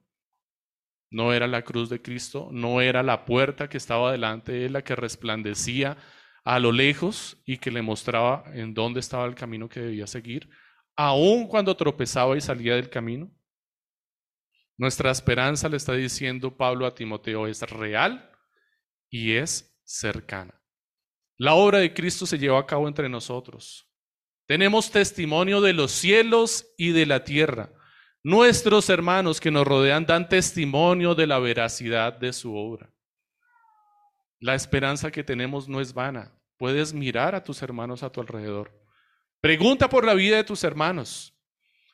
No 1.11 1.33
era 1.33 1.47
la 1.47 1.63
cruz 1.63 1.89
de 1.89 2.03
Cristo, 2.03 2.49
no 2.53 2.81
era 2.81 3.03
la 3.03 3.25
puerta 3.25 3.69
que 3.69 3.77
estaba 3.77 4.13
delante 4.13 4.53
de 4.53 4.67
él 4.67 4.73
la 4.73 4.83
que 4.83 4.97
resplandecía 4.97 5.97
a 6.45 6.59
lo 6.59 6.73
lejos 6.73 7.41
y 7.45 7.59
que 7.59 7.71
le 7.71 7.83
mostraba 7.83 8.45
en 8.55 8.75
dónde 8.75 9.01
estaba 9.01 9.27
el 9.27 9.35
camino 9.35 9.69
que 9.69 9.81
debía 9.81 10.07
seguir, 10.07 10.49
aun 10.97 11.49
cuando 11.49 11.77
tropezaba 11.77 12.37
y 12.37 12.41
salía 12.41 12.75
del 12.77 12.89
camino. 12.89 13.31
Nuestra 14.77 15.11
esperanza, 15.11 15.69
le 15.69 15.77
está 15.77 15.95
diciendo 15.95 16.57
Pablo 16.57 16.87
a 16.87 16.95
Timoteo, 16.95 17.47
es 17.47 17.63
real 17.63 18.31
y 19.09 19.33
es 19.33 19.77
cercana. 19.85 20.61
La 21.39 21.55
obra 21.55 21.79
de 21.79 21.93
Cristo 21.93 22.27
se 22.27 22.39
lleva 22.39 22.61
a 22.61 22.67
cabo 22.67 22.89
entre 22.89 23.09
nosotros. 23.09 23.91
Tenemos 24.47 24.91
testimonio 24.91 25.61
de 25.61 25.73
los 25.73 25.91
cielos 25.93 26.73
y 26.79 26.93
de 26.93 27.07
la 27.07 27.25
tierra. 27.25 27.73
Nuestros 28.29 28.91
hermanos 28.91 29.41
que 29.41 29.53
nos 29.53 29.65
rodean 29.65 30.05
dan 30.05 30.29
testimonio 30.29 31.15
de 31.15 31.29
la 31.29 31.39
veracidad 31.39 32.13
de 32.13 32.33
su 32.33 32.57
obra. 32.57 32.93
La 34.41 34.57
esperanza 34.57 35.13
que 35.13 35.23
tenemos 35.23 35.69
no 35.69 35.81
es 35.81 35.95
vana. 35.95 36.37
Puedes 36.57 36.93
mirar 36.93 37.37
a 37.37 37.45
tus 37.45 37.63
hermanos 37.63 38.03
a 38.03 38.11
tu 38.11 38.21
alrededor. 38.21 38.77
Pregunta 39.41 39.89
por 39.89 40.05
la 40.05 40.15
vida 40.15 40.39
de 40.39 40.43
tus 40.43 40.65
hermanos. 40.65 41.39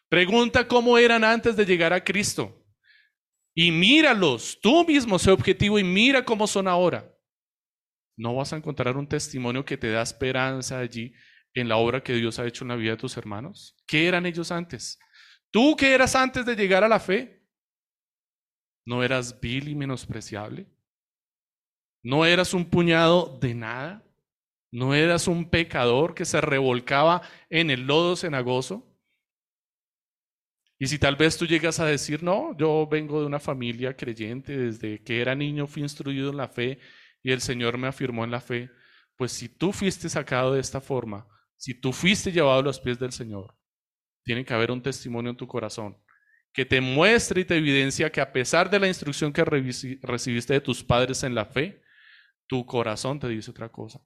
Pregunta 0.09 0.66
cómo 0.66 0.97
eran 0.97 1.22
antes 1.22 1.55
de 1.55 1.66
llegar 1.66 1.93
a 1.93 2.03
Cristo. 2.03 2.64
Y 3.55 3.70
míralos, 3.70 4.59
tú 4.62 4.87
mismo 4.87 5.18
sé 5.18 5.30
objetivo 5.33 5.78
y 5.78 5.85
mira 5.85 6.24
cómo 6.24 6.47
son 6.47 6.66
ahora. 6.66 7.14
No 8.16 8.37
vas 8.37 8.55
a 8.55 8.57
encontrar 8.57 8.97
un 8.97 9.07
testimonio 9.07 9.66
que 9.66 9.76
te 9.76 9.91
da 9.91 10.01
esperanza 10.01 10.78
allí 10.78 11.12
en 11.53 11.68
la 11.68 11.76
obra 11.76 12.03
que 12.03 12.14
Dios 12.14 12.39
ha 12.39 12.47
hecho 12.47 12.64
en 12.64 12.68
la 12.68 12.76
vida 12.76 12.93
de 12.93 12.97
tus 12.97 13.18
hermanos. 13.18 13.76
¿Qué 13.87 14.09
eran 14.09 14.24
ellos 14.24 14.51
antes? 14.51 14.99
¿Tú 15.53 15.76
qué 15.76 15.94
eras 15.94 16.16
antes 16.16 16.46
de 16.46 16.57
llegar 16.57 16.82
a 16.82 16.88
la 16.88 16.98
fe? 16.98 17.46
¿No 18.86 19.05
eras 19.05 19.38
vil 19.38 19.68
y 19.68 19.74
menospreciable? 19.74 20.66
¿No 22.03 22.24
eras 22.24 22.55
un 22.55 22.64
puñado 22.64 23.38
de 23.38 23.55
nada? 23.55 24.03
¿No 24.72 24.94
eras 24.94 25.28
un 25.28 25.50
pecador 25.50 26.14
que 26.14 26.24
se 26.24 26.40
revolcaba 26.40 27.20
en 27.50 27.70
el 27.70 27.86
lodo 27.86 28.16
cenagoso? 28.16 28.88
Y 30.78 30.86
si 30.86 30.98
tal 30.98 31.16
vez 31.16 31.36
tú 31.36 31.46
llegas 31.46 31.78
a 31.78 31.86
decir, 31.86 32.22
no, 32.22 32.57
yo 32.57 32.88
vengo 32.90 33.20
de 33.20 33.26
una 33.26 33.38
familia 33.38 33.94
creyente, 33.94 34.57
desde 34.57 35.05
que 35.05 35.20
era 35.20 35.34
niño 35.34 35.66
fui 35.66 35.82
instruido 35.82 36.30
en 36.30 36.38
la 36.38 36.48
fe 36.48 36.80
y 37.22 37.30
el 37.30 37.42
Señor 37.42 37.76
me 37.76 37.88
afirmó 37.88 38.24
en 38.24 38.30
la 38.30 38.40
fe, 38.40 38.70
pues 39.16 39.32
si 39.32 39.50
tú 39.50 39.72
fuiste 39.72 40.09
sacado 40.09 40.55
de 40.55 40.61
esta 40.61 40.80
forma, 40.80 41.28
si 41.57 41.74
tú 41.74 41.92
fuiste 41.92 42.32
llevado 42.32 42.61
a 42.61 42.64
los 42.64 42.80
pies 42.80 42.98
del 42.98 43.12
Señor, 43.12 43.55
tiene 44.24 44.44
que 44.44 44.54
haber 44.54 44.70
un 44.70 44.82
testimonio 44.82 45.30
en 45.30 45.36
tu 45.36 45.46
corazón 45.46 45.96
que 46.52 46.66
te 46.66 46.80
muestre 46.80 47.40
y 47.40 47.44
te 47.44 47.56
evidencia 47.56 48.12
que 48.12 48.20
a 48.20 48.32
pesar 48.32 48.68
de 48.68 48.78
la 48.78 48.88
instrucción 48.88 49.32
que 49.32 49.44
recibiste 49.44 50.52
de 50.52 50.60
tus 50.60 50.84
padres 50.84 51.22
en 51.22 51.34
la 51.34 51.46
fe, 51.46 51.82
tu 52.46 52.66
corazón 52.66 53.18
te 53.18 53.28
dice 53.28 53.50
otra 53.50 53.70
cosa. 53.70 54.00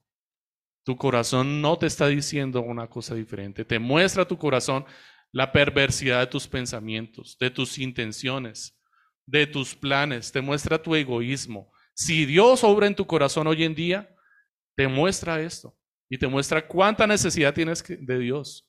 Tu 0.85 0.95
corazón 0.95 1.61
no 1.61 1.77
te 1.77 1.87
está 1.87 2.07
diciendo 2.07 2.61
una 2.61 2.87
cosa 2.87 3.13
diferente. 3.13 3.65
Te 3.65 3.79
muestra 3.79 4.25
tu 4.25 4.37
corazón 4.37 4.85
la 5.33 5.51
perversidad 5.51 6.21
de 6.21 6.27
tus 6.27 6.47
pensamientos, 6.47 7.37
de 7.37 7.51
tus 7.51 7.77
intenciones, 7.77 8.79
de 9.25 9.45
tus 9.45 9.75
planes. 9.75 10.31
Te 10.31 10.39
muestra 10.39 10.81
tu 10.81 10.95
egoísmo. 10.95 11.69
Si 11.93 12.25
Dios 12.25 12.63
obra 12.63 12.87
en 12.87 12.95
tu 12.95 13.05
corazón 13.05 13.47
hoy 13.47 13.65
en 13.65 13.75
día, 13.75 14.15
te 14.77 14.87
muestra 14.87 15.41
esto 15.41 15.77
y 16.09 16.17
te 16.17 16.27
muestra 16.27 16.65
cuánta 16.65 17.05
necesidad 17.05 17.53
tienes 17.53 17.83
de 17.85 18.19
Dios. 18.19 18.66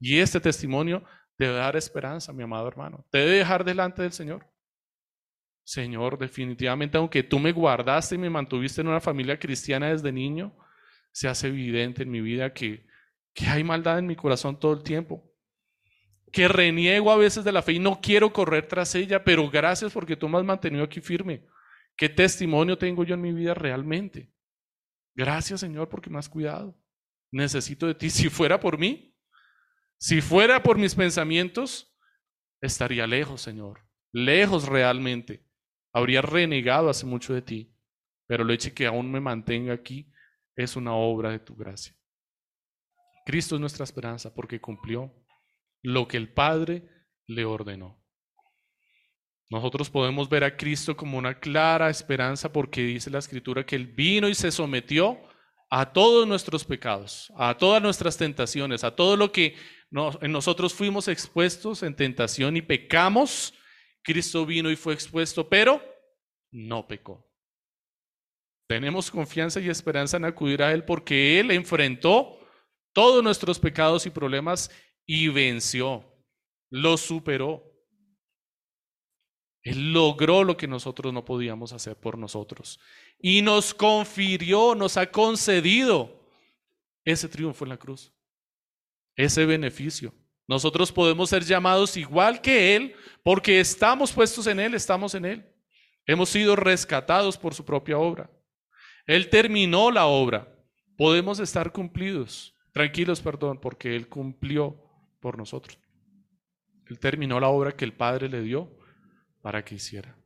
Y 0.00 0.18
este 0.18 0.40
testimonio 0.40 1.02
te 1.36 1.44
debe 1.44 1.56
dar 1.56 1.76
esperanza, 1.76 2.32
mi 2.32 2.42
amado 2.42 2.68
hermano. 2.68 3.06
Te 3.10 3.18
debe 3.18 3.38
dejar 3.38 3.64
delante 3.64 4.02
del 4.02 4.12
Señor. 4.12 4.46
Señor, 5.64 6.18
definitivamente, 6.18 6.98
aunque 6.98 7.22
tú 7.22 7.38
me 7.38 7.52
guardaste 7.52 8.16
y 8.16 8.18
me 8.18 8.28
mantuviste 8.30 8.82
en 8.82 8.88
una 8.88 9.00
familia 9.00 9.38
cristiana 9.38 9.88
desde 9.88 10.12
niño, 10.12 10.54
se 11.10 11.28
hace 11.28 11.48
evidente 11.48 12.02
en 12.02 12.10
mi 12.10 12.20
vida 12.20 12.52
que, 12.52 12.86
que 13.32 13.46
hay 13.46 13.64
maldad 13.64 13.98
en 13.98 14.06
mi 14.06 14.14
corazón 14.14 14.58
todo 14.60 14.74
el 14.74 14.82
tiempo. 14.82 15.24
Que 16.30 16.48
reniego 16.48 17.10
a 17.10 17.16
veces 17.16 17.44
de 17.44 17.52
la 17.52 17.62
fe 17.62 17.74
y 17.74 17.78
no 17.78 18.00
quiero 18.00 18.32
correr 18.32 18.66
tras 18.66 18.94
ella, 18.94 19.24
pero 19.24 19.48
gracias 19.48 19.92
porque 19.92 20.16
tú 20.16 20.28
me 20.28 20.38
has 20.38 20.44
mantenido 20.44 20.84
aquí 20.84 21.00
firme. 21.00 21.46
¿Qué 21.96 22.08
testimonio 22.08 22.76
tengo 22.76 23.04
yo 23.04 23.14
en 23.14 23.22
mi 23.22 23.32
vida 23.32 23.54
realmente? 23.54 24.32
Gracias 25.14 25.60
Señor 25.60 25.88
porque 25.88 26.10
me 26.10 26.18
has 26.18 26.28
cuidado. 26.28 26.76
Necesito 27.30 27.86
de 27.86 27.94
ti. 27.94 28.10
Si 28.10 28.28
fuera 28.28 28.60
por 28.60 28.78
mí, 28.78 29.13
si 30.04 30.20
fuera 30.20 30.62
por 30.62 30.76
mis 30.76 30.94
pensamientos, 30.94 31.90
estaría 32.60 33.06
lejos, 33.06 33.40
Señor. 33.40 33.88
Lejos 34.12 34.68
realmente. 34.68 35.48
Habría 35.94 36.20
renegado 36.20 36.90
hace 36.90 37.06
mucho 37.06 37.32
de 37.32 37.40
ti. 37.40 37.74
Pero 38.26 38.42
el 38.42 38.50
hecho 38.50 38.74
que 38.74 38.86
aún 38.86 39.10
me 39.10 39.18
mantenga 39.18 39.72
aquí 39.72 40.12
es 40.56 40.76
una 40.76 40.92
obra 40.92 41.30
de 41.30 41.38
tu 41.38 41.56
gracia. 41.56 41.96
Cristo 43.24 43.54
es 43.54 43.62
nuestra 43.62 43.84
esperanza 43.84 44.34
porque 44.34 44.60
cumplió 44.60 45.10
lo 45.80 46.06
que 46.06 46.18
el 46.18 46.30
Padre 46.30 46.86
le 47.26 47.46
ordenó. 47.46 47.98
Nosotros 49.48 49.88
podemos 49.88 50.28
ver 50.28 50.44
a 50.44 50.54
Cristo 50.54 50.94
como 50.94 51.16
una 51.16 51.40
clara 51.40 51.88
esperanza 51.88 52.52
porque 52.52 52.82
dice 52.82 53.08
la 53.08 53.20
Escritura 53.20 53.64
que 53.64 53.76
Él 53.76 53.86
vino 53.86 54.28
y 54.28 54.34
se 54.34 54.50
sometió 54.50 55.18
a 55.76 55.92
todos 55.92 56.24
nuestros 56.24 56.64
pecados, 56.64 57.32
a 57.36 57.58
todas 57.58 57.82
nuestras 57.82 58.16
tentaciones, 58.16 58.84
a 58.84 58.94
todo 58.94 59.16
lo 59.16 59.32
que 59.32 59.56
nosotros 59.90 60.72
fuimos 60.72 61.08
expuestos 61.08 61.82
en 61.82 61.96
tentación 61.96 62.56
y 62.56 62.62
pecamos. 62.62 63.52
Cristo 64.04 64.46
vino 64.46 64.70
y 64.70 64.76
fue 64.76 64.94
expuesto, 64.94 65.48
pero 65.48 65.82
no 66.52 66.86
pecó. 66.86 67.28
Tenemos 68.68 69.10
confianza 69.10 69.58
y 69.58 69.68
esperanza 69.68 70.16
en 70.16 70.26
acudir 70.26 70.62
a 70.62 70.72
Él 70.72 70.84
porque 70.84 71.40
Él 71.40 71.50
enfrentó 71.50 72.38
todos 72.92 73.24
nuestros 73.24 73.58
pecados 73.58 74.06
y 74.06 74.10
problemas 74.10 74.70
y 75.04 75.26
venció, 75.26 76.04
lo 76.70 76.96
superó. 76.96 77.73
Él 79.64 79.94
logró 79.94 80.44
lo 80.44 80.58
que 80.58 80.68
nosotros 80.68 81.12
no 81.14 81.24
podíamos 81.24 81.72
hacer 81.72 81.96
por 81.96 82.18
nosotros 82.18 82.78
y 83.18 83.40
nos 83.40 83.72
confirió, 83.72 84.74
nos 84.74 84.98
ha 84.98 85.10
concedido 85.10 86.28
ese 87.02 87.28
triunfo 87.28 87.64
en 87.64 87.70
la 87.70 87.78
cruz, 87.78 88.12
ese 89.16 89.46
beneficio. 89.46 90.12
Nosotros 90.46 90.92
podemos 90.92 91.30
ser 91.30 91.42
llamados 91.42 91.96
igual 91.96 92.42
que 92.42 92.76
Él 92.76 92.94
porque 93.22 93.58
estamos 93.58 94.12
puestos 94.12 94.46
en 94.46 94.60
Él, 94.60 94.74
estamos 94.74 95.14
en 95.14 95.24
Él. 95.24 95.50
Hemos 96.04 96.28
sido 96.28 96.54
rescatados 96.56 97.38
por 97.38 97.54
su 97.54 97.64
propia 97.64 97.96
obra. 97.96 98.30
Él 99.06 99.30
terminó 99.30 99.90
la 99.90 100.04
obra. 100.04 100.46
Podemos 100.98 101.38
estar 101.40 101.72
cumplidos, 101.72 102.54
tranquilos, 102.72 103.22
perdón, 103.22 103.58
porque 103.58 103.96
Él 103.96 104.08
cumplió 104.10 104.78
por 105.20 105.38
nosotros. 105.38 105.78
Él 106.90 106.98
terminó 106.98 107.40
la 107.40 107.48
obra 107.48 107.72
que 107.72 107.86
el 107.86 107.94
Padre 107.94 108.28
le 108.28 108.42
dio 108.42 108.83
para 109.44 109.62
que 109.62 109.74
hiciera. 109.74 110.16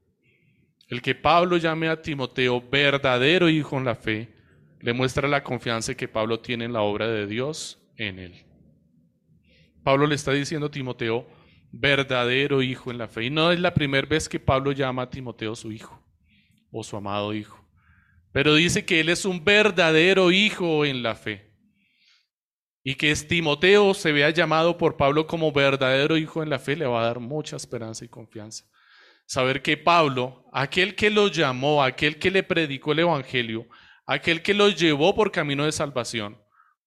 El 0.87 1.03
que 1.03 1.16
Pablo 1.16 1.57
llame 1.57 1.89
a 1.89 2.01
Timoteo 2.01 2.62
verdadero 2.62 3.49
hijo 3.49 3.77
en 3.77 3.85
la 3.85 3.97
fe, 3.97 4.33
le 4.81 4.93
muestra 4.93 5.27
la 5.27 5.43
confianza 5.43 5.97
que 5.97 6.07
Pablo 6.07 6.39
tiene 6.39 6.66
en 6.66 6.73
la 6.73 6.83
obra 6.83 7.09
de 7.09 7.27
Dios 7.27 7.83
en 7.97 8.21
él. 8.21 8.47
Pablo 9.83 10.07
le 10.07 10.14
está 10.14 10.31
diciendo 10.31 10.69
a 10.69 10.71
Timoteo, 10.71 11.27
verdadero 11.73 12.62
hijo 12.62 12.93
en 12.93 12.99
la 12.99 13.09
fe. 13.09 13.25
Y 13.25 13.31
no 13.31 13.51
es 13.51 13.59
la 13.59 13.75
primera 13.75 14.07
vez 14.07 14.29
que 14.29 14.39
Pablo 14.39 14.71
llama 14.71 15.03
a 15.03 15.11
Timoteo 15.11 15.57
su 15.57 15.73
hijo 15.73 16.01
o 16.71 16.85
su 16.85 16.97
amado 16.97 17.35
hijo. 17.35 17.69
Pero 18.31 18.55
dice 18.55 18.85
que 18.85 19.01
él 19.01 19.09
es 19.09 19.25
un 19.25 19.45
verdadero 19.45 20.31
hijo 20.31 20.85
en 20.85 21.03
la 21.03 21.16
fe. 21.16 21.51
Y 22.85 22.95
que 22.95 23.12
Timoteo 23.16 23.95
se 23.95 24.12
vea 24.12 24.31
llamado 24.31 24.79
por 24.79 24.97
Pablo 24.97 25.27
como 25.27 25.51
verdadero 25.51 26.16
hijo 26.16 26.41
en 26.41 26.51
la 26.51 26.61
fe 26.61 26.77
le 26.77 26.87
va 26.87 27.01
a 27.01 27.07
dar 27.07 27.19
mucha 27.19 27.57
esperanza 27.57 28.05
y 28.05 28.09
confianza. 28.09 28.64
Saber 29.29 29.61
que 29.61 29.76
Pablo, 29.76 30.43
aquel 30.55 30.95
que 30.95 31.11
lo 31.11 31.29
llamó, 31.29 31.85
aquel 31.85 32.18
que 32.18 32.31
le 32.31 32.43
predicó 32.43 32.93
el 32.93 33.01
Evangelio, 33.01 33.68
aquel 34.07 34.41
que 34.41 34.55
los 34.55 34.74
llevó 34.74 35.14
por 35.14 35.31
camino 35.31 35.66
de 35.66 35.72
salvación. 35.72 36.41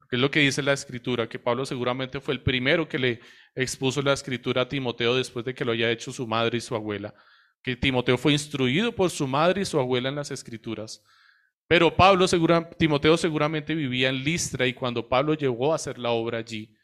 Es 0.09 0.19
lo 0.19 0.31
que 0.31 0.39
dice 0.39 0.63
la 0.63 0.73
escritura, 0.73 1.29
que 1.29 1.37
Pablo 1.37 1.67
seguramente 1.67 2.19
fue 2.19 2.33
el 2.33 2.41
primero 2.41 2.89
que 2.89 2.97
le 2.97 3.19
expuso 3.53 4.01
la 4.01 4.13
escritura 4.13 4.63
a 4.63 4.67
Timoteo 4.67 5.13
después 5.13 5.45
de 5.45 5.53
que 5.53 5.63
lo 5.63 5.71
haya 5.71 5.91
hecho 5.91 6.11
su 6.11 6.25
madre 6.25 6.57
y 6.57 6.61
su 6.61 6.73
abuela, 6.73 7.13
que 7.61 7.75
Timoteo 7.75 8.17
fue 8.17 8.31
instruido 8.31 8.91
por 8.91 9.11
su 9.11 9.27
madre 9.27 9.61
y 9.61 9.65
su 9.65 9.79
abuela 9.79 10.09
en 10.09 10.15
las 10.15 10.31
escrituras. 10.31 11.03
Pero 11.67 11.95
Pablo, 11.95 12.27
segura, 12.27 12.67
Timoteo 12.71 13.17
seguramente 13.17 13.75
vivía 13.75 14.09
en 14.09 14.23
Listra 14.23 14.65
y 14.65 14.73
cuando 14.73 15.07
Pablo 15.07 15.35
llegó 15.35 15.73
a 15.73 15.75
hacer 15.75 15.99
la 15.99 16.09
obra 16.09 16.39
allí, 16.39 16.75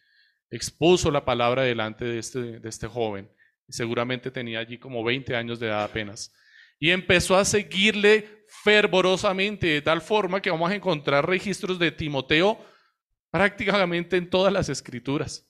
expuso 0.51 1.10
la 1.10 1.26
palabra 1.26 1.64
delante 1.64 2.05
de 2.05 2.20
este, 2.20 2.60
de 2.60 2.70
este 2.70 2.86
joven. 2.86 3.28
Seguramente 3.70 4.32
tenía 4.32 4.59
allí 4.59 4.78
como 4.78 5.03
20 5.03 5.36
años 5.36 5.59
de 5.59 5.68
edad 5.68 5.84
apenas. 5.84 6.34
Y 6.80 6.91
empezó 6.91 7.36
a 7.36 7.45
seguirle 7.45 8.45
fervorosamente, 8.63 9.68
de 9.68 9.82
tal 9.82 10.01
forma 10.01 10.41
que 10.41 10.49
vamos 10.49 10.72
a 10.72 10.76
encontrar 10.76 11.28
registros 11.28 11.78
de 11.80 11.91
Timoteo 11.91 12.59
prácticamente 13.30 14.18
en 14.18 14.30
todas 14.30 14.53
las 14.53 14.70
escrituras. 14.70 15.45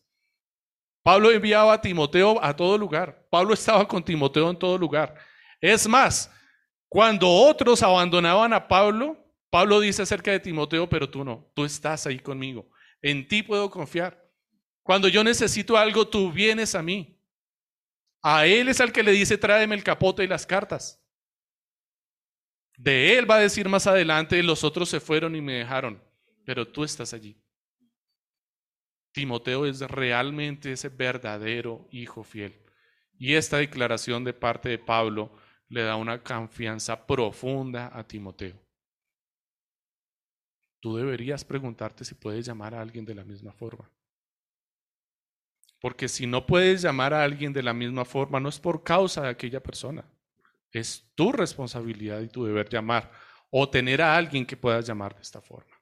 Pablo 1.03 1.31
enviaba 1.31 1.73
a 1.73 1.81
Timoteo 1.81 2.43
a 2.43 2.55
todo 2.55 2.77
lugar. 2.77 3.25
Pablo 3.29 3.53
estaba 3.53 3.87
con 3.87 4.03
Timoteo 4.03 4.49
en 4.49 4.59
todo 4.59 4.77
lugar. 4.77 5.15
Es 5.61 5.87
más, 5.87 6.31
cuando 6.89 7.29
otros 7.29 7.81
abandonaban 7.81 8.51
a 8.53 8.67
Pablo, 8.67 9.17
Pablo 9.49 9.79
dice 9.79 10.01
acerca 10.01 10.31
de 10.31 10.39
Timoteo, 10.39 10.89
pero 10.89 11.09
tú 11.09 11.23
no, 11.23 11.49
tú 11.53 11.65
estás 11.65 12.05
ahí 12.07 12.19
conmigo. 12.19 12.69
En 13.01 13.27
ti 13.27 13.41
puedo 13.43 13.69
confiar. 13.69 14.21
Cuando 14.83 15.07
yo 15.07 15.23
necesito 15.23 15.77
algo, 15.77 16.07
tú 16.07 16.31
vienes 16.31 16.75
a 16.75 16.81
mí. 16.81 17.16
A 18.21 18.45
él 18.45 18.69
es 18.69 18.81
al 18.81 18.91
que 18.91 19.03
le 19.03 19.11
dice, 19.11 19.37
tráeme 19.37 19.75
el 19.75 19.83
capote 19.83 20.23
y 20.23 20.27
las 20.27 20.45
cartas. 20.45 21.01
De 22.77 23.17
él 23.17 23.29
va 23.29 23.35
a 23.35 23.39
decir 23.39 23.67
más 23.69 23.87
adelante, 23.87 24.41
los 24.43 24.63
otros 24.63 24.89
se 24.89 24.99
fueron 24.99 25.35
y 25.35 25.41
me 25.41 25.53
dejaron, 25.53 26.01
pero 26.45 26.67
tú 26.67 26.83
estás 26.83 27.13
allí. 27.13 27.41
Timoteo 29.11 29.65
es 29.65 29.79
realmente 29.81 30.71
ese 30.71 30.89
verdadero 30.89 31.87
hijo 31.91 32.23
fiel. 32.23 32.55
Y 33.17 33.33
esta 33.33 33.57
declaración 33.57 34.23
de 34.23 34.33
parte 34.33 34.69
de 34.69 34.77
Pablo 34.77 35.31
le 35.69 35.81
da 35.81 35.95
una 35.95 36.23
confianza 36.23 37.07
profunda 37.07 37.89
a 37.91 38.07
Timoteo. 38.07 38.55
Tú 40.79 40.97
deberías 40.97 41.43
preguntarte 41.43 42.05
si 42.05 42.13
puedes 42.13 42.45
llamar 42.45 42.75
a 42.75 42.81
alguien 42.81 43.05
de 43.05 43.15
la 43.15 43.23
misma 43.23 43.51
forma. 43.53 43.89
Porque 45.87 46.09
si 46.09 46.27
no 46.27 46.45
puedes 46.45 46.81
llamar 46.81 47.13
a 47.13 47.23
alguien 47.23 47.53
de 47.53 47.63
la 47.63 47.73
misma 47.73 48.03
forma, 48.03 48.41
no 48.41 48.49
es 48.49 48.59
por 48.59 48.83
causa 48.83 49.21
de 49.21 49.29
aquella 49.29 49.63
persona. 49.63 50.03
Es 50.69 51.09
tu 51.15 51.31
responsabilidad 51.31 52.19
y 52.19 52.27
tu 52.27 52.43
deber 52.43 52.67
llamar 52.67 53.09
o 53.49 53.69
tener 53.69 54.01
a 54.01 54.17
alguien 54.17 54.45
que 54.45 54.57
puedas 54.57 54.85
llamar 54.85 55.15
de 55.15 55.21
esta 55.21 55.39
forma. 55.39 55.81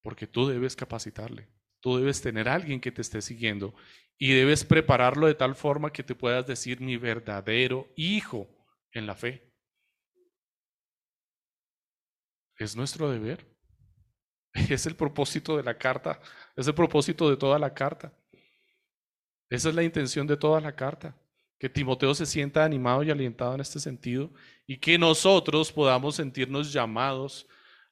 Porque 0.00 0.28
tú 0.28 0.46
debes 0.46 0.76
capacitarle. 0.76 1.48
Tú 1.80 1.96
debes 1.96 2.22
tener 2.22 2.48
a 2.48 2.54
alguien 2.54 2.80
que 2.80 2.92
te 2.92 3.02
esté 3.02 3.20
siguiendo 3.20 3.74
y 4.16 4.32
debes 4.32 4.64
prepararlo 4.64 5.26
de 5.26 5.34
tal 5.34 5.56
forma 5.56 5.92
que 5.92 6.04
te 6.04 6.14
puedas 6.14 6.46
decir 6.46 6.80
mi 6.80 6.96
verdadero 6.96 7.92
hijo 7.96 8.48
en 8.92 9.08
la 9.08 9.16
fe. 9.16 9.52
Es 12.60 12.76
nuestro 12.76 13.10
deber. 13.10 13.44
Es 14.70 14.86
el 14.86 14.94
propósito 14.94 15.56
de 15.56 15.64
la 15.64 15.76
carta. 15.76 16.20
Es 16.54 16.68
el 16.68 16.74
propósito 16.74 17.28
de 17.28 17.36
toda 17.36 17.58
la 17.58 17.74
carta. 17.74 18.12
Esa 19.48 19.68
es 19.68 19.74
la 19.74 19.82
intención 19.82 20.26
de 20.26 20.36
toda 20.36 20.60
la 20.60 20.74
carta. 20.74 21.16
Que 21.58 21.68
Timoteo 21.70 22.14
se 22.14 22.26
sienta 22.26 22.64
animado 22.64 23.02
y 23.02 23.10
alentado 23.10 23.54
en 23.54 23.60
este 23.60 23.80
sentido 23.80 24.30
y 24.66 24.78
que 24.78 24.98
nosotros 24.98 25.72
podamos 25.72 26.16
sentirnos 26.16 26.72
llamados 26.72 27.46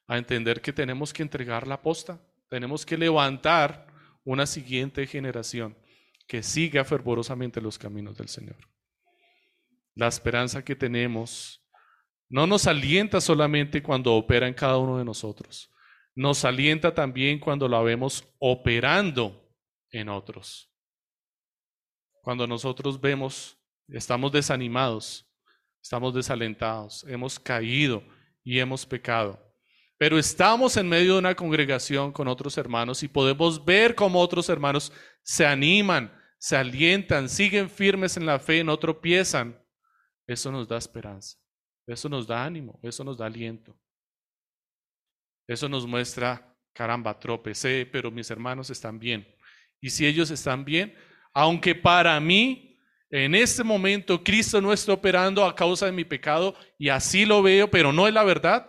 a 0.07 0.17
entender 0.17 0.61
que 0.61 0.71
tenemos 0.71 1.11
que 1.11 1.23
entregar 1.23 1.65
la 1.65 1.81
posta, 1.81 2.21
tenemos 2.47 2.85
que 2.85 2.97
levantar 2.97 3.87
una 4.23 4.45
siguiente 4.45 5.07
generación 5.07 5.75
que 6.27 6.43
siga 6.43 6.83
fervorosamente 6.83 7.61
los 7.61 7.77
caminos 7.77 8.17
del 8.17 8.27
Señor. 8.27 8.57
La 9.95 10.07
esperanza 10.07 10.63
que 10.63 10.75
tenemos 10.75 11.63
no 12.29 12.45
nos 12.45 12.67
alienta 12.67 13.21
solamente 13.21 13.81
cuando 13.81 14.13
opera 14.13 14.47
en 14.47 14.53
cada 14.53 14.77
uno 14.77 14.97
de 14.97 15.05
nosotros, 15.05 15.71
nos 16.15 16.43
alienta 16.43 16.93
también 16.93 17.39
cuando 17.39 17.67
la 17.67 17.81
vemos 17.81 18.27
operando 18.39 19.49
en 19.91 20.09
otros. 20.09 20.74
Cuando 22.25 22.47
nosotros 22.47 22.99
vemos, 22.99 23.55
estamos 23.87 24.31
desanimados, 24.31 25.31
estamos 25.79 26.11
desalentados, 26.11 27.05
hemos 27.07 27.39
caído 27.39 28.03
y 28.43 28.57
hemos 28.57 28.83
pecado. 28.83 29.39
Pero 29.99 30.17
estamos 30.17 30.75
en 30.75 30.89
medio 30.89 31.13
de 31.13 31.19
una 31.19 31.35
congregación 31.35 32.11
con 32.11 32.27
otros 32.27 32.57
hermanos 32.57 33.03
y 33.03 33.07
podemos 33.07 33.63
ver 33.63 33.93
cómo 33.93 34.19
otros 34.19 34.49
hermanos 34.49 34.91
se 35.21 35.45
animan, 35.45 36.11
se 36.39 36.57
alientan, 36.57 37.29
siguen 37.29 37.69
firmes 37.69 38.17
en 38.17 38.25
la 38.25 38.39
fe, 38.39 38.63
no 38.63 38.75
tropiezan. 38.79 39.63
Eso 40.25 40.51
nos 40.51 40.67
da 40.67 40.79
esperanza, 40.79 41.37
eso 41.85 42.09
nos 42.09 42.25
da 42.25 42.43
ánimo, 42.43 42.79
eso 42.81 43.03
nos 43.03 43.19
da 43.19 43.27
aliento. 43.27 43.79
Eso 45.47 45.69
nos 45.69 45.85
muestra, 45.85 46.57
caramba, 46.73 47.19
tropecé, 47.19 47.85
pero 47.85 48.09
mis 48.09 48.31
hermanos 48.31 48.71
están 48.71 48.97
bien. 48.97 49.27
Y 49.79 49.91
si 49.91 50.07
ellos 50.07 50.31
están 50.31 50.65
bien, 50.65 50.95
aunque 51.35 51.75
para 51.75 52.19
mí 52.19 52.79
en 53.11 53.35
este 53.35 53.63
momento 53.63 54.23
Cristo 54.23 54.59
no 54.61 54.73
está 54.73 54.93
operando 54.93 55.45
a 55.45 55.53
causa 55.53 55.85
de 55.85 55.91
mi 55.91 56.05
pecado 56.05 56.55
y 56.79 56.89
así 56.89 57.25
lo 57.25 57.43
veo, 57.43 57.69
pero 57.69 57.93
no 57.93 58.07
es 58.07 58.13
la 58.13 58.23
verdad, 58.23 58.67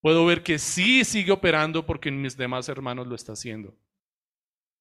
puedo 0.00 0.24
ver 0.24 0.42
que 0.42 0.58
sí 0.58 1.04
sigue 1.04 1.32
operando 1.32 1.84
porque 1.84 2.10
mis 2.10 2.36
demás 2.36 2.68
hermanos 2.68 3.06
lo 3.06 3.14
está 3.14 3.32
haciendo. 3.32 3.76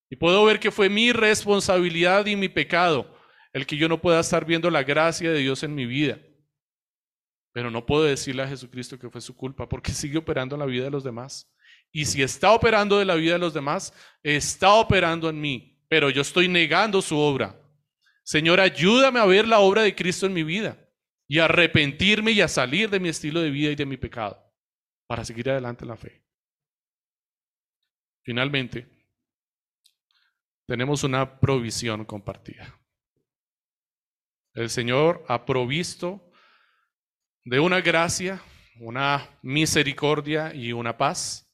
Y 0.10 0.16
puedo 0.16 0.46
ver 0.46 0.60
que 0.60 0.72
fue 0.72 0.90
mi 0.90 1.12
responsabilidad 1.12 2.28
y 2.28 2.36
mi 2.36 2.48
pecado 2.48 3.20
el 3.52 3.66
que 3.66 3.78
yo 3.78 3.88
no 3.88 4.02
pueda 4.02 4.20
estar 4.20 4.46
viendo 4.46 4.70
la 4.70 4.84
gracia 4.84 5.32
de 5.32 5.40
Dios 5.40 5.64
en 5.64 5.74
mi 5.74 5.86
vida. 5.86 6.20
Pero 7.52 7.70
no 7.70 7.86
puedo 7.86 8.04
decirle 8.04 8.44
a 8.44 8.48
Jesucristo 8.48 8.98
que 8.98 9.10
fue 9.10 9.22
su 9.22 9.36
culpa 9.36 9.68
porque 9.68 9.92
sigue 9.94 10.20
operando 10.20 10.56
en 10.56 10.60
la 10.60 10.66
vida 10.66 10.86
de 10.86 10.92
los 10.92 11.04
demás. 11.04 11.52
Y 11.92 12.06
si 12.06 12.22
está 12.22 12.52
operando 12.52 13.00
en 13.02 13.08
la 13.08 13.16
vida 13.16 13.34
de 13.34 13.40
los 13.40 13.54
demás, 13.54 13.94
está 14.24 14.74
operando 14.74 15.30
en 15.30 15.40
mí, 15.40 15.73
pero 15.88 16.10
yo 16.10 16.22
estoy 16.22 16.48
negando 16.48 17.02
su 17.02 17.18
obra. 17.18 17.60
Señor, 18.24 18.60
ayúdame 18.60 19.20
a 19.20 19.26
ver 19.26 19.48
la 19.48 19.60
obra 19.60 19.82
de 19.82 19.96
Cristo 19.96 20.26
en 20.26 20.34
mi 20.34 20.44
vida 20.44 20.78
y 21.28 21.40
a 21.40 21.46
arrepentirme 21.46 22.32
y 22.32 22.42
a 22.42 22.48
salir 22.48 22.90
de 22.90 23.00
mi 23.00 23.10
estilo 23.10 23.42
de 23.42 23.52
vida 23.52 23.72
y 23.72 23.76
de 23.76 23.86
mi 23.86 23.98
pecado 23.98 24.40
para 25.08 25.26
seguir 25.26 25.50
adelante 25.50 25.84
en 25.84 25.90
la 25.90 25.98
fe. 25.98 26.24
Finalmente, 28.24 28.88
tenemos 30.66 31.04
una 31.04 31.40
provisión 31.40 32.06
compartida. 32.06 32.80
El 34.54 34.70
Señor 34.70 35.26
ha 35.28 35.46
provisto 35.46 36.32
de 37.44 37.60
una 37.60 37.82
gracia, 37.82 38.42
una 38.80 39.40
misericordia 39.42 40.54
y 40.54 40.72
una 40.72 40.98
paz 40.98 41.52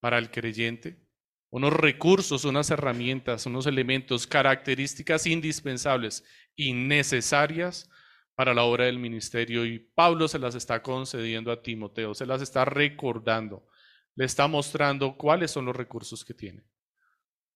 para 0.00 0.18
el 0.18 0.30
creyente, 0.30 1.07
unos 1.50 1.72
recursos, 1.72 2.44
unas 2.44 2.70
herramientas, 2.70 3.46
unos 3.46 3.66
elementos, 3.66 4.26
características 4.26 5.26
indispensables 5.26 6.24
y 6.54 6.72
necesarias 6.72 7.90
para 8.34 8.54
la 8.54 8.62
obra 8.64 8.84
del 8.84 8.98
ministerio 8.98 9.64
y 9.64 9.78
Pablo 9.78 10.28
se 10.28 10.38
las 10.38 10.54
está 10.54 10.82
concediendo 10.82 11.50
a 11.50 11.62
Timoteo, 11.62 12.14
se 12.14 12.26
las 12.26 12.42
está 12.42 12.64
recordando, 12.64 13.66
le 14.14 14.24
está 14.24 14.46
mostrando 14.46 15.16
cuáles 15.16 15.50
son 15.50 15.64
los 15.64 15.74
recursos 15.74 16.24
que 16.24 16.34
tiene. 16.34 16.62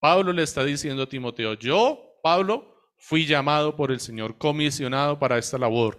Pablo 0.01 0.33
le 0.33 0.43
está 0.43 0.65
diciendo 0.65 1.05
a 1.05 1.09
Timoteo, 1.09 1.55
yo, 1.55 2.19
Pablo, 2.23 2.73
fui 2.97 3.27
llamado 3.27 3.77
por 3.77 3.93
el 3.93 4.01
Señor, 4.01 4.39
comisionado 4.39 5.19
para 5.19 5.39
esta 5.39 5.59
labor. 5.59 5.99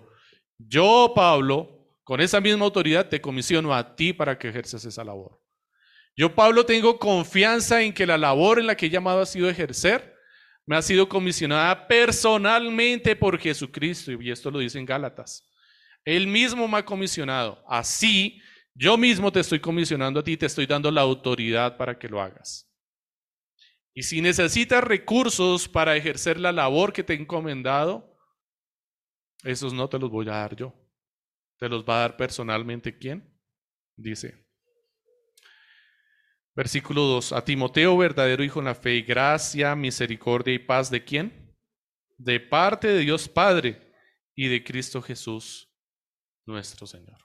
Yo, 0.57 1.13
Pablo, 1.15 1.87
con 2.03 2.19
esa 2.19 2.41
misma 2.41 2.65
autoridad 2.65 3.07
te 3.07 3.21
comisiono 3.21 3.73
a 3.73 3.95
ti 3.95 4.11
para 4.11 4.37
que 4.37 4.49
ejerzas 4.49 4.83
esa 4.83 5.03
labor. 5.03 5.42
Yo, 6.15 6.35
Pablo, 6.35 6.65
tengo 6.65 6.99
confianza 6.99 7.81
en 7.81 7.93
que 7.93 8.05
la 8.05 8.17
labor 8.17 8.59
en 8.59 8.67
la 8.67 8.75
que 8.75 8.85
he 8.85 8.89
llamado 8.89 9.21
ha 9.21 9.25
sido 9.25 9.49
ejercer 9.49 10.13
me 10.65 10.77
ha 10.77 10.81
sido 10.81 11.09
comisionada 11.09 11.87
personalmente 11.87 13.15
por 13.15 13.37
Jesucristo, 13.37 14.11
y 14.11 14.31
esto 14.31 14.49
lo 14.49 14.59
dice 14.59 14.79
en 14.79 14.85
Gálatas. 14.85 15.49
Él 16.05 16.27
mismo 16.27 16.67
me 16.67 16.77
ha 16.77 16.85
comisionado. 16.85 17.63
Así, 17.67 18.41
yo 18.73 18.97
mismo 18.97 19.31
te 19.31 19.41
estoy 19.41 19.59
comisionando 19.59 20.19
a 20.19 20.23
ti, 20.23 20.37
te 20.37 20.45
estoy 20.45 20.65
dando 20.65 20.89
la 20.89 21.01
autoridad 21.01 21.77
para 21.77 21.97
que 21.97 22.09
lo 22.09 22.21
hagas. 22.21 22.69
Y 23.93 24.03
si 24.03 24.21
necesitas 24.21 24.83
recursos 24.83 25.67
para 25.67 25.95
ejercer 25.95 26.39
la 26.39 26.51
labor 26.51 26.93
que 26.93 27.03
te 27.03 27.13
he 27.13 27.17
encomendado, 27.17 28.17
esos 29.43 29.73
no 29.73 29.87
te 29.87 29.99
los 29.99 30.09
voy 30.09 30.27
a 30.29 30.31
dar 30.31 30.55
yo. 30.55 30.73
Te 31.59 31.69
los 31.69 31.83
va 31.83 31.97
a 31.97 31.99
dar 31.99 32.17
personalmente 32.17 32.97
quién? 32.97 33.37
Dice 33.95 34.42
Versículo 36.55 37.01
2. 37.01 37.33
A 37.33 37.43
Timoteo, 37.43 37.97
verdadero 37.97 38.43
hijo 38.43 38.59
en 38.59 38.65
la 38.65 38.75
fe, 38.75 39.01
gracia, 39.01 39.75
misericordia 39.75 40.53
y 40.53 40.59
paz 40.59 40.89
de 40.89 41.03
quién? 41.03 41.55
De 42.17 42.39
parte 42.39 42.87
de 42.87 42.99
Dios 42.99 43.27
Padre 43.27 43.81
y 44.35 44.47
de 44.47 44.63
Cristo 44.63 45.01
Jesús, 45.01 45.69
nuestro 46.45 46.85
Señor. 46.85 47.17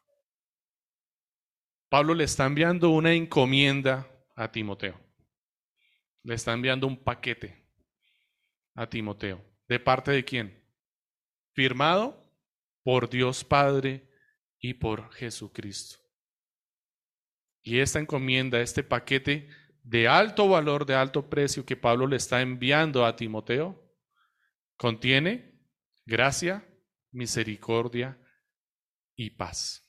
Pablo 1.91 2.14
le 2.14 2.24
está 2.24 2.47
enviando 2.47 2.91
una 2.91 3.12
encomienda 3.12 4.07
a 4.37 4.51
Timoteo. 4.51 4.99
Le 6.22 6.35
está 6.35 6.53
enviando 6.53 6.87
un 6.87 7.03
paquete 7.03 7.66
a 8.74 8.89
Timoteo. 8.89 9.45
¿De 9.68 9.79
parte 9.79 10.11
de 10.11 10.24
quién? 10.24 10.64
Firmado 11.53 12.31
por 12.83 13.09
Dios 13.09 13.45
Padre 13.45 14.09
y 14.59 14.74
por 14.74 15.11
Jesucristo. 15.12 16.08
Y 17.69 17.81
esta 17.81 17.99
encomienda, 17.99 18.62
este 18.62 18.83
paquete 18.83 19.51
de 19.83 20.09
alto 20.09 20.49
valor, 20.49 20.87
de 20.87 20.95
alto 20.95 21.29
precio 21.29 21.66
que 21.66 21.77
Pablo 21.77 22.07
le 22.07 22.16
está 22.16 22.41
enviando 22.41 23.05
a 23.05 23.14
Timoteo, 23.14 23.87
contiene 24.79 25.61
gracia, 26.07 26.66
misericordia 27.12 28.19
y 29.14 29.29
paz. 29.29 29.87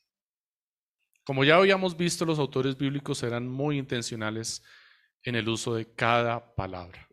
Como 1.23 1.45
ya 1.45 1.55
habíamos 1.55 1.95
visto, 1.95 2.25
los 2.25 2.37
autores 2.37 2.77
bíblicos 2.77 3.23
eran 3.23 3.47
muy 3.47 3.77
intencionales 3.77 4.61
en 5.23 5.35
el 5.35 5.47
uso 5.47 5.73
de 5.73 5.89
cada 5.93 6.53
palabra. 6.55 7.07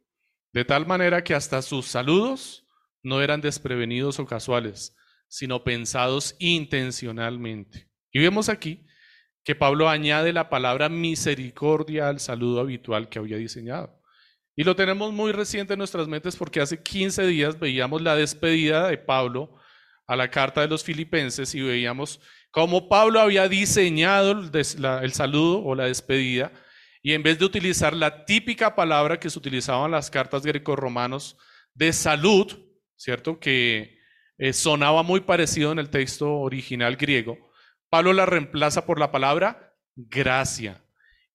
De 0.53 0.64
tal 0.64 0.85
manera 0.85 1.23
que 1.23 1.37
hasta 1.37 1.62
sus 1.62 1.87
saludos 1.87 2.67
no 3.05 3.23
eran 3.23 3.41
desprevenidos 3.41 4.19
o 4.19 4.27
casuales, 4.27 4.97
sino 5.29 5.62
pensados 5.62 6.35
intencionalmente. 6.41 7.89
Y 8.11 8.19
vemos 8.19 8.49
aquí 8.49 8.85
que 9.47 9.55
Pablo 9.55 9.88
añade 9.88 10.32
la 10.32 10.51
palabra 10.51 10.88
misericordia 10.88 12.09
al 12.09 12.18
saludo 12.18 12.59
habitual 12.59 13.09
que 13.09 13.20
había 13.20 13.36
diseñado. 13.36 14.03
Y 14.57 14.64
lo 14.64 14.74
tenemos 14.74 15.12
muy 15.12 15.30
reciente 15.30 15.74
en 15.74 15.78
nuestras 15.78 16.09
mentes 16.09 16.34
porque 16.34 16.61
hace 16.61 16.82
15 16.82 17.24
días 17.28 17.57
veíamos 17.61 18.03
la 18.03 18.16
despedida 18.16 18.88
de 18.88 18.99
Pablo 18.99 19.55
a 20.09 20.16
la 20.16 20.32
carta 20.32 20.62
de 20.62 20.66
los 20.66 20.82
filipenses 20.82 21.55
y 21.55 21.61
veíamos 21.61 22.20
cómo 22.51 22.88
Pablo 22.88 23.20
había 23.20 23.49
diseñado 23.49 24.32
el 24.32 25.12
saludo 25.12 25.62
o 25.62 25.76
la 25.76 25.84
despedida 25.84 26.51
y 27.01 27.12
en 27.12 27.22
vez 27.22 27.38
de 27.38 27.44
utilizar 27.44 27.94
la 27.94 28.24
típica 28.24 28.74
palabra 28.74 29.20
que 29.20 29.30
se 29.30 29.38
utilizaba 29.38 29.86
en 29.86 29.92
las 29.92 30.11
cartas 30.11 30.42
greco-romanos 30.42 31.36
de 31.72 31.92
salud, 31.92 32.53
¿cierto? 32.97 33.38
Que 33.38 34.01
eh, 34.38 34.53
sonaba 34.53 35.05
muy 35.05 35.20
parecido 35.20 35.70
en 35.70 35.78
el 35.78 35.88
texto 35.88 36.32
original 36.32 36.97
griego, 36.97 37.38
Pablo 37.89 38.12
la 38.12 38.26
reemplaza 38.26 38.84
por 38.84 38.99
la 38.99 39.11
palabra 39.11 39.74
gracia 39.97 40.82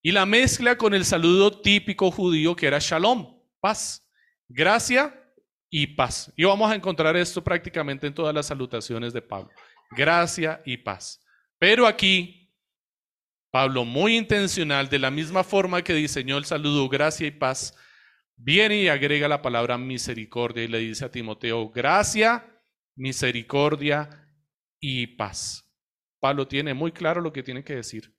y 0.02 0.12
la 0.12 0.26
mezcla 0.26 0.78
con 0.78 0.94
el 0.94 1.06
saludo 1.06 1.62
típico 1.62 2.12
judío 2.12 2.56
que 2.56 2.68
era 2.68 2.80
shalom, 2.80 3.40
paz, 3.60 4.08
gracia 4.48 5.18
y 5.70 5.88
paz. 5.88 6.32
Y 6.36 6.44
vamos 6.44 6.72
a 6.72 6.76
encontrar 6.76 7.16
esto 7.16 7.44
prácticamente 7.44 8.08
en 8.08 8.14
todas 8.14 8.34
las 8.34 8.48
salutaciones 8.48 9.14
de 9.14 9.22
Pablo, 9.22 9.52
gracia 9.92 10.62
y 10.66 10.78
paz. 10.78 11.24
Pero 11.60 11.86
aquí, 11.86 12.52
Pablo, 13.52 13.86
muy 13.86 14.18
intencional, 14.18 14.90
de 14.90 15.00
la 15.00 15.12
misma 15.12 15.44
forma 15.44 15.84
que 15.84 15.94
diseñó 15.94 16.38
el 16.38 16.46
saludo 16.46 16.90
gracia 16.90 17.28
y 17.28 17.32
paz, 17.32 17.76
viene 18.36 18.82
y 18.82 18.88
agrega 18.88 19.28
la 19.28 19.42
palabra 19.42 19.78
misericordia 19.78 20.64
y 20.64 20.68
le 20.68 20.80
dice 20.80 21.06
a 21.06 21.12
Timoteo, 21.12 21.70
gracia, 21.70 22.46
misericordia 22.96 24.10
y 24.80 25.08
paz. 25.08 25.71
Pablo 26.22 26.48
tiene 26.48 26.74
muy 26.74 26.94
claro 26.94 27.20
lo 27.20 27.34
que 27.34 27.44
tiene 27.44 27.66
que 27.66 27.76
decir. 27.76 28.16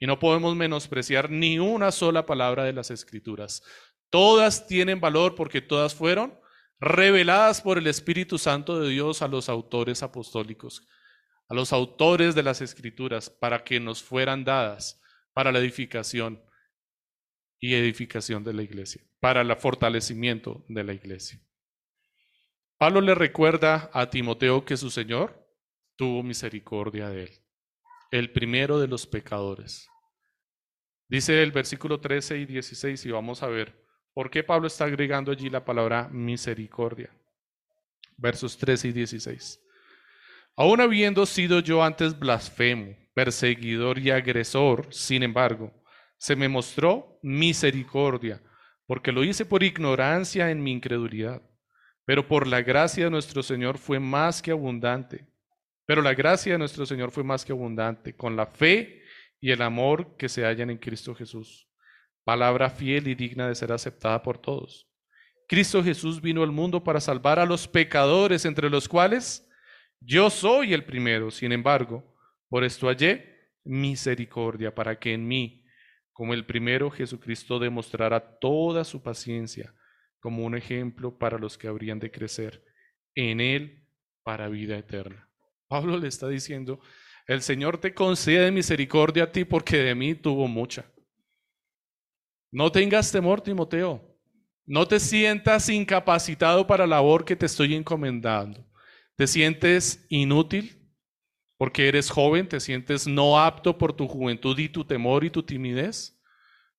Y 0.00 0.06
no 0.06 0.18
podemos 0.18 0.56
menospreciar 0.56 1.30
ni 1.30 1.60
una 1.60 1.92
sola 1.92 2.26
palabra 2.26 2.64
de 2.64 2.72
las 2.72 2.90
escrituras. 2.90 3.62
Todas 4.10 4.66
tienen 4.66 5.00
valor 5.00 5.36
porque 5.36 5.60
todas 5.60 5.94
fueron 5.94 6.36
reveladas 6.80 7.60
por 7.60 7.78
el 7.78 7.86
Espíritu 7.86 8.38
Santo 8.38 8.80
de 8.80 8.88
Dios 8.88 9.22
a 9.22 9.28
los 9.28 9.48
autores 9.48 10.02
apostólicos, 10.02 10.88
a 11.48 11.54
los 11.54 11.72
autores 11.72 12.34
de 12.34 12.42
las 12.42 12.60
escrituras, 12.60 13.30
para 13.30 13.62
que 13.62 13.78
nos 13.78 14.02
fueran 14.02 14.44
dadas 14.44 15.00
para 15.32 15.52
la 15.52 15.60
edificación 15.60 16.42
y 17.60 17.74
edificación 17.74 18.42
de 18.42 18.54
la 18.54 18.62
iglesia, 18.62 19.04
para 19.20 19.42
el 19.42 19.54
fortalecimiento 19.56 20.64
de 20.68 20.84
la 20.84 20.94
iglesia. 20.94 21.38
Pablo 22.78 23.00
le 23.00 23.14
recuerda 23.14 23.90
a 23.92 24.10
Timoteo 24.10 24.64
que 24.64 24.76
su 24.76 24.90
Señor 24.90 25.41
tuvo 26.02 26.24
misericordia 26.24 27.10
de 27.10 27.22
él 27.22 27.30
el 28.10 28.32
primero 28.32 28.80
de 28.80 28.88
los 28.88 29.06
pecadores. 29.06 29.88
Dice 31.08 31.44
el 31.44 31.52
versículo 31.52 32.00
13 32.00 32.38
y 32.38 32.44
16 32.44 33.06
y 33.06 33.10
vamos 33.12 33.40
a 33.44 33.46
ver 33.46 33.86
por 34.12 34.28
qué 34.28 34.42
Pablo 34.42 34.66
está 34.66 34.86
agregando 34.86 35.30
allí 35.30 35.48
la 35.48 35.64
palabra 35.64 36.08
misericordia. 36.08 37.08
Versos 38.16 38.58
13 38.58 38.88
y 38.88 38.92
16. 38.92 39.60
Aún 40.56 40.80
habiendo 40.80 41.24
sido 41.24 41.60
yo 41.60 41.84
antes 41.84 42.18
blasfemo, 42.18 42.96
perseguidor 43.14 44.00
y 44.00 44.10
agresor, 44.10 44.92
sin 44.92 45.22
embargo, 45.22 45.72
se 46.18 46.34
me 46.34 46.48
mostró 46.48 47.20
misericordia, 47.22 48.42
porque 48.86 49.12
lo 49.12 49.22
hice 49.22 49.46
por 49.46 49.62
ignorancia 49.62 50.50
en 50.50 50.64
mi 50.64 50.72
incredulidad. 50.72 51.40
Pero 52.04 52.26
por 52.26 52.48
la 52.48 52.60
gracia 52.60 53.04
de 53.04 53.10
nuestro 53.12 53.44
Señor 53.44 53.78
fue 53.78 54.00
más 54.00 54.42
que 54.42 54.50
abundante 54.50 55.31
pero 55.86 56.02
la 56.02 56.14
gracia 56.14 56.52
de 56.52 56.58
nuestro 56.58 56.86
Señor 56.86 57.10
fue 57.10 57.24
más 57.24 57.44
que 57.44 57.52
abundante, 57.52 58.14
con 58.14 58.36
la 58.36 58.46
fe 58.46 59.02
y 59.40 59.50
el 59.50 59.62
amor 59.62 60.16
que 60.16 60.28
se 60.28 60.44
hallan 60.44 60.70
en 60.70 60.78
Cristo 60.78 61.14
Jesús. 61.14 61.68
Palabra 62.24 62.70
fiel 62.70 63.08
y 63.08 63.14
digna 63.14 63.48
de 63.48 63.54
ser 63.54 63.72
aceptada 63.72 64.22
por 64.22 64.38
todos. 64.38 64.88
Cristo 65.48 65.82
Jesús 65.82 66.20
vino 66.20 66.42
al 66.42 66.52
mundo 66.52 66.82
para 66.82 67.00
salvar 67.00 67.38
a 67.38 67.46
los 67.46 67.66
pecadores, 67.66 68.44
entre 68.44 68.70
los 68.70 68.88
cuales 68.88 69.46
yo 70.00 70.30
soy 70.30 70.72
el 70.72 70.84
primero. 70.84 71.30
Sin 71.30 71.52
embargo, 71.52 72.14
por 72.48 72.64
esto 72.64 72.86
hallé 72.86 73.50
misericordia 73.64 74.74
para 74.74 74.98
que 74.98 75.12
en 75.12 75.26
mí, 75.26 75.64
como 76.12 76.34
el 76.34 76.46
primero, 76.46 76.90
Jesucristo 76.90 77.58
demostrara 77.58 78.38
toda 78.38 78.84
su 78.84 79.02
paciencia 79.02 79.74
como 80.20 80.44
un 80.44 80.54
ejemplo 80.54 81.18
para 81.18 81.38
los 81.38 81.58
que 81.58 81.66
habrían 81.66 81.98
de 81.98 82.10
crecer 82.10 82.64
en 83.14 83.40
Él 83.40 83.84
para 84.22 84.48
vida 84.48 84.78
eterna. 84.78 85.31
Pablo 85.72 85.96
le 85.96 86.06
está 86.06 86.28
diciendo, 86.28 86.80
el 87.26 87.40
Señor 87.40 87.78
te 87.78 87.94
concede 87.94 88.50
misericordia 88.50 89.24
a 89.24 89.32
ti 89.32 89.46
porque 89.46 89.78
de 89.78 89.94
mí 89.94 90.14
tuvo 90.14 90.46
mucha. 90.46 90.84
No 92.50 92.70
tengas 92.70 93.10
temor, 93.10 93.40
Timoteo. 93.40 93.98
No 94.66 94.86
te 94.86 95.00
sientas 95.00 95.70
incapacitado 95.70 96.66
para 96.66 96.86
la 96.86 96.96
labor 96.96 97.24
que 97.24 97.36
te 97.36 97.46
estoy 97.46 97.74
encomendando. 97.74 98.62
¿Te 99.16 99.26
sientes 99.26 100.04
inútil 100.10 100.78
porque 101.56 101.88
eres 101.88 102.10
joven? 102.10 102.46
¿Te 102.46 102.60
sientes 102.60 103.06
no 103.06 103.40
apto 103.40 103.78
por 103.78 103.94
tu 103.94 104.06
juventud 104.06 104.58
y 104.58 104.68
tu 104.68 104.84
temor 104.84 105.24
y 105.24 105.30
tu 105.30 105.42
timidez? 105.42 106.20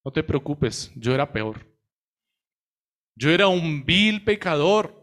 No 0.05 0.11
te 0.11 0.21
preocupes, 0.21 0.91
yo 0.95 1.15
era 1.15 1.33
peor. 1.33 1.65
Yo 3.15 3.31
era 3.31 3.47
un 3.47 3.83
vil 3.83 4.23
pecador 4.23 5.02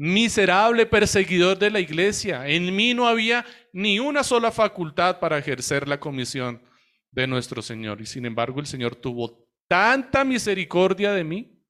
miserable 0.00 0.86
perseguidor 0.86 1.58
de 1.58 1.70
la 1.70 1.78
iglesia. 1.78 2.48
En 2.48 2.74
mí 2.74 2.94
no 2.94 3.06
había 3.06 3.44
ni 3.74 4.00
una 4.00 4.24
sola 4.24 4.50
facultad 4.50 5.20
para 5.20 5.36
ejercer 5.36 5.86
la 5.86 6.00
comisión 6.00 6.62
de 7.10 7.26
nuestro 7.26 7.60
Señor. 7.60 8.00
Y 8.00 8.06
sin 8.06 8.24
embargo 8.24 8.60
el 8.60 8.66
Señor 8.66 8.96
tuvo 8.96 9.46
tanta 9.68 10.24
misericordia 10.24 11.12
de 11.12 11.22
mí 11.22 11.62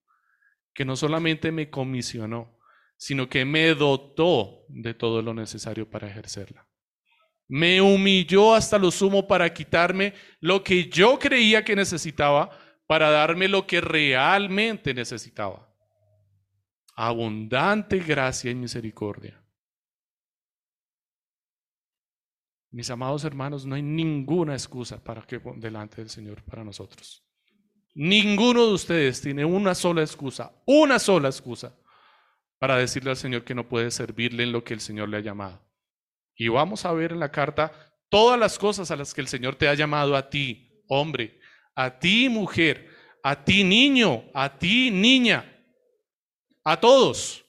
que 0.73 0.85
no 0.85 0.95
solamente 0.95 1.51
me 1.51 1.71
comisionó, 1.71 2.57
sino 2.97 3.29
que 3.29 3.45
me 3.45 3.75
dotó 3.75 4.65
de 4.69 4.95
todo 4.95 5.23
lo 5.23 5.35
necesario 5.35 5.91
para 5.91 6.07
ejercerla. 6.07 6.69
Me 7.49 7.81
humilló 7.81 8.55
hasta 8.55 8.79
lo 8.79 8.93
sumo 8.93 9.27
para 9.27 9.53
quitarme 9.53 10.15
lo 10.39 10.63
que 10.63 10.89
yo 10.89 11.19
creía 11.19 11.65
que 11.65 11.75
necesitaba, 11.75 12.57
para 12.87 13.11
darme 13.11 13.49
lo 13.49 13.67
que 13.67 13.81
realmente 13.81 14.95
necesitaba 14.95 15.70
abundante 17.03 17.99
gracia 17.99 18.51
y 18.51 18.55
misericordia. 18.55 19.43
Mis 22.71 22.91
amados 22.91 23.25
hermanos, 23.25 23.65
no 23.65 23.75
hay 23.75 23.81
ninguna 23.81 24.53
excusa 24.53 25.03
para 25.03 25.23
que 25.23 25.41
delante 25.57 25.97
del 25.97 26.11
Señor 26.11 26.43
para 26.45 26.63
nosotros. 26.63 27.27
Ninguno 27.95 28.67
de 28.67 28.75
ustedes 28.75 29.23
tiene 29.23 29.47
una 29.47 29.75
sola 29.75 30.03
excusa, 30.03 30.53
una 30.67 30.99
sola 30.99 31.29
excusa 31.29 31.75
para 32.59 32.77
decirle 32.77 33.09
al 33.09 33.17
Señor 33.17 33.45
que 33.45 33.55
no 33.55 33.67
puede 33.67 33.91
servirle 33.91 34.43
en 34.43 34.53
lo 34.53 34.63
que 34.63 34.75
el 34.75 34.81
Señor 34.81 35.09
le 35.09 35.17
ha 35.17 35.21
llamado. 35.21 35.67
Y 36.37 36.49
vamos 36.49 36.85
a 36.85 36.93
ver 36.93 37.13
en 37.13 37.21
la 37.21 37.33
carta 37.33 37.73
todas 38.11 38.39
las 38.39 38.59
cosas 38.59 38.91
a 38.91 38.97
las 38.97 39.15
que 39.15 39.23
el 39.23 39.29
Señor 39.29 39.57
te 39.57 39.69
ha 39.69 39.75
llamado 39.75 40.17
a 40.17 40.29
ti, 40.29 40.85
hombre, 40.87 41.41
a 41.75 41.99
ti, 41.99 42.29
mujer, 42.29 42.91
a 43.23 43.43
ti, 43.43 43.65
niño, 43.65 44.25
a 44.35 44.59
ti, 44.59 44.91
niña. 44.91 45.60
A 46.71 46.79
todos. 46.79 47.45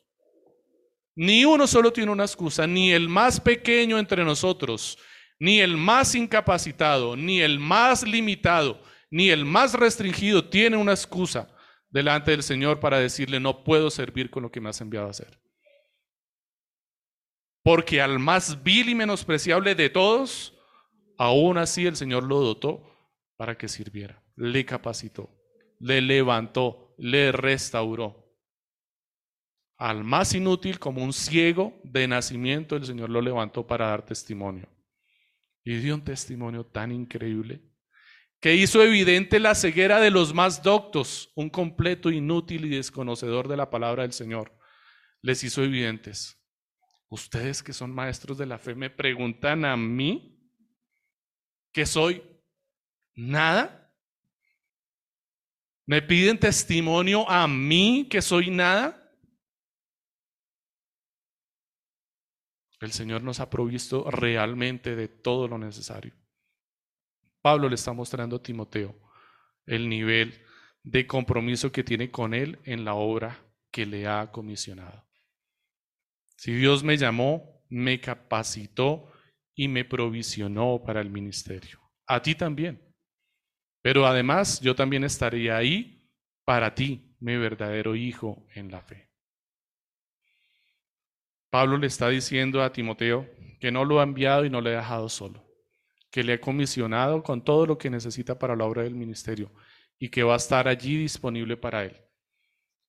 Ni 1.16 1.46
uno 1.46 1.68
solo 1.68 1.94
tiene 1.94 2.12
una 2.12 2.24
excusa, 2.24 2.66
ni 2.66 2.92
el 2.92 3.08
más 3.08 3.40
pequeño 3.40 4.00
entre 4.00 4.24
nosotros, 4.24 4.98
ni 5.38 5.60
el 5.60 5.78
más 5.78 6.16
incapacitado, 6.16 7.16
ni 7.16 7.40
el 7.40 7.60
más 7.60 8.02
limitado, 8.02 8.82
ni 9.12 9.30
el 9.30 9.46
más 9.46 9.76
restringido 9.76 10.50
tiene 10.50 10.76
una 10.76 10.94
excusa 10.94 11.56
delante 11.92 12.32
del 12.32 12.42
Señor 12.42 12.80
para 12.80 12.98
decirle, 12.98 13.40
no 13.40 13.64
puedo 13.64 13.92
servir 13.92 14.32
con 14.32 14.42
lo 14.42 14.52
que 14.52 14.60
me 14.60 14.70
has 14.70 14.82
enviado 14.82 15.06
a 15.06 15.12
hacer. 15.12 15.40
Porque 17.64 18.02
al 18.02 18.18
más 18.18 18.64
vil 18.64 18.90
y 18.90 18.96
menospreciable 18.96 19.76
de 19.76 19.92
todos, 19.92 20.58
aún 21.20 21.60
así 21.60 21.86
el 21.86 21.96
Señor 21.96 22.24
lo 22.24 22.40
dotó 22.40 22.82
para 23.38 23.56
que 23.56 23.68
sirviera. 23.68 24.24
Le 24.36 24.66
capacitó, 24.66 25.30
le 25.80 26.02
levantó, 26.02 26.96
le 26.98 27.32
restauró. 27.32 28.21
Al 29.82 30.04
más 30.04 30.36
inútil, 30.36 30.78
como 30.78 31.04
un 31.04 31.12
ciego 31.12 31.82
de 31.84 32.08
nacimiento, 32.08 32.76
el 32.76 32.86
Señor 32.86 33.10
lo 33.10 33.20
levantó 33.20 33.66
para 33.66 33.88
dar 33.88 34.06
testimonio. 34.06 34.70
Y 35.64 35.78
dio 35.78 35.96
un 35.96 36.04
testimonio 36.04 36.64
tan 36.64 36.92
increíble 36.92 37.64
que 38.40 38.54
hizo 38.54 38.84
evidente 38.84 39.40
la 39.40 39.56
ceguera 39.56 40.00
de 40.00 40.12
los 40.12 40.36
más 40.36 40.62
doctos, 40.62 41.32
un 41.34 41.50
completo 41.50 42.12
inútil 42.12 42.66
y 42.66 42.70
desconocedor 42.70 43.48
de 43.48 43.58
la 43.58 43.72
palabra 43.72 44.04
del 44.04 44.14
Señor. 44.14 44.56
Les 45.24 45.44
hizo 45.44 45.64
evidentes. 45.64 46.40
Ustedes 47.10 47.64
que 47.64 47.74
son 47.74 47.92
maestros 47.92 48.38
de 48.38 48.46
la 48.46 48.60
fe 48.60 48.76
me 48.76 48.92
preguntan 48.92 49.66
a 49.66 49.76
mí 49.76 50.40
que 51.74 51.88
soy 51.88 52.22
nada. 53.16 53.92
Me 55.88 56.04
piden 56.04 56.38
testimonio 56.38 57.28
a 57.28 57.48
mí 57.48 58.08
que 58.12 58.22
soy 58.22 58.52
nada. 58.52 59.01
El 62.82 62.92
Señor 62.92 63.22
nos 63.22 63.40
ha 63.40 63.50
provisto 63.50 64.10
realmente 64.10 64.96
de 64.96 65.08
todo 65.08 65.48
lo 65.48 65.60
necesario. 65.60 66.14
Pablo 67.42 67.70
le 67.70 67.76
está 67.76 67.94
mostrando 67.94 68.38
a 68.38 68.44
Timoteo 68.44 69.00
el 69.68 69.88
nivel 69.88 70.44
de 70.84 71.06
compromiso 71.06 71.72
que 71.72 71.84
tiene 71.84 72.10
con 72.10 72.34
él 72.34 72.60
en 72.64 72.84
la 72.84 72.96
obra 72.96 73.40
que 73.72 73.86
le 73.86 74.08
ha 74.08 74.32
comisionado. 74.32 75.06
Si 76.36 76.54
Dios 76.54 76.84
me 76.84 76.98
llamó, 76.98 77.64
me 77.70 78.02
capacitó 78.02 79.12
y 79.56 79.68
me 79.68 79.86
provisionó 79.86 80.82
para 80.84 81.02
el 81.02 81.12
ministerio. 81.12 81.80
A 82.08 82.24
ti 82.24 82.34
también. 82.34 82.82
Pero 83.84 84.08
además 84.08 84.60
yo 84.60 84.76
también 84.76 85.04
estaría 85.04 85.56
ahí 85.56 86.10
para 86.46 86.74
ti, 86.74 87.16
mi 87.20 87.38
verdadero 87.38 87.96
hijo 87.96 88.48
en 88.56 88.72
la 88.72 88.82
fe. 88.82 89.11
Pablo 91.52 91.78
le 91.78 91.88
está 91.88 92.08
diciendo 92.08 92.64
a 92.64 92.72
Timoteo 92.72 93.30
que 93.60 93.72
no 93.72 93.84
lo 93.84 94.00
ha 94.00 94.04
enviado 94.04 94.46
y 94.46 94.50
no 94.50 94.62
le 94.62 94.74
ha 94.74 94.80
dejado 94.80 95.10
solo, 95.10 95.46
que 96.10 96.24
le 96.24 96.34
ha 96.34 96.42
comisionado 96.42 97.22
con 97.22 97.44
todo 97.44 97.66
lo 97.66 97.78
que 97.78 97.90
necesita 97.90 98.40
para 98.40 98.56
la 98.56 98.64
obra 98.64 98.84
del 98.84 98.96
ministerio 98.96 99.52
y 100.00 100.08
que 100.08 100.24
va 100.24 100.36
a 100.36 100.38
estar 100.38 100.70
allí 100.70 100.96
disponible 100.96 101.58
para 101.58 101.84
él. 101.84 101.98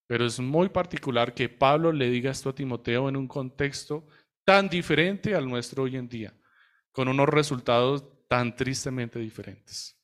Pero 0.06 0.24
es 0.24 0.38
muy 0.38 0.68
particular 0.68 1.34
que 1.34 1.48
Pablo 1.48 1.90
le 1.90 2.08
diga 2.08 2.30
esto 2.30 2.50
a 2.50 2.54
Timoteo 2.54 3.08
en 3.08 3.16
un 3.16 3.26
contexto 3.26 4.06
tan 4.44 4.68
diferente 4.68 5.34
al 5.34 5.48
nuestro 5.48 5.82
hoy 5.82 5.96
en 5.96 6.08
día, 6.08 6.32
con 6.92 7.08
unos 7.08 7.28
resultados 7.28 8.04
tan 8.28 8.54
tristemente 8.54 9.18
diferentes. 9.18 10.00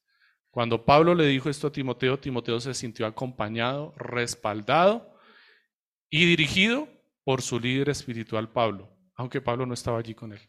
Cuando 0.51 0.85
Pablo 0.85 1.15
le 1.15 1.27
dijo 1.27 1.49
esto 1.49 1.69
a 1.69 1.73
Timoteo, 1.73 2.19
Timoteo 2.19 2.59
se 2.59 2.75
sintió 2.75 3.07
acompañado, 3.07 3.95
respaldado 3.97 5.15
y 6.11 6.27
dirigido 6.27 6.98
por 7.29 7.43
su 7.43 7.61
líder 7.61 7.91
espiritual 7.91 8.51
Pablo, 8.51 8.89
aunque 9.15 9.43
Pablo 9.43 9.67
no 9.67 9.75
estaba 9.75 9.99
allí 9.99 10.15
con 10.15 10.33
él. 10.33 10.41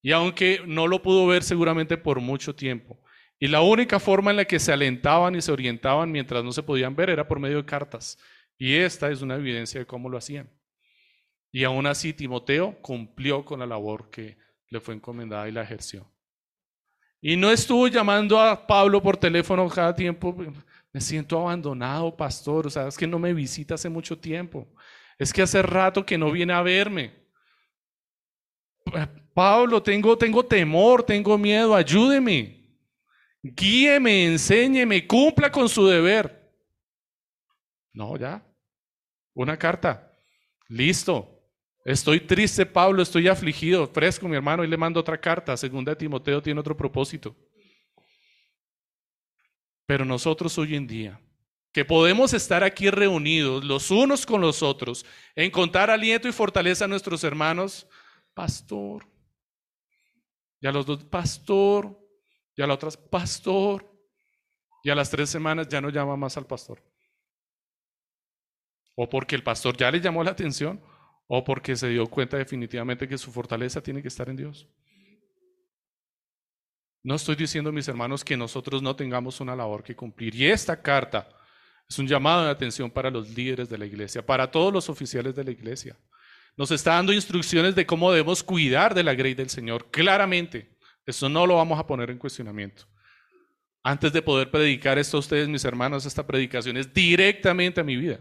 Y 0.00 0.12
aunque 0.12 0.62
no 0.66 0.86
lo 0.86 1.02
pudo 1.02 1.26
ver 1.26 1.42
seguramente 1.42 1.98
por 1.98 2.20
mucho 2.20 2.54
tiempo. 2.54 3.02
Y 3.38 3.48
la 3.48 3.60
única 3.60 4.00
forma 4.00 4.30
en 4.30 4.38
la 4.38 4.46
que 4.46 4.58
se 4.58 4.72
alentaban 4.72 5.34
y 5.34 5.42
se 5.42 5.52
orientaban 5.52 6.10
mientras 6.10 6.42
no 6.42 6.52
se 6.52 6.62
podían 6.62 6.96
ver 6.96 7.10
era 7.10 7.28
por 7.28 7.38
medio 7.38 7.58
de 7.58 7.66
cartas. 7.66 8.18
Y 8.56 8.76
esta 8.76 9.10
es 9.10 9.20
una 9.20 9.34
evidencia 9.34 9.78
de 9.78 9.84
cómo 9.84 10.08
lo 10.08 10.16
hacían. 10.16 10.48
Y 11.52 11.64
aún 11.64 11.84
así 11.84 12.14
Timoteo 12.14 12.80
cumplió 12.80 13.44
con 13.44 13.60
la 13.60 13.66
labor 13.66 14.08
que 14.08 14.38
le 14.70 14.80
fue 14.80 14.94
encomendada 14.94 15.46
y 15.50 15.52
la 15.52 15.64
ejerció. 15.64 16.10
Y 17.20 17.36
no 17.36 17.50
estuvo 17.50 17.88
llamando 17.88 18.40
a 18.40 18.66
Pablo 18.66 19.02
por 19.02 19.18
teléfono 19.18 19.68
cada 19.68 19.94
tiempo. 19.94 20.34
Me 20.94 21.00
siento 21.02 21.38
abandonado, 21.38 22.16
pastor. 22.16 22.68
O 22.68 22.70
sea, 22.70 22.88
es 22.88 22.96
que 22.96 23.06
no 23.06 23.18
me 23.18 23.34
visita 23.34 23.74
hace 23.74 23.90
mucho 23.90 24.18
tiempo. 24.18 24.66
Es 25.18 25.32
que 25.32 25.42
hace 25.42 25.62
rato 25.62 26.04
que 26.04 26.18
no 26.18 26.30
viene 26.30 26.52
a 26.52 26.62
verme. 26.62 27.14
Pablo, 29.32 29.82
tengo, 29.82 30.16
tengo 30.16 30.44
temor, 30.44 31.02
tengo 31.02 31.36
miedo, 31.38 31.74
ayúdeme. 31.74 32.62
Guíeme, 33.42 34.26
enséñeme, 34.26 35.06
cumpla 35.06 35.50
con 35.50 35.68
su 35.68 35.86
deber. 35.86 36.52
No, 37.92 38.16
ya. 38.16 38.42
Una 39.34 39.56
carta. 39.56 40.10
Listo. 40.68 41.30
Estoy 41.84 42.20
triste, 42.20 42.64
Pablo, 42.64 43.02
estoy 43.02 43.28
afligido. 43.28 43.86
Fresco, 43.86 44.26
mi 44.26 44.36
hermano, 44.36 44.64
y 44.64 44.68
le 44.68 44.76
mando 44.76 45.00
otra 45.00 45.20
carta. 45.20 45.56
Segunda 45.56 45.92
de 45.92 45.96
Timoteo 45.96 46.42
tiene 46.42 46.60
otro 46.60 46.76
propósito. 46.76 47.36
Pero 49.86 50.04
nosotros 50.04 50.56
hoy 50.56 50.76
en 50.76 50.86
día 50.86 51.20
que 51.74 51.84
podemos 51.84 52.32
estar 52.32 52.62
aquí 52.62 52.88
reunidos 52.88 53.64
los 53.64 53.90
unos 53.90 54.24
con 54.24 54.40
los 54.40 54.62
otros, 54.62 55.04
encontrar 55.34 55.90
aliento 55.90 56.28
y 56.28 56.32
fortaleza 56.32 56.84
a 56.84 56.88
nuestros 56.88 57.24
hermanos, 57.24 57.88
pastor. 58.32 59.04
Y 60.60 60.68
a 60.68 60.72
los 60.72 60.86
dos, 60.86 61.02
pastor. 61.02 61.98
Y 62.56 62.62
a 62.62 62.68
las 62.68 62.76
otras, 62.76 62.96
pastor. 62.96 63.92
Y 64.84 64.90
a 64.90 64.94
las 64.94 65.10
tres 65.10 65.28
semanas 65.28 65.66
ya 65.68 65.80
no 65.80 65.90
llama 65.90 66.16
más 66.16 66.36
al 66.36 66.46
pastor. 66.46 66.80
O 68.94 69.08
porque 69.08 69.34
el 69.34 69.42
pastor 69.42 69.76
ya 69.76 69.90
le 69.90 70.00
llamó 70.00 70.22
la 70.22 70.30
atención, 70.30 70.80
o 71.26 71.42
porque 71.42 71.74
se 71.74 71.88
dio 71.88 72.06
cuenta 72.06 72.36
definitivamente 72.36 73.08
que 73.08 73.18
su 73.18 73.32
fortaleza 73.32 73.82
tiene 73.82 74.00
que 74.00 74.08
estar 74.08 74.28
en 74.28 74.36
Dios. 74.36 74.68
No 77.02 77.16
estoy 77.16 77.34
diciendo, 77.34 77.72
mis 77.72 77.88
hermanos, 77.88 78.22
que 78.22 78.36
nosotros 78.36 78.80
no 78.80 78.94
tengamos 78.94 79.40
una 79.40 79.56
labor 79.56 79.82
que 79.82 79.96
cumplir. 79.96 80.36
Y 80.36 80.46
esta 80.46 80.80
carta 80.80 81.28
es 81.88 81.98
un 81.98 82.08
llamado 82.08 82.44
de 82.44 82.50
atención 82.50 82.90
para 82.90 83.10
los 83.10 83.28
líderes 83.30 83.68
de 83.68 83.78
la 83.78 83.86
iglesia, 83.86 84.24
para 84.24 84.50
todos 84.50 84.72
los 84.72 84.88
oficiales 84.88 85.34
de 85.34 85.44
la 85.44 85.50
iglesia. 85.50 85.96
Nos 86.56 86.70
está 86.70 86.94
dando 86.94 87.12
instrucciones 87.12 87.74
de 87.74 87.84
cómo 87.84 88.12
debemos 88.12 88.42
cuidar 88.42 88.94
de 88.94 89.02
la 89.02 89.14
grey 89.14 89.34
del 89.34 89.50
Señor. 89.50 89.90
Claramente, 89.90 90.76
eso 91.04 91.28
no 91.28 91.46
lo 91.46 91.56
vamos 91.56 91.78
a 91.78 91.86
poner 91.86 92.10
en 92.10 92.18
cuestionamiento. 92.18 92.86
Antes 93.82 94.12
de 94.12 94.22
poder 94.22 94.50
predicar 94.50 94.98
esto 94.98 95.18
a 95.18 95.20
ustedes, 95.20 95.48
mis 95.48 95.64
hermanos, 95.64 96.06
esta 96.06 96.26
predicación 96.26 96.76
es 96.76 96.92
directamente 96.94 97.80
a 97.80 97.84
mi 97.84 97.96
vida. 97.96 98.20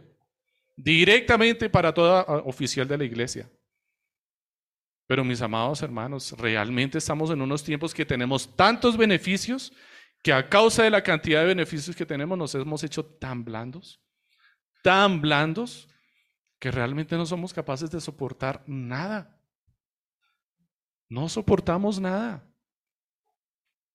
Directamente 0.75 1.69
para 1.69 1.93
toda 1.93 2.23
oficial 2.23 2.87
de 2.87 2.97
la 2.97 3.05
iglesia. 3.05 3.49
Pero 5.07 5.23
mis 5.23 5.41
amados 5.41 5.81
hermanos, 5.81 6.33
realmente 6.37 6.97
estamos 6.97 7.29
en 7.29 7.41
unos 7.41 7.63
tiempos 7.63 7.93
que 7.93 8.05
tenemos 8.05 8.55
tantos 8.55 8.97
beneficios 8.97 9.71
que 10.23 10.31
a 10.31 10.49
causa 10.49 10.83
de 10.83 10.89
la 10.89 11.03
cantidad 11.03 11.41
de 11.41 11.47
beneficios 11.47 11.95
que 11.95 12.05
tenemos 12.05 12.37
nos 12.37 12.55
hemos 12.55 12.83
hecho 12.83 13.05
tan 13.05 13.43
blandos, 13.43 14.01
tan 14.81 15.21
blandos, 15.21 15.89
que 16.59 16.71
realmente 16.71 17.17
no 17.17 17.25
somos 17.25 17.53
capaces 17.53 17.91
de 17.91 17.99
soportar 17.99 18.63
nada. 18.65 19.37
No 21.09 21.27
soportamos 21.27 21.99
nada. 21.99 22.49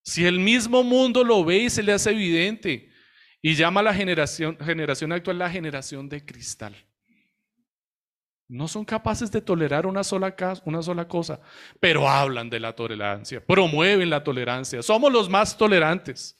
Si 0.03 0.23
el 0.23 0.39
mismo 0.39 0.83
mundo 0.83 1.23
lo 1.23 1.43
ve 1.43 1.57
y 1.63 1.69
se 1.71 1.81
le 1.81 1.93
hace 1.93 2.11
evidente 2.11 2.91
y 3.41 3.55
llama 3.55 3.79
a 3.79 3.83
la 3.83 3.93
generación, 3.93 4.55
generación 4.59 5.11
actual 5.11 5.39
la 5.39 5.49
generación 5.49 6.07
de 6.07 6.23
cristal. 6.23 6.75
No 8.49 8.67
son 8.67 8.83
capaces 8.83 9.31
de 9.31 9.41
tolerar 9.41 9.85
una 9.85 10.03
sola, 10.03 10.35
cosa, 11.07 11.39
pero 11.79 12.09
hablan 12.09 12.49
de 12.49 12.59
la 12.59 12.75
tolerancia, 12.75 13.45
promueven 13.45 14.09
la 14.09 14.23
tolerancia. 14.23 14.81
Somos 14.81 15.13
los 15.13 15.29
más 15.29 15.55
tolerantes. 15.55 16.35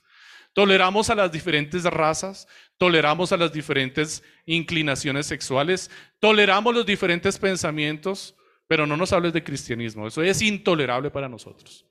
Toleramos 0.54 1.12
a 1.12 1.16
las 1.16 1.32
diferentes 1.32 1.84
razas, 1.84 2.48
toleramos 2.80 3.32
a 3.32 3.38
las 3.38 3.54
diferentes 3.54 4.24
inclinaciones 4.48 5.28
sexuales, 5.28 5.92
toleramos 6.20 6.74
los 6.74 6.84
diferentes 6.84 7.38
pensamientos, 7.38 8.36
pero 8.68 8.88
no 8.88 8.98
nos 8.98 9.14
hables 9.14 9.32
de 9.32 9.44
cristianismo. 9.44 10.08
Eso 10.08 10.24
es 10.24 10.42
intolerable 10.42 11.12
para 11.12 11.30
nosotros. 11.30 11.86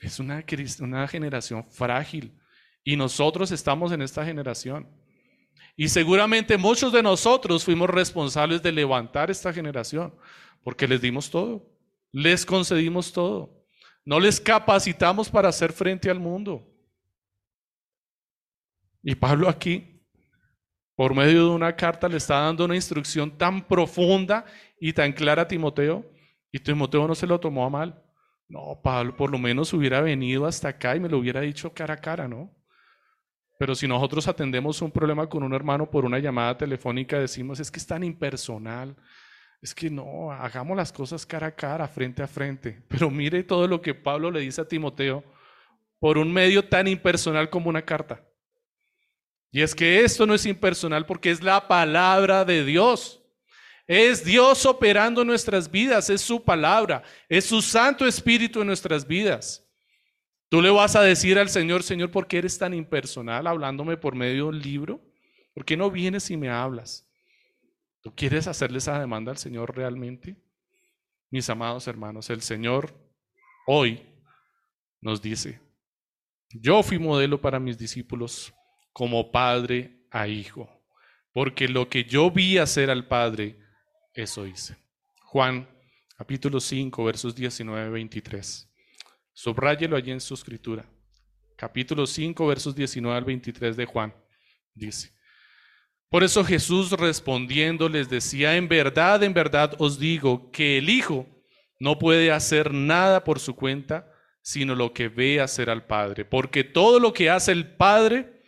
Es 0.00 0.18
una 0.18 1.06
generación 1.06 1.64
frágil 1.70 2.36
y 2.82 2.96
nosotros 2.96 3.52
estamos 3.52 3.92
en 3.92 4.02
esta 4.02 4.24
generación. 4.24 4.88
Y 5.76 5.88
seguramente 5.88 6.56
muchos 6.56 6.92
de 6.92 7.02
nosotros 7.02 7.64
fuimos 7.64 7.88
responsables 7.88 8.62
de 8.62 8.72
levantar 8.72 9.30
esta 9.30 9.52
generación, 9.52 10.14
porque 10.62 10.86
les 10.86 11.00
dimos 11.00 11.30
todo, 11.30 11.66
les 12.12 12.44
concedimos 12.44 13.12
todo, 13.12 13.64
no 14.04 14.20
les 14.20 14.40
capacitamos 14.40 15.30
para 15.30 15.48
hacer 15.48 15.72
frente 15.72 16.10
al 16.10 16.20
mundo. 16.20 16.68
Y 19.02 19.14
Pablo 19.14 19.48
aquí, 19.48 20.02
por 20.94 21.14
medio 21.14 21.46
de 21.46 21.50
una 21.50 21.74
carta, 21.74 22.08
le 22.08 22.18
está 22.18 22.40
dando 22.40 22.64
una 22.64 22.76
instrucción 22.76 23.36
tan 23.36 23.66
profunda 23.66 24.44
y 24.78 24.92
tan 24.92 25.12
clara 25.12 25.42
a 25.42 25.48
Timoteo, 25.48 26.04
y 26.52 26.58
Timoteo 26.58 27.08
no 27.08 27.14
se 27.14 27.26
lo 27.26 27.40
tomó 27.40 27.64
a 27.64 27.70
mal. 27.70 28.02
No, 28.46 28.78
Pablo 28.82 29.16
por 29.16 29.30
lo 29.30 29.38
menos 29.38 29.72
hubiera 29.72 30.02
venido 30.02 30.44
hasta 30.44 30.68
acá 30.68 30.94
y 30.94 31.00
me 31.00 31.08
lo 31.08 31.18
hubiera 31.18 31.40
dicho 31.40 31.72
cara 31.72 31.94
a 31.94 31.96
cara, 31.96 32.28
¿no? 32.28 32.54
Pero 33.58 33.74
si 33.74 33.86
nosotros 33.86 34.26
atendemos 34.26 34.82
un 34.82 34.90
problema 34.90 35.28
con 35.28 35.42
un 35.42 35.54
hermano 35.54 35.90
por 35.90 36.04
una 36.04 36.18
llamada 36.18 36.56
telefónica, 36.56 37.18
decimos, 37.18 37.60
es 37.60 37.70
que 37.70 37.78
es 37.78 37.86
tan 37.86 38.02
impersonal, 38.02 38.96
es 39.60 39.74
que 39.74 39.88
no, 39.88 40.32
hagamos 40.32 40.76
las 40.76 40.92
cosas 40.92 41.24
cara 41.24 41.48
a 41.48 41.54
cara, 41.54 41.86
frente 41.86 42.22
a 42.22 42.26
frente. 42.26 42.82
Pero 42.88 43.10
mire 43.10 43.44
todo 43.44 43.68
lo 43.68 43.80
que 43.80 43.94
Pablo 43.94 44.30
le 44.30 44.40
dice 44.40 44.60
a 44.60 44.68
Timoteo, 44.68 45.22
por 46.00 46.18
un 46.18 46.32
medio 46.32 46.64
tan 46.64 46.88
impersonal 46.88 47.48
como 47.48 47.68
una 47.68 47.82
carta. 47.82 48.20
Y 49.52 49.60
es 49.60 49.74
que 49.74 50.02
esto 50.02 50.26
no 50.26 50.34
es 50.34 50.46
impersonal 50.46 51.06
porque 51.06 51.30
es 51.30 51.42
la 51.42 51.68
palabra 51.68 52.44
de 52.44 52.64
Dios. 52.64 53.22
Es 53.86 54.24
Dios 54.24 54.64
operando 54.64 55.24
nuestras 55.24 55.70
vidas, 55.70 56.08
es 56.08 56.22
su 56.22 56.42
palabra, 56.42 57.02
es 57.28 57.44
su 57.44 57.60
Santo 57.60 58.06
Espíritu 58.06 58.62
en 58.62 58.66
nuestras 58.68 59.06
vidas. 59.06 59.68
Tú 60.52 60.60
le 60.60 60.68
vas 60.68 60.96
a 60.96 61.00
decir 61.00 61.38
al 61.38 61.48
Señor, 61.48 61.82
Señor, 61.82 62.10
¿por 62.10 62.26
qué 62.26 62.36
eres 62.36 62.58
tan 62.58 62.74
impersonal 62.74 63.46
hablándome 63.46 63.96
por 63.96 64.14
medio 64.14 64.34
de 64.34 64.50
un 64.50 64.60
libro? 64.60 65.00
¿Por 65.54 65.64
qué 65.64 65.78
no 65.78 65.90
vienes 65.90 66.30
y 66.30 66.36
me 66.36 66.50
hablas? 66.50 67.08
¿Tú 68.02 68.14
quieres 68.14 68.46
hacerle 68.46 68.76
esa 68.76 69.00
demanda 69.00 69.32
al 69.32 69.38
Señor 69.38 69.74
realmente? 69.74 70.36
Mis 71.30 71.48
amados 71.48 71.88
hermanos, 71.88 72.28
el 72.28 72.42
Señor 72.42 72.92
hoy 73.66 74.02
nos 75.00 75.22
dice, 75.22 75.58
yo 76.50 76.82
fui 76.82 76.98
modelo 76.98 77.40
para 77.40 77.58
mis 77.58 77.78
discípulos 77.78 78.52
como 78.92 79.32
padre 79.32 80.04
a 80.10 80.28
hijo, 80.28 80.68
porque 81.32 81.66
lo 81.66 81.88
que 81.88 82.04
yo 82.04 82.30
vi 82.30 82.58
hacer 82.58 82.90
al 82.90 83.08
Padre, 83.08 83.58
eso 84.12 84.46
hice. 84.46 84.76
Juan 85.22 85.66
capítulo 86.18 86.60
5, 86.60 87.04
versos 87.04 87.34
19 87.34 87.88
23. 87.88 88.68
Subráyelo 89.32 89.96
allí 89.96 90.10
en 90.10 90.20
su 90.20 90.34
escritura. 90.34 90.88
Capítulo 91.56 92.06
5, 92.06 92.46
versos 92.46 92.74
19 92.74 93.16
al 93.16 93.24
23 93.24 93.76
de 93.76 93.86
Juan. 93.86 94.14
Dice, 94.74 95.12
por 96.12 96.24
eso 96.24 96.44
Jesús 96.44 96.90
respondiendo 96.90 97.88
les 97.88 98.10
decía, 98.10 98.56
en 98.56 98.68
verdad, 98.68 99.22
en 99.22 99.32
verdad 99.32 99.74
os 99.78 99.98
digo 99.98 100.50
que 100.50 100.76
el 100.76 100.90
Hijo 100.90 101.26
no 101.80 101.98
puede 101.98 102.30
hacer 102.30 102.74
nada 102.74 103.24
por 103.24 103.40
su 103.40 103.56
cuenta, 103.56 104.12
sino 104.42 104.74
lo 104.74 104.92
que 104.92 105.08
ve 105.08 105.40
hacer 105.40 105.70
al 105.70 105.86
Padre, 105.86 106.26
porque 106.26 106.64
todo 106.64 107.00
lo 107.00 107.14
que 107.14 107.30
hace 107.30 107.52
el 107.52 107.76
Padre, 107.76 108.42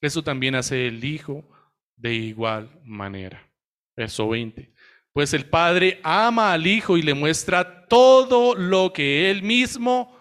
eso 0.00 0.22
también 0.22 0.54
hace 0.54 0.86
el 0.86 1.04
Hijo 1.04 1.48
de 1.96 2.14
igual 2.14 2.80
manera. 2.84 3.50
Verso 3.96 4.28
20. 4.28 4.72
Pues 5.12 5.34
el 5.34 5.46
Padre 5.46 6.00
ama 6.04 6.52
al 6.52 6.68
Hijo 6.68 6.96
y 6.96 7.02
le 7.02 7.14
muestra 7.14 7.86
todo 7.88 8.54
lo 8.54 8.92
que 8.92 9.28
Él 9.28 9.42
mismo 9.42 10.17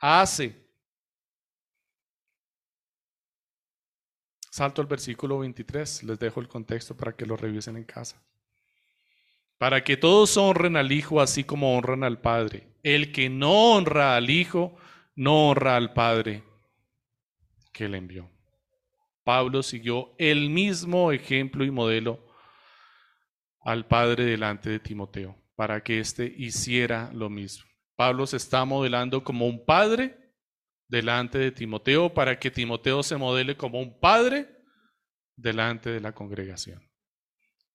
hace. 0.00 0.68
Salto 4.50 4.82
al 4.82 4.88
versículo 4.88 5.38
23, 5.38 6.02
les 6.02 6.18
dejo 6.18 6.40
el 6.40 6.48
contexto 6.48 6.96
para 6.96 7.14
que 7.14 7.26
lo 7.26 7.36
revisen 7.36 7.76
en 7.76 7.84
casa. 7.84 8.20
Para 9.58 9.84
que 9.84 9.96
todos 9.96 10.36
honren 10.36 10.76
al 10.76 10.90
Hijo 10.90 11.20
así 11.20 11.44
como 11.44 11.76
honran 11.76 12.02
al 12.02 12.20
Padre. 12.20 12.66
El 12.82 13.12
que 13.12 13.28
no 13.28 13.74
honra 13.74 14.16
al 14.16 14.30
Hijo, 14.30 14.76
no 15.14 15.50
honra 15.50 15.76
al 15.76 15.92
Padre 15.92 16.42
que 17.72 17.88
le 17.88 17.98
envió. 17.98 18.28
Pablo 19.22 19.62
siguió 19.62 20.14
el 20.18 20.50
mismo 20.50 21.12
ejemplo 21.12 21.64
y 21.64 21.70
modelo 21.70 22.26
al 23.60 23.86
Padre 23.86 24.24
delante 24.24 24.70
de 24.70 24.80
Timoteo, 24.80 25.36
para 25.54 25.82
que 25.82 26.00
éste 26.00 26.34
hiciera 26.36 27.10
lo 27.12 27.28
mismo. 27.28 27.69
Pablo 28.00 28.26
se 28.26 28.38
está 28.38 28.64
modelando 28.64 29.22
como 29.22 29.46
un 29.46 29.62
padre 29.62 30.16
delante 30.88 31.36
de 31.36 31.52
Timoteo, 31.52 32.14
para 32.14 32.38
que 32.38 32.50
Timoteo 32.50 33.02
se 33.02 33.18
modele 33.18 33.58
como 33.58 33.78
un 33.78 34.00
padre 34.00 34.48
delante 35.36 35.90
de 35.90 36.00
la 36.00 36.14
congregación. 36.14 36.82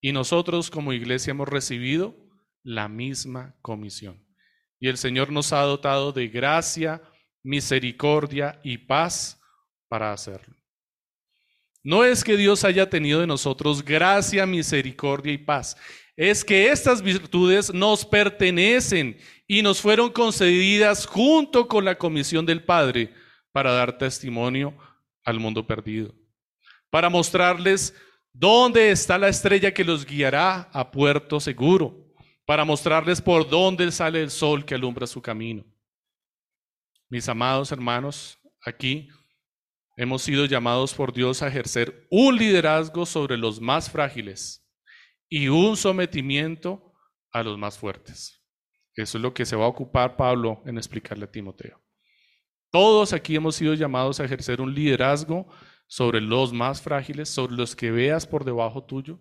Y 0.02 0.14
nosotros 0.14 0.72
como 0.72 0.94
iglesia 0.94 1.30
hemos 1.30 1.48
recibido 1.48 2.16
la 2.64 2.88
misma 2.88 3.56
comisión. 3.62 4.26
Y 4.80 4.88
el 4.88 4.98
Señor 4.98 5.32
nos 5.32 5.54
ha 5.54 5.62
dotado 5.62 6.12
de 6.12 6.28
gracia, 6.28 7.04
misericordia 7.44 8.60
y 8.64 8.80
paz 8.80 9.40
para 9.88 10.12
hacerlo. 10.12 10.56
No 11.84 12.04
es 12.04 12.24
que 12.24 12.36
Dios 12.36 12.64
haya 12.64 12.90
tenido 12.90 13.20
de 13.20 13.28
nosotros 13.28 13.86
gracia, 13.86 14.48
misericordia 14.48 15.34
y 15.34 15.38
paz. 15.38 15.78
Es 16.16 16.46
que 16.46 16.72
estas 16.72 17.02
virtudes 17.02 17.74
nos 17.74 18.06
pertenecen 18.06 19.18
y 19.48 19.62
nos 19.62 19.82
fueron 19.82 20.12
concedidas 20.12 21.06
junto 21.06 21.68
con 21.68 21.84
la 21.84 21.98
comisión 21.98 22.46
del 22.46 22.64
Padre 22.64 23.14
para 23.52 23.74
dar 23.74 23.98
testimonio 23.98 24.74
al 25.26 25.40
mundo 25.40 25.68
perdido. 25.68 26.16
Para 26.90 27.10
mostrarles 27.10 27.94
dónde 28.32 28.92
está 28.92 29.18
la 29.18 29.28
estrella 29.28 29.74
que 29.74 29.84
los 29.84 30.06
guiará 30.06 30.70
a 30.72 30.90
puerto 30.90 31.42
seguro. 31.42 32.06
Para 32.46 32.64
mostrarles 32.64 33.22
por 33.22 33.50
dónde 33.50 33.92
sale 33.92 34.22
el 34.22 34.32
sol 34.32 34.64
que 34.64 34.76
alumbra 34.76 35.08
su 35.08 35.22
camino. 35.22 35.66
Mis 37.10 37.28
amados 37.28 37.72
hermanos, 37.74 38.40
aquí 38.64 39.10
hemos 39.98 40.22
sido 40.22 40.46
llamados 40.46 40.94
por 40.94 41.12
Dios 41.12 41.42
a 41.42 41.48
ejercer 41.48 42.08
un 42.10 42.38
liderazgo 42.38 43.06
sobre 43.06 43.38
los 43.38 43.60
más 43.60 43.90
frágiles 43.90 44.65
y 45.30 45.48
un 45.48 45.78
sometimiento 45.78 46.94
a 47.32 47.44
los 47.44 47.58
más 47.58 47.78
fuertes. 47.78 48.42
Eso 48.96 49.18
es 49.18 49.22
lo 49.22 49.34
que 49.34 49.46
se 49.46 49.56
va 49.56 49.66
a 49.66 49.70
ocupar 49.70 50.16
Pablo 50.16 50.62
en 50.66 50.78
explicarle 50.78 51.26
a 51.26 51.32
Timoteo. 51.32 51.82
Todos 52.72 53.14
aquí 53.14 53.36
hemos 53.36 53.56
sido 53.56 53.74
llamados 53.74 54.20
a 54.20 54.26
ejercer 54.26 54.62
un 54.62 54.74
liderazgo 54.74 55.48
sobre 55.88 56.22
los 56.22 56.54
más 56.54 56.82
frágiles, 56.82 57.30
sobre 57.30 57.56
los 57.56 57.76
que 57.76 57.92
veas 57.92 58.26
por 58.26 58.44
debajo 58.44 58.84
tuyo, 58.84 59.20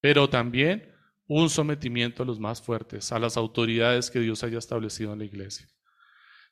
pero 0.00 0.28
también 0.28 0.92
un 1.26 1.50
sometimiento 1.50 2.22
a 2.22 2.26
los 2.26 2.38
más 2.38 2.62
fuertes, 2.62 3.12
a 3.12 3.18
las 3.18 3.36
autoridades 3.36 4.10
que 4.10 4.20
Dios 4.20 4.42
haya 4.44 4.58
establecido 4.58 5.12
en 5.12 5.20
la 5.20 5.24
iglesia 5.24 5.68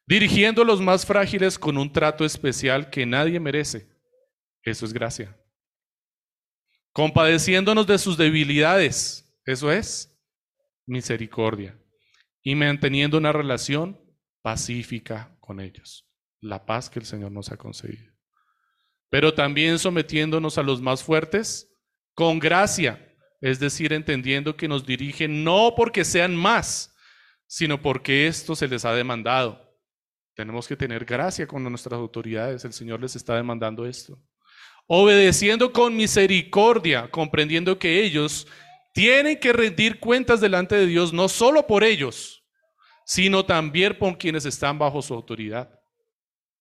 dirigiendo 0.07 0.63
a 0.63 0.65
los 0.65 0.81
más 0.81 1.07
frágiles 1.07 1.59
con 1.59 1.79
un 1.79 1.93
trato 1.93 2.25
especial 2.25 2.91
que 2.91 3.07
nadie 3.07 3.41
merece. 3.41 3.89
Eso 4.63 4.85
es 4.85 4.93
gracia. 4.93 5.37
Compadeciéndonos 6.95 7.87
de 7.87 7.99
sus 7.99 8.17
debilidades. 8.17 9.31
Eso 9.45 9.71
es 9.71 10.19
misericordia. 10.87 11.79
Y 12.43 12.55
manteniendo 12.55 13.19
una 13.19 13.33
relación 13.33 14.01
pacífica 14.41 15.37
con 15.41 15.61
ellos. 15.61 16.09
La 16.41 16.65
paz 16.65 16.89
que 16.89 17.01
el 17.01 17.05
Señor 17.05 17.31
nos 17.31 17.53
ha 17.53 17.59
concedido. 17.59 18.11
Pero 19.11 19.35
también 19.35 19.79
sometiéndonos 19.79 20.57
a 20.57 20.63
los 20.63 20.81
más 20.81 21.03
fuertes 21.03 21.71
con 22.15 22.39
gracia. 22.39 23.15
Es 23.43 23.61
decir, 23.61 23.93
entendiendo 23.93 24.57
que 24.57 24.69
nos 24.69 24.87
dirigen 24.87 25.45
no 25.45 25.75
porque 25.77 26.03
sean 26.07 26.35
más, 26.35 26.97
sino 27.47 27.83
porque 27.83 28.27
esto 28.27 28.57
se 28.57 28.69
les 28.69 28.87
ha 28.87 28.95
demandado 28.95 29.65
tenemos 30.35 30.67
que 30.67 30.77
tener 30.77 31.05
gracia 31.05 31.47
con 31.47 31.63
nuestras 31.63 31.99
autoridades. 31.99 32.65
El 32.65 32.73
Señor 32.73 33.01
les 33.01 33.17
está 33.17 33.37
demandando 33.37 33.87
esto. 33.87 34.21
Obedeciendo 34.87 35.73
con 35.73 35.97
misericordia, 35.97 37.11
comprendiendo 37.11 37.79
que 37.79 38.03
ellos 38.03 38.47
tienen 38.93 39.39
que 39.41 39.53
rendir 39.53 39.99
cuentas 39.99 40.41
delante 40.41 40.77
de 40.77 40.87
Dios, 40.87 41.13
no 41.13 41.29
solo 41.29 41.67
por 41.67 41.83
ellos, 41.83 42.45
sino 43.05 43.45
también 43.45 43.99
por 43.99 44.19
quienes 44.19 44.45
están 44.45 44.79
bajo 44.79 45.03
su 45.03 45.15
autoridad. 45.15 45.81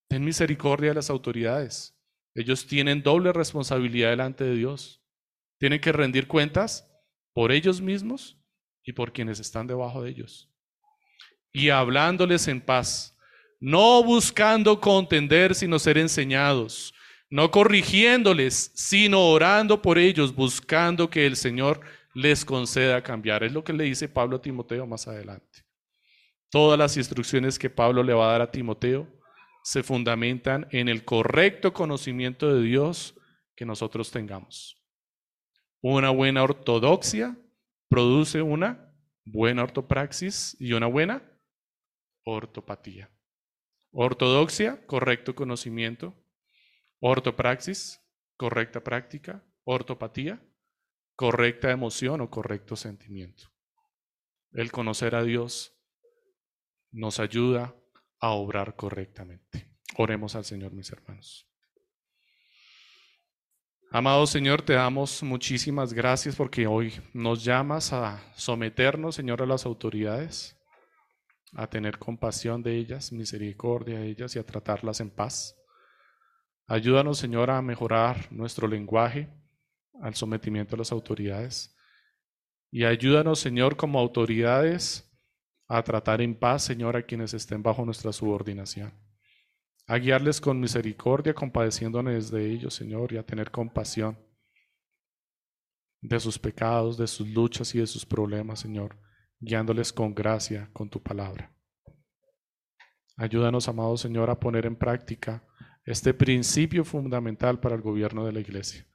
Ten 0.08 0.24
misericordia 0.24 0.90
de 0.90 0.96
las 0.96 1.10
autoridades. 1.10 1.96
Ellos 2.36 2.66
tienen 2.66 3.04
doble 3.04 3.32
responsabilidad 3.34 4.10
delante 4.10 4.44
de 4.44 4.56
Dios. 4.56 5.02
Tienen 5.60 5.80
que 5.80 5.92
rendir 5.92 6.28
cuentas 6.28 6.90
por 7.34 7.52
ellos 7.52 7.82
mismos 7.82 8.38
y 8.84 8.94
por 8.94 9.14
quienes 9.14 9.40
están 9.40 9.68
debajo 9.68 10.04
de 10.04 10.10
ellos. 10.10 10.50
Y 11.52 11.70
hablándoles 11.70 12.48
en 12.48 12.62
paz, 12.62 13.16
no 13.60 14.04
buscando 14.04 14.82
contender, 14.82 15.56
sino 15.56 15.78
ser 15.78 15.98
enseñados, 15.98 16.94
no 17.34 17.50
corrigiéndoles, 17.50 18.72
sino 18.76 19.20
orando 19.32 19.82
por 19.82 19.98
ellos, 19.98 20.36
buscando 20.36 21.10
que 21.10 21.26
el 21.26 21.36
Señor 21.36 21.82
les 22.14 22.46
conceda 22.46 23.02
cambiar. 23.02 23.44
Es 23.44 23.52
lo 23.52 23.64
que 23.64 23.74
le 23.74 23.86
dice 23.86 24.08
Pablo 24.08 24.36
a 24.36 24.42
Timoteo 24.44 24.86
más 24.86 25.08
adelante. 25.08 25.66
Todas 26.52 26.78
las 26.78 26.96
instrucciones 26.96 27.58
que 27.58 27.72
Pablo 27.72 28.04
le 28.04 28.14
va 28.14 28.28
a 28.28 28.32
dar 28.34 28.42
a 28.42 28.52
Timoteo 28.52 29.08
se 29.64 29.82
fundamentan 29.82 30.68
en 30.70 30.88
el 30.88 31.06
correcto 31.06 31.74
conocimiento 31.74 32.54
de 32.54 32.62
Dios 32.62 33.16
que 33.56 33.66
nosotros 33.66 34.12
tengamos. 34.12 34.80
Una 35.82 36.12
buena 36.12 36.44
ortodoxia 36.44 37.36
produce 37.90 38.44
una 38.44 38.94
buena 39.26 39.64
ortopraxis 39.64 40.56
y 40.60 40.74
una 40.74 40.86
buena 40.86 41.24
ortopatía. 42.26 43.10
Ortodoxia, 43.92 44.86
correcto 44.86 45.34
conocimiento. 45.34 46.14
Ortopraxis, 47.06 48.00
correcta 48.38 48.82
práctica. 48.82 49.44
Ortopatía, 49.66 50.42
correcta 51.16 51.70
emoción 51.70 52.22
o 52.22 52.30
correcto 52.30 52.78
sentimiento. 52.78 53.52
El 54.54 54.72
conocer 54.72 55.14
a 55.14 55.24
Dios 55.24 55.74
nos 56.92 57.20
ayuda 57.20 57.76
a 58.22 58.30
obrar 58.30 58.78
correctamente. 58.78 59.70
Oremos 59.98 60.36
al 60.36 60.46
Señor, 60.46 60.72
mis 60.72 60.92
hermanos. 60.94 61.46
Amado 63.92 64.26
Señor, 64.26 64.62
te 64.62 64.74
damos 64.74 65.24
muchísimas 65.24 65.92
gracias 65.92 66.38
porque 66.38 66.68
hoy 66.68 66.94
nos 67.14 67.44
llamas 67.44 67.92
a 67.92 68.32
someternos, 68.38 69.16
Señor, 69.16 69.42
a 69.42 69.46
las 69.46 69.66
autoridades 69.66 70.58
a 71.54 71.68
tener 71.68 72.00
compasión 72.00 72.64
de 72.64 72.78
ellas, 72.78 73.12
misericordia 73.12 74.00
de 74.00 74.08
ellas 74.08 74.38
y 74.38 74.40
a 74.40 74.46
tratarlas 74.46 75.02
en 75.02 75.10
paz. 75.10 75.58
Ayúdanos, 76.68 77.18
Señor, 77.18 77.50
a 77.50 77.62
mejorar 77.62 78.32
nuestro 78.32 78.68
lenguaje 78.68 79.30
al 80.02 80.16
sometimiento 80.16 80.76
a 80.76 80.80
las 80.80 80.92
autoridades. 80.92 81.76
Y 82.72 82.86
ayúdanos, 82.86 83.40
Señor, 83.40 83.76
como 83.76 84.00
autoridades 84.00 85.10
a 85.68 85.84
tratar 85.84 86.22
en 86.22 86.36
paz, 86.36 86.64
Señor, 86.64 86.96
a 86.96 87.04
quienes 87.04 87.34
estén 87.34 87.62
bajo 87.62 87.86
nuestra 87.86 88.12
subordinación. 88.12 88.94
A 89.88 89.98
guiarles 89.98 90.40
con 90.40 90.60
misericordia, 90.60 91.34
compadeciéndonos 91.34 92.32
de 92.32 92.52
ellos, 92.52 92.74
Señor, 92.74 93.14
y 93.14 93.18
a 93.18 93.26
tener 93.26 93.52
compasión 93.52 94.18
de 96.02 96.20
sus 96.20 96.40
pecados, 96.40 96.98
de 96.98 97.08
sus 97.08 97.28
luchas 97.28 97.76
y 97.76 97.80
de 97.80 97.88
sus 97.88 98.06
problemas, 98.06 98.60
Señor 98.60 98.98
guiándoles 99.44 99.92
con 99.92 100.16
gracia 100.16 100.70
con 100.72 100.90
tu 100.90 101.02
palabra. 101.02 101.52
Ayúdanos, 103.18 103.68
amado 103.68 103.98
Señor, 103.98 104.30
a 104.30 104.40
poner 104.40 104.66
en 104.66 104.76
práctica 104.76 105.44
este 105.86 106.14
principio 106.14 106.86
fundamental 106.86 107.60
para 107.60 107.76
el 107.76 107.82
gobierno 107.82 108.26
de 108.26 108.32
la 108.32 108.40
iglesia. 108.40 108.88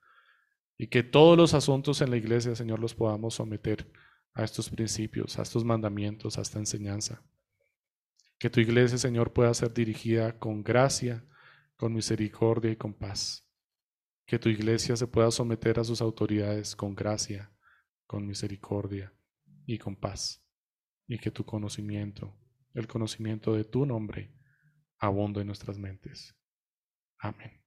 Y 0.76 0.86
que 0.88 1.02
todos 1.02 1.36
los 1.36 1.54
asuntos 1.54 2.00
en 2.00 2.10
la 2.10 2.16
iglesia, 2.16 2.54
Señor, 2.54 2.78
los 2.78 2.94
podamos 2.94 3.34
someter 3.34 3.90
a 4.32 4.44
estos 4.44 4.70
principios, 4.70 5.38
a 5.38 5.42
estos 5.42 5.64
mandamientos, 5.64 6.38
a 6.38 6.42
esta 6.42 6.58
enseñanza. 6.58 7.22
Que 8.38 8.48
tu 8.48 8.60
iglesia, 8.60 8.96
Señor, 8.96 9.32
pueda 9.32 9.52
ser 9.52 9.74
dirigida 9.74 10.38
con 10.38 10.62
gracia, 10.62 11.26
con 11.76 11.92
misericordia 11.92 12.70
y 12.70 12.76
con 12.76 12.94
paz. 12.94 13.44
Que 14.24 14.38
tu 14.38 14.48
iglesia 14.48 14.96
se 14.96 15.08
pueda 15.08 15.30
someter 15.30 15.80
a 15.80 15.84
sus 15.84 16.00
autoridades 16.00 16.76
con 16.76 16.94
gracia, 16.94 17.50
con 18.06 18.26
misericordia 18.26 19.12
y 19.66 19.78
con 19.78 19.96
paz, 19.96 20.44
y 21.06 21.18
que 21.18 21.30
tu 21.30 21.44
conocimiento, 21.44 22.36
el 22.74 22.86
conocimiento 22.86 23.54
de 23.54 23.64
tu 23.64 23.84
nombre, 23.84 24.32
abunde 24.98 25.40
en 25.40 25.48
nuestras 25.48 25.78
mentes. 25.78 26.37
Amén. 27.20 27.57